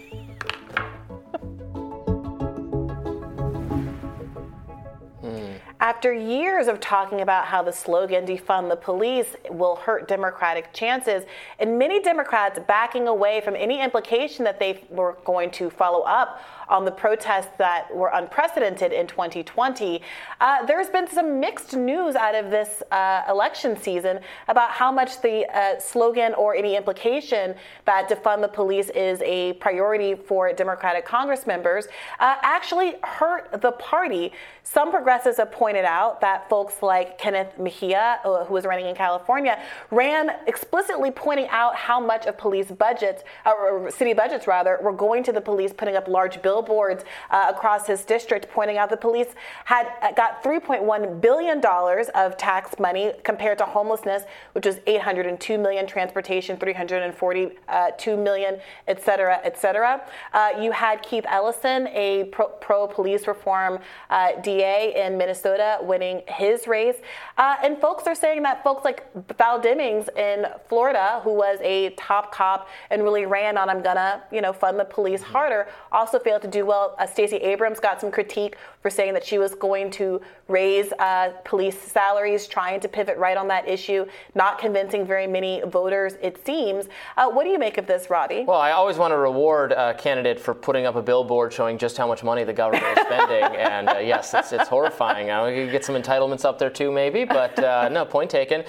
[5.22, 5.54] Hmm.
[5.80, 11.24] After years of talking about how the slogan defund the police will hurt Democratic chances,
[11.58, 16.42] and many Democrats backing away from any implication that they were going to follow up
[16.70, 20.02] on the protests that were unprecedented in 2020,
[20.42, 25.22] uh, there's been some mixed news out of this uh, election season about how much
[25.22, 27.56] the uh, slogan or any implication
[27.86, 31.88] that defund the police is a priority for Democratic Congress members
[32.20, 34.32] uh, actually hurt the party.
[34.64, 38.96] Some progressives have pointed out that folks like Kenneth Mejia, uh, who was running in
[38.96, 39.62] California,
[39.92, 44.94] ran explicitly pointing out how much of police budgets, uh, or city budgets rather, were
[44.94, 48.96] going to the police, putting up large billboards uh, across his district, pointing out the
[48.96, 49.28] police
[49.66, 54.24] had uh, got 3.1 billion dollars of tax money compared to homelessness,
[54.54, 60.02] which was 802 million, transportation 342 million, et cetera, et cetera.
[60.34, 63.80] Uh, you had Keith Ellison, a pro police reform
[64.10, 66.98] uh, DA in Minnesota, winning his race.
[67.38, 69.04] Uh, and folks are saying that folks like
[69.38, 74.24] Val Demings in Florida, who was a top cop and really ran on I'm gonna,
[74.32, 76.96] you know, fund the police harder, also failed to do well.
[76.98, 78.56] Uh, Stacey Abrams got some critique
[78.86, 83.36] for saying that she was going to raise uh, police salaries, trying to pivot right
[83.36, 84.06] on that issue,
[84.36, 86.86] not convincing very many voters, it seems.
[87.18, 88.44] Uh, what do you make of this, Robby?
[88.48, 91.98] Well, I always want to reward a candidate for putting up a billboard showing just
[91.98, 93.44] how much money the government is spending.
[93.60, 95.32] and uh, yes, it's, it's horrifying.
[95.32, 98.60] I we could get some entitlements up there too, maybe, but uh, no, point taken.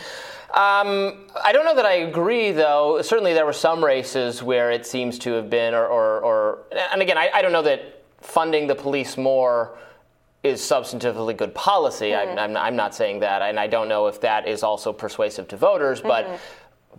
[0.55, 3.03] Um, I don't know that I agree, though.
[3.03, 6.59] Certainly, there were some races where it seems to have been, or, or, or
[6.91, 9.77] and again, I, I don't know that funding the police more
[10.47, 12.11] is substantively good policy.
[12.11, 12.39] Mm-hmm.
[12.39, 15.49] I'm, I'm, I'm, not saying that, and I don't know if that is also persuasive
[15.49, 16.27] to voters, but.
[16.27, 16.37] Mm-hmm.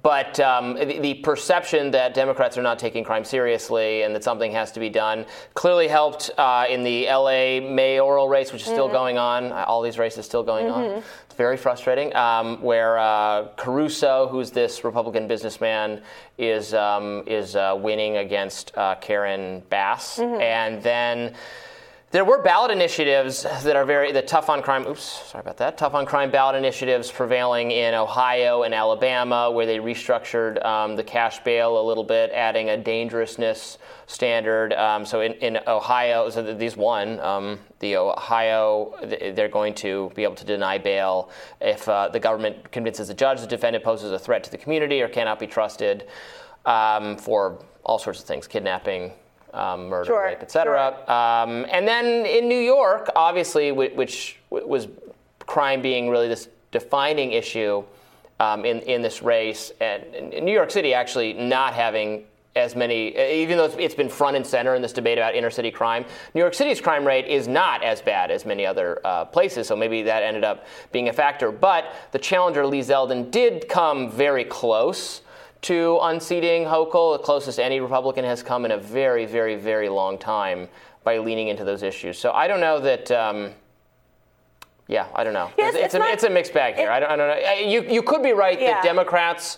[0.03, 4.51] But um, the, the, perception that Democrats are not taking crime seriously and that something
[4.51, 5.25] has to be done
[5.55, 8.93] clearly helped uh, in the LA mayoral race, which is still mm-hmm.
[8.93, 9.51] going on.
[9.51, 10.83] All these races still going on.
[10.83, 10.99] Mm-hmm.
[11.25, 12.15] It's very frustrating.
[12.15, 16.01] Um, where uh, Caruso, who's this Republican businessman,
[16.37, 20.41] is um, is uh, winning against uh, Karen Bass, mm-hmm.
[20.41, 21.33] and then.
[22.09, 24.87] There were ballot initiatives that are very the tough on crime.
[24.87, 25.77] Oops, sorry about that.
[25.77, 31.03] Tough on crime ballot initiatives prevailing in Ohio and Alabama, where they restructured um, the
[31.03, 34.71] cash bail a little bit, adding a dangerousness standard.
[34.71, 37.19] Um, so in, in, Ohio, so these won.
[37.19, 38.93] Um, the Ohio,
[39.35, 41.29] they're going to be able to deny bail
[41.59, 45.01] if uh, the government convinces the judge the defendant poses a threat to the community
[45.01, 46.07] or cannot be trusted
[46.65, 49.11] um, for all sorts of things, kidnapping
[49.53, 50.93] um, murder, sure, rape, etc.
[50.95, 51.11] Sure.
[51.11, 54.87] Um, and then in New York, obviously, which, was
[55.39, 57.83] crime being really this defining issue
[58.39, 62.25] um, in in this race, and in New York City actually not having
[62.57, 65.71] as many, even though it's been front and center in this debate about inner city
[65.71, 66.03] crime,
[66.33, 69.75] New York City's crime rate is not as bad as many other uh, places, so
[69.75, 71.51] maybe that ended up being a factor.
[71.51, 75.21] But the challenger, Lee Zeldin, did come very close
[75.61, 80.17] to unseating Hochul, the closest any Republican has come in a very, very, very long
[80.17, 80.67] time
[81.03, 82.17] by leaning into those issues.
[82.17, 83.11] So I don't know that.
[83.11, 83.51] Um,
[84.89, 85.51] yeah, I don't know.
[85.57, 86.89] Yes, it's, it's, a, not, it's a mixed bag here.
[86.89, 87.69] It, I, don't, I don't know.
[87.69, 88.71] You, you could be right yeah.
[88.71, 89.57] that Democrats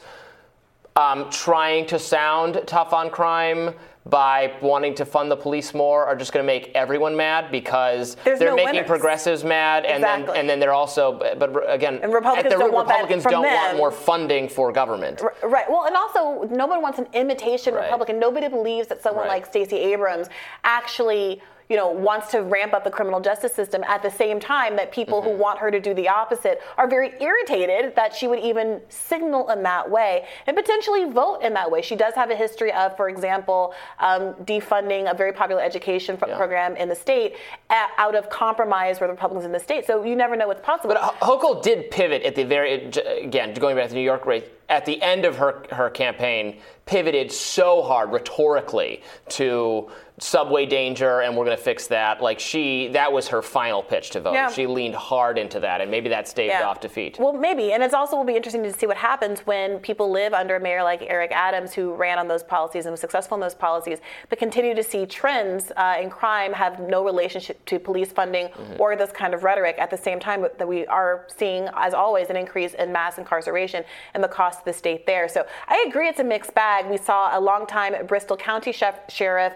[0.95, 6.15] um, trying to sound tough on crime by wanting to fund the police more are
[6.15, 8.88] just going to make everyone mad because There's they're no making winners.
[8.88, 10.26] progressives mad, and exactly.
[10.27, 13.77] then and then they're also, but again, and Republicans the don't, Republicans want, don't want
[13.77, 15.21] more funding for government.
[15.43, 15.69] Right.
[15.69, 17.84] Well, and also no one wants an imitation right.
[17.84, 18.19] Republican.
[18.19, 19.35] Nobody believes that someone right.
[19.35, 20.30] like Stacey Abrams
[20.63, 24.75] actually you know, wants to ramp up the criminal justice system at the same time
[24.75, 25.29] that people mm-hmm.
[25.29, 29.49] who want her to do the opposite are very irritated that she would even signal
[29.49, 31.81] in that way and potentially vote in that way.
[31.83, 36.35] She does have a history of, for example, um, defunding a very popular education yeah.
[36.35, 37.35] program in the state
[37.69, 39.85] out of compromise with the Republicans in the state.
[39.85, 40.95] So you never know what's possible.
[40.95, 42.85] But Hochul did pivot at the very,
[43.21, 46.59] again, going back to the New York race, at the end of her, her campaign,
[46.85, 49.89] pivoted so hard rhetorically to
[50.19, 54.09] subway danger and we're going to fix that like she that was her final pitch
[54.11, 54.49] to vote yeah.
[54.49, 56.67] she leaned hard into that and maybe that staved yeah.
[56.67, 59.79] off defeat well maybe and it's also will be interesting to see what happens when
[59.79, 62.99] people live under a mayor like eric adams who ran on those policies and was
[62.99, 67.63] successful in those policies but continue to see trends uh, in crime have no relationship
[67.65, 68.81] to police funding mm-hmm.
[68.81, 72.29] or this kind of rhetoric at the same time that we are seeing as always
[72.29, 73.83] an increase in mass incarceration
[74.13, 75.27] and the cost to the state there.
[75.27, 76.89] So I agree it's a mixed bag.
[76.89, 79.53] We saw a longtime Bristol County chef, sheriff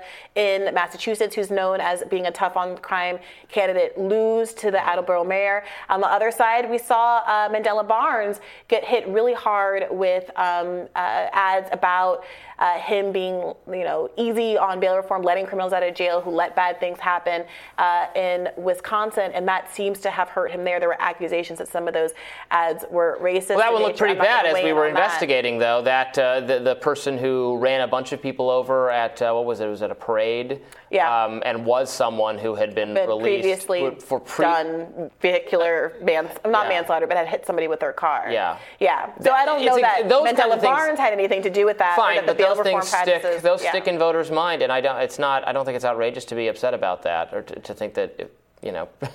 [0.54, 3.20] in Massachusetts who's known as being a tough on crime
[3.50, 5.64] candidate lose to the Attleboro mayor.
[5.90, 10.88] On the other side, we saw uh, Mandela Barnes get hit really hard with um,
[10.96, 12.24] uh, ads about
[12.60, 16.30] uh, him being, you know, easy on bail reform, letting criminals out of jail who
[16.30, 17.44] let bad things happen
[17.78, 20.80] uh, in Wisconsin, and that seems to have hurt him there.
[20.80, 22.12] There were accusations that some of those
[22.52, 23.50] ads were racist.
[23.50, 25.66] Well, that one looked pretty bad as we were investigating, that.
[25.66, 25.82] though.
[25.84, 29.46] That uh, the the person who ran a bunch of people over at uh, what
[29.46, 29.60] was?
[29.60, 30.43] It was it a parade.
[30.90, 31.26] Yeah.
[31.26, 36.30] Um, and was someone who had been, been released previously for pre- done vehicular mans
[36.46, 36.70] not Yeah.
[36.70, 38.30] manslaughter, but had hit somebody with their car.
[38.32, 38.58] Yeah.
[38.80, 39.10] Yeah.
[39.22, 41.78] So I don't know that those kind of things- Barnes had anything to do with
[41.80, 41.96] that.
[41.96, 43.42] Fine, that the but those things stick.
[43.42, 43.70] Those yeah.
[43.70, 45.00] stick in voters' mind, and I don't.
[45.02, 45.48] It's not.
[45.48, 48.16] I don't think it's outrageous to be upset about that, or to, to think that
[48.20, 48.28] if,
[48.62, 48.90] you know.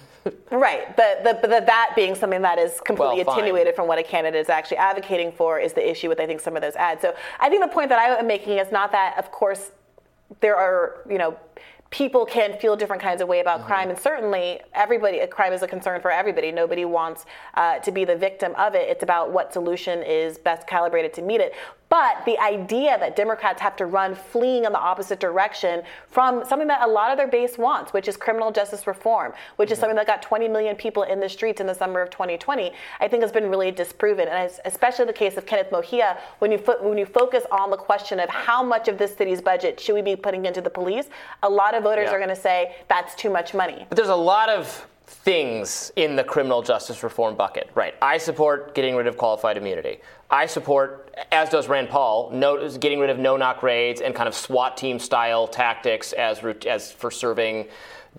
[0.51, 3.99] Right, but the, but the, that being something that is completely Well, attenuated from what
[3.99, 6.77] a candidate is actually advocating for is the issue with I think some of those
[6.77, 7.01] ads.
[7.01, 9.71] So I think the point that I am making is not that, of course,
[10.41, 11.37] there are you know
[11.91, 15.69] people can feel different kinds of way about crime, and certainly everybody crime is a
[15.69, 16.53] concern for everybody.
[16.53, 17.25] Nobody wants
[17.55, 18.89] uh, to be the victim of it.
[18.89, 21.55] It's about what solution is best calibrated to meet it.
[21.89, 26.69] But the idea that Democrats have to run fleeing in the opposite direction from something
[26.69, 29.97] that a lot of their base wants, which is criminal justice reform, which is something
[29.97, 33.23] that got 20 million people in the streets in the summer of 2020, I think
[33.23, 34.29] has been really disproven.
[34.29, 37.77] And especially the case of Kenneth Mejia, when you, fo- when you focus on the
[37.79, 41.07] question of how much of this city's budget should we be putting into the police,
[41.43, 42.17] a lot of voters Yeah.
[42.17, 43.87] are going to say that's too much money.
[43.89, 47.95] But there's a lot of things in the criminal justice reform bucket, right?
[48.03, 50.01] I support getting rid of qualified immunity.
[50.31, 54.35] I support, as does Rand Paul, no, getting rid of no-knock raids and kind of
[54.35, 57.69] SWAT team style tactics as as for serving,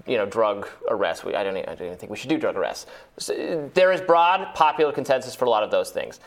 [0.07, 1.23] you know, drug arrests.
[1.23, 2.87] We, I don't, e- I don't even think we should do drug arrests.
[3.17, 6.19] So, there is broad popular consensus for a lot of those things.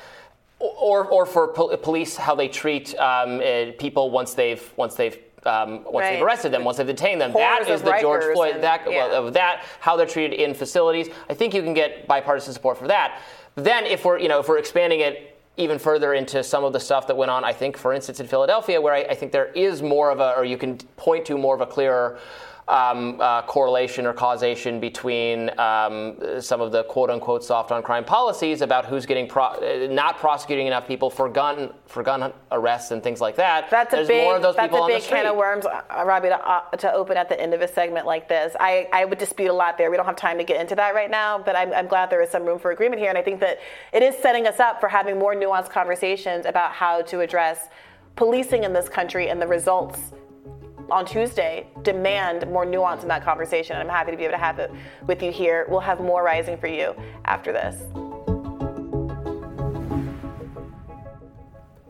[0.60, 5.18] Or, or for pol- police, how they treat um, uh, people once they've once they've
[5.47, 7.32] um, once they've arrested them, once they've detained them.
[7.32, 8.55] Horrors that is the George Floyd.
[8.55, 9.09] and- that yeah.
[9.09, 11.09] well, of that, how they're treated in facilities.
[11.28, 13.20] I think you can get bipartisan support for that.
[13.55, 16.81] Then, if we're you know if we're expanding it even further into some of the
[16.81, 19.52] stuff that went on, I think, for instance, in Philadelphia, where I, I think there
[19.52, 22.19] is more of a, or you can point to more of a clearer.
[22.72, 28.02] Um, uh, correlation or causation between um, some of the quote unquote soft on crime
[28.02, 32.90] policies about who's getting pro- uh, not prosecuting enough people for gun for gun arrests
[32.90, 33.68] and things like that.
[33.68, 35.36] That's There's a big, more of those that's people a on the big can of
[35.36, 38.56] worms, uh, Robby, to, uh, to open at the end of a segment like this.
[38.58, 39.90] I, I would dispute a lot there.
[39.90, 42.22] We don't have time to get into that right now, but I'm, I'm glad there
[42.22, 43.10] is some room for agreement here.
[43.10, 43.58] And I think that
[43.92, 47.68] it is setting us up for having more nuanced conversations about how to address
[48.16, 50.12] policing in this country and the results
[50.90, 53.76] on Tuesday demand more nuance in that conversation.
[53.76, 54.70] And I'm happy to be able to have it
[55.06, 55.66] with you here.
[55.68, 56.94] We'll have more rising for you
[57.24, 58.01] after this.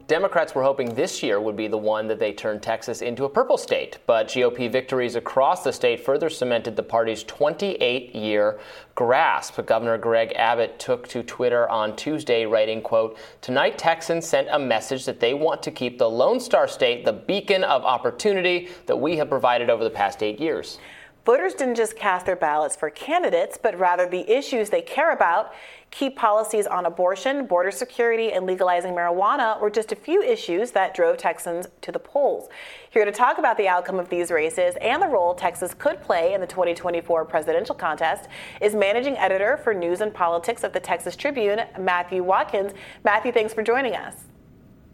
[0.07, 3.29] Democrats were hoping this year would be the one that they turned Texas into a
[3.29, 8.59] purple state, but GOP victories across the state further cemented the party's 28 year
[8.95, 9.65] grasp.
[9.65, 15.05] Governor Greg Abbott took to Twitter on Tuesday, writing, quote, Tonight Texans sent a message
[15.05, 19.16] that they want to keep the Lone Star State the beacon of opportunity that we
[19.19, 20.79] have provided over the past eight years.
[21.24, 25.53] Voters didn't just cast their ballots for candidates, but rather the issues they care about.
[25.93, 30.94] Key policies on abortion, border security, and legalizing marijuana were just a few issues that
[30.94, 32.49] drove Texans to the polls.
[32.90, 36.35] Here to talk about the outcome of these races and the role Texas could play
[36.35, 38.28] in the 2024 presidential contest
[38.61, 42.73] is managing editor for news and politics of the Texas Tribune, Matthew Watkins.
[43.05, 44.24] Matthew, thanks for joining us.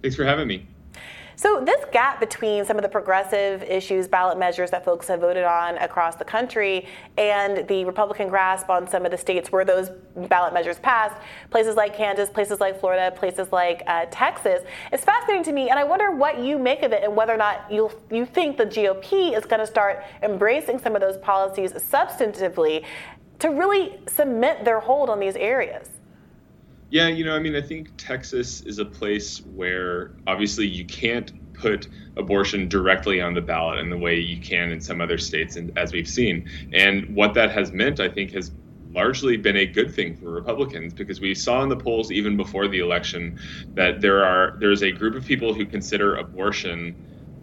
[0.03, 0.67] Thanks for having me.
[1.39, 5.45] So, this gap between some of the progressive issues, ballot measures that folks have voted
[5.45, 9.91] on across the country, and the Republican grasp on some of the states where those
[10.17, 11.15] ballot measures passed,
[11.51, 15.71] places like Kansas, places like Florida, places like uh, Texas, is fascinating to me.
[15.71, 18.57] And I wonder what you make of it and whether or not you you think
[18.57, 22.85] the GOP is going to start embracing some of those policies substantively
[23.39, 25.89] to really cement their hold on these areas.
[26.91, 31.53] Yeah, you know, I mean, I think Texas is a place where obviously you can't
[31.53, 35.57] put abortion directly on the ballot in the way you can in some other states,
[35.57, 36.49] and as we've seen.
[36.73, 38.53] And what that has meant, I think, has
[38.93, 42.69] largely been a good thing for Republicans because we saw in the polls even before
[42.69, 43.39] the election
[43.75, 46.95] that there are there's a group of people who consider abortion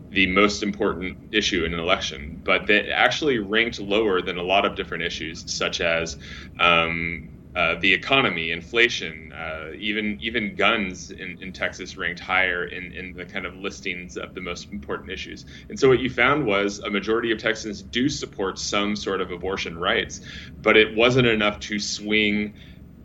[0.09, 4.65] the most important issue in an election, but that actually ranked lower than a lot
[4.65, 6.17] of different issues, such as
[6.59, 12.91] um, uh, the economy, inflation, uh, even even guns in, in Texas ranked higher in,
[12.91, 15.45] in the kind of listings of the most important issues.
[15.69, 19.31] And so what you found was a majority of Texans do support some sort of
[19.31, 20.21] abortion rights,
[20.61, 22.53] but it wasn't enough to swing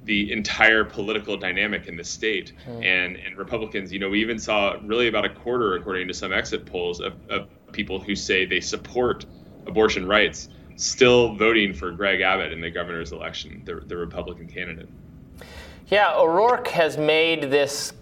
[0.04, 2.52] the entire political dynamic in the state.
[2.66, 2.84] Mm.
[2.84, 6.32] And and Republicans, you know, we even saw really about a quarter, according to some
[6.32, 9.26] exit polls, of, of people who say they support
[9.66, 10.48] abortion rights,
[10.80, 14.88] still voting for Greg Abbott in the governor's election, the, the Republican candidate.
[15.88, 17.92] Yeah, O'Rourke has made this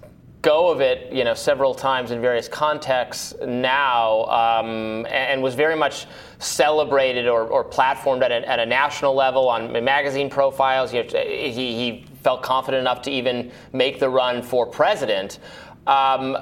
[0.43, 5.75] go of it, you know, several times in various contexts now, um, and was very
[5.75, 6.07] much
[6.39, 10.95] celebrated or, or platformed at a, at a, national level on magazine profiles.
[10.95, 15.39] You know, he, he, felt confident enough to even make the run for president.
[15.87, 16.37] Um,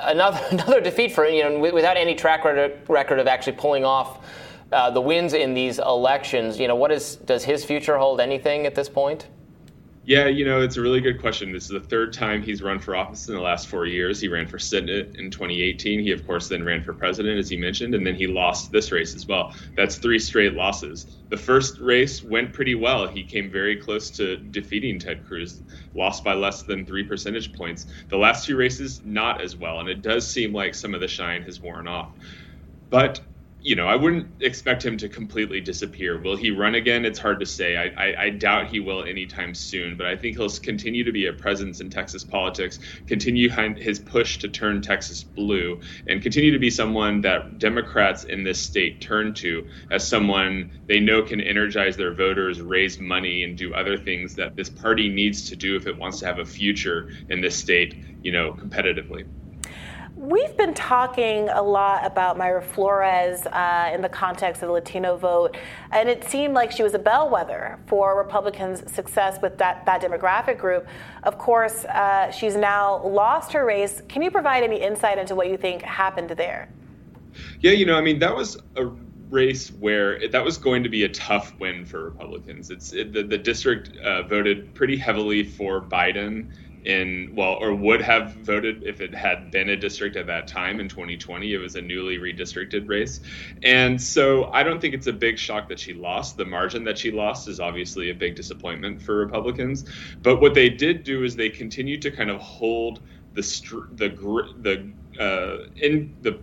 [0.00, 4.24] another another defeat for you know without any track record of actually pulling off
[4.72, 6.58] uh, the wins in these elections.
[6.58, 9.28] You know, what is does his future hold anything at this point?
[10.08, 11.52] Yeah, you know, it's a really good question.
[11.52, 14.18] This is the third time he's run for office in the last four years.
[14.18, 16.00] He ran for Senate in 2018.
[16.00, 18.90] He, of course, then ran for president, as you mentioned, and then he lost this
[18.90, 19.52] race as well.
[19.76, 21.18] That's three straight losses.
[21.28, 23.06] The first race went pretty well.
[23.06, 25.60] He came very close to defeating Ted Cruz,
[25.94, 27.84] lost by less than three percentage points.
[28.08, 31.08] The last two races, not as well, and it does seem like some of the
[31.08, 32.12] shine has worn off.
[32.88, 33.20] But
[33.68, 36.18] you know, I wouldn't expect him to completely disappear.
[36.18, 37.04] Will he run again?
[37.04, 37.76] It's hard to say.
[37.76, 41.26] I, I, I, doubt he will anytime soon, but I think he'll continue to be
[41.26, 46.58] a presence in Texas politics, continue his push to turn Texas blue, and continue to
[46.58, 51.94] be someone that Democrats in this state turn to as someone they know can energize
[51.94, 55.86] their voters, raise money, and do other things that this party needs to do if
[55.86, 59.26] it wants to have a future in this state, you know, competitively.
[60.18, 65.16] We've been talking a lot about Mayra Flores uh, in the context of the Latino
[65.16, 65.56] vote,
[65.92, 70.58] and it seemed like she was a bellwether for Republicans' success with that, that demographic
[70.58, 70.88] group.
[71.22, 74.02] Of course, uh, she's now lost her race.
[74.08, 76.68] Can you provide any insight into what you think happened there?
[77.60, 78.90] Yeah, you know, I mean, that was a
[79.30, 82.70] race where it, that was going to be a tough win for Republicans.
[82.70, 86.50] It's it, the, the district uh, voted pretty heavily for Biden
[86.84, 90.80] in well or would have voted if it had been a district at that time
[90.80, 93.20] in 2020 it was a newly redistricted race.
[93.62, 96.36] And so i don't think it's a big shock that she lost.
[96.36, 99.84] The margin that she lost is obviously a big disappointment for republicans.
[100.22, 103.00] But what they did do is they continued to kind of hold
[103.34, 103.42] the
[103.92, 104.08] the
[104.62, 106.38] the uh, in the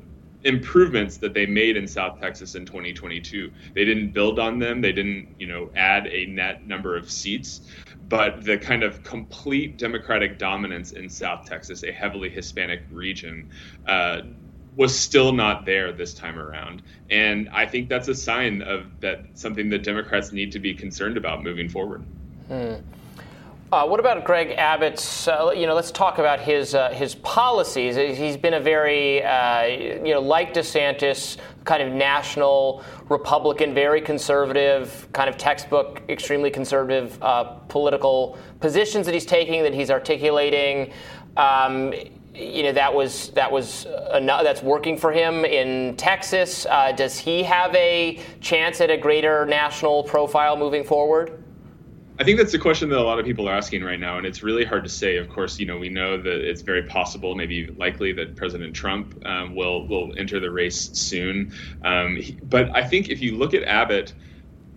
[0.46, 3.52] improvements that they made in South Texas in 2022.
[3.74, 4.80] They didn't build on them.
[4.80, 7.62] They didn't, you know, add a net number of seats,
[8.10, 13.48] but the kind of complete Democratic dominance in South Texas, a heavily Hispanic region,
[13.88, 14.22] uh,
[14.76, 16.82] was still not there this time around.
[17.10, 21.18] And I think that's a sign of that something that Democrats need to be concerned
[21.18, 22.06] about moving forward.
[22.48, 22.76] Hmm.
[23.76, 25.28] Uh, what about Greg Abbott's?
[25.28, 27.98] Uh, you know, let's talk about his uh, his policies.
[27.98, 31.36] He's been a very, uh, you know, like DeSantis,
[31.66, 39.14] kind of national Republican, very conservative, kind of textbook, extremely conservative uh, political positions that
[39.14, 40.94] he's taking, that he's articulating.
[41.36, 41.94] Um,
[42.34, 46.66] you know that was that was enough, that's working for him in Texas.
[46.66, 51.42] Uh, does he have a chance at a greater national profile moving forward?
[52.18, 54.26] I think that's the question that a lot of people are asking right now, and
[54.26, 55.18] it's really hard to say.
[55.18, 59.22] Of course, you know we know that it's very possible, maybe likely, that President Trump
[59.26, 61.54] um, will will enter the race soon.
[61.84, 64.14] Um, but I think if you look at Abbott,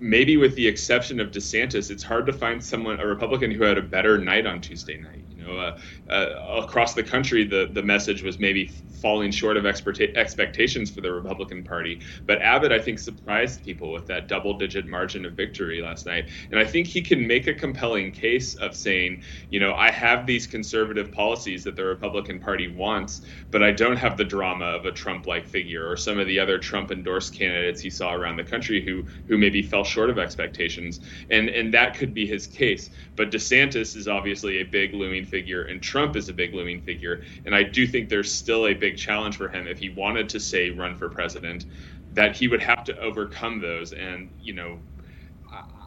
[0.01, 3.79] maybe with the exception of DeSantis, it's hard to find someone a Republican who had
[3.79, 5.25] a better night on Tuesday night.
[5.49, 5.79] Know, uh,
[6.11, 8.71] uh, across the country, the the message was maybe
[9.01, 12.01] falling short of expectations for the Republican Party.
[12.27, 16.29] But Abbott, I think, surprised people with that double digit margin of victory last night.
[16.51, 20.27] And I think he can make a compelling case of saying, you know, I have
[20.27, 24.85] these conservative policies that the Republican Party wants, but I don't have the drama of
[24.85, 28.37] a Trump like figure or some of the other Trump endorsed candidates he saw around
[28.37, 31.01] the country who who maybe fell short of expectations.
[31.31, 32.91] And and that could be his case.
[33.15, 37.23] But DeSantis is obviously a big looming figure and Trump is a big looming figure.
[37.47, 40.31] And I do think there's still a big big challenge for him if he wanted
[40.31, 41.67] to say run for president
[42.15, 44.79] that he would have to overcome those and you know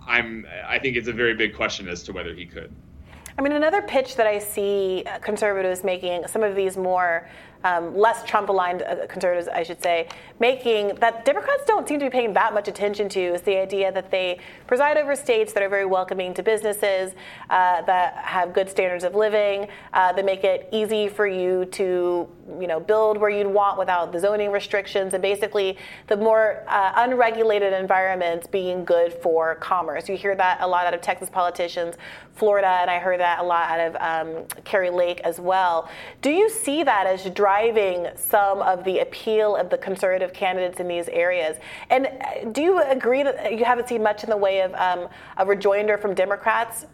[0.05, 2.71] i'm i think it's a very big question as to whether he could
[3.37, 7.27] I mean, another pitch that I see conservatives making, some of these more
[7.63, 10.07] um, less Trump aligned uh, conservatives, I should say,
[10.39, 13.91] making that Democrats don't seem to be paying that much attention to is the idea
[13.91, 17.13] that they preside over states that are very welcoming to businesses,
[17.49, 22.27] uh, that have good standards of living, uh, that make it easy for you to
[22.59, 25.77] you know, build where you'd want without the zoning restrictions, and basically
[26.07, 30.09] the more uh, unregulated environments being good for commerce.
[30.09, 31.95] You hear that a lot out of Texas politicians,
[32.33, 35.89] Florida, and I heard that a lot out of um, Kari Lake as well.
[36.21, 37.50] Do you see that as driving
[38.15, 41.57] some of the appeal of the conservative candidates in these areas?
[41.89, 45.09] And uh, do you agree that you haven't seen much in the way of um,
[45.37, 46.85] a rejoinder from Democrats?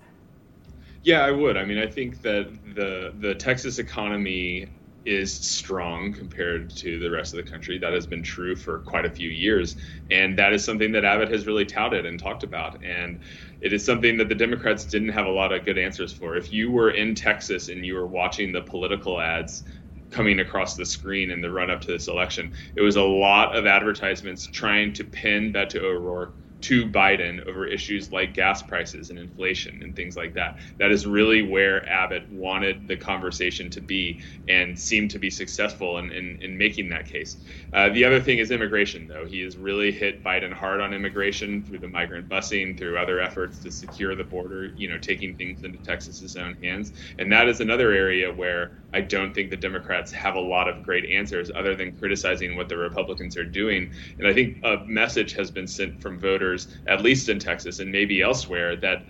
[1.03, 1.57] Yeah, I would.
[1.57, 4.67] I mean, I think that the the Texas economy
[5.07, 7.77] is strong compared to the rest of the country.
[7.77, 9.77] That has been true for quite a few years.
[10.11, 12.83] And that is something that Abbott has really touted and talked about.
[12.83, 13.21] And
[13.61, 16.35] it is something that the Democrats didn't have a lot of good answers for.
[16.35, 19.63] If you were in Texas and you were watching the political ads
[20.11, 23.55] coming across the screen in the run up to this election, it was a lot
[23.55, 29.19] of advertisements trying to pin Beto O'Rourke to Biden over issues like gas prices and
[29.19, 30.57] inflation and things like that.
[30.79, 35.99] That is really where Abbott wanted the conversation to be and seemed to be successful
[35.99, 37.37] in, in, in making that case.
[37.73, 39.25] Uh, the other thing is immigration, though.
[39.25, 43.59] He has really hit Biden hard on immigration through the migrant busing, through other efforts
[43.59, 46.91] to secure the border, you know, taking things into Texas's own hands.
[47.19, 50.83] And that is another area where I don't think the Democrats have a lot of
[50.83, 53.91] great answers other than criticizing what the Republicans are doing.
[54.17, 56.46] And I think a message has been sent from voters
[56.87, 59.03] at least in Texas and maybe elsewhere, that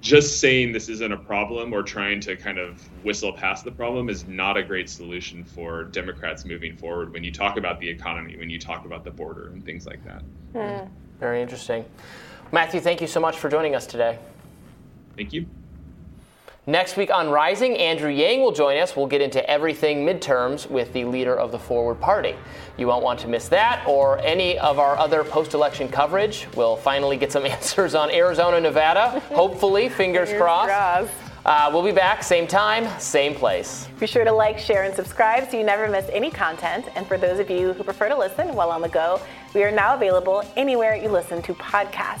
[0.00, 4.08] just saying this isn't a problem or trying to kind of whistle past the problem
[4.08, 8.36] is not a great solution for Democrats moving forward when you talk about the economy,
[8.36, 10.22] when you talk about the border and things like that.
[10.52, 10.86] Hmm.
[11.18, 11.84] Very interesting.
[12.52, 14.18] Matthew, thank you so much for joining us today.
[15.16, 15.46] Thank you.
[16.68, 18.96] Next week on Rising, Andrew Yang will join us.
[18.96, 22.34] We'll get into everything midterms with the leader of the Forward Party.
[22.76, 26.48] You won't want to miss that or any of our other post election coverage.
[26.56, 29.20] We'll finally get some answers on Arizona, Nevada.
[29.32, 30.68] Hopefully, fingers, fingers crossed.
[30.68, 31.12] crossed.
[31.44, 33.86] Uh, we'll be back, same time, same place.
[34.00, 36.86] Be sure to like, share, and subscribe so you never miss any content.
[36.96, 39.20] And for those of you who prefer to listen while on the go,
[39.54, 42.18] we are now available anywhere you listen to podcasts.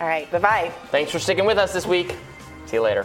[0.00, 0.72] All right, bye bye.
[0.92, 2.14] Thanks for sticking with us this week.
[2.66, 3.04] See you later.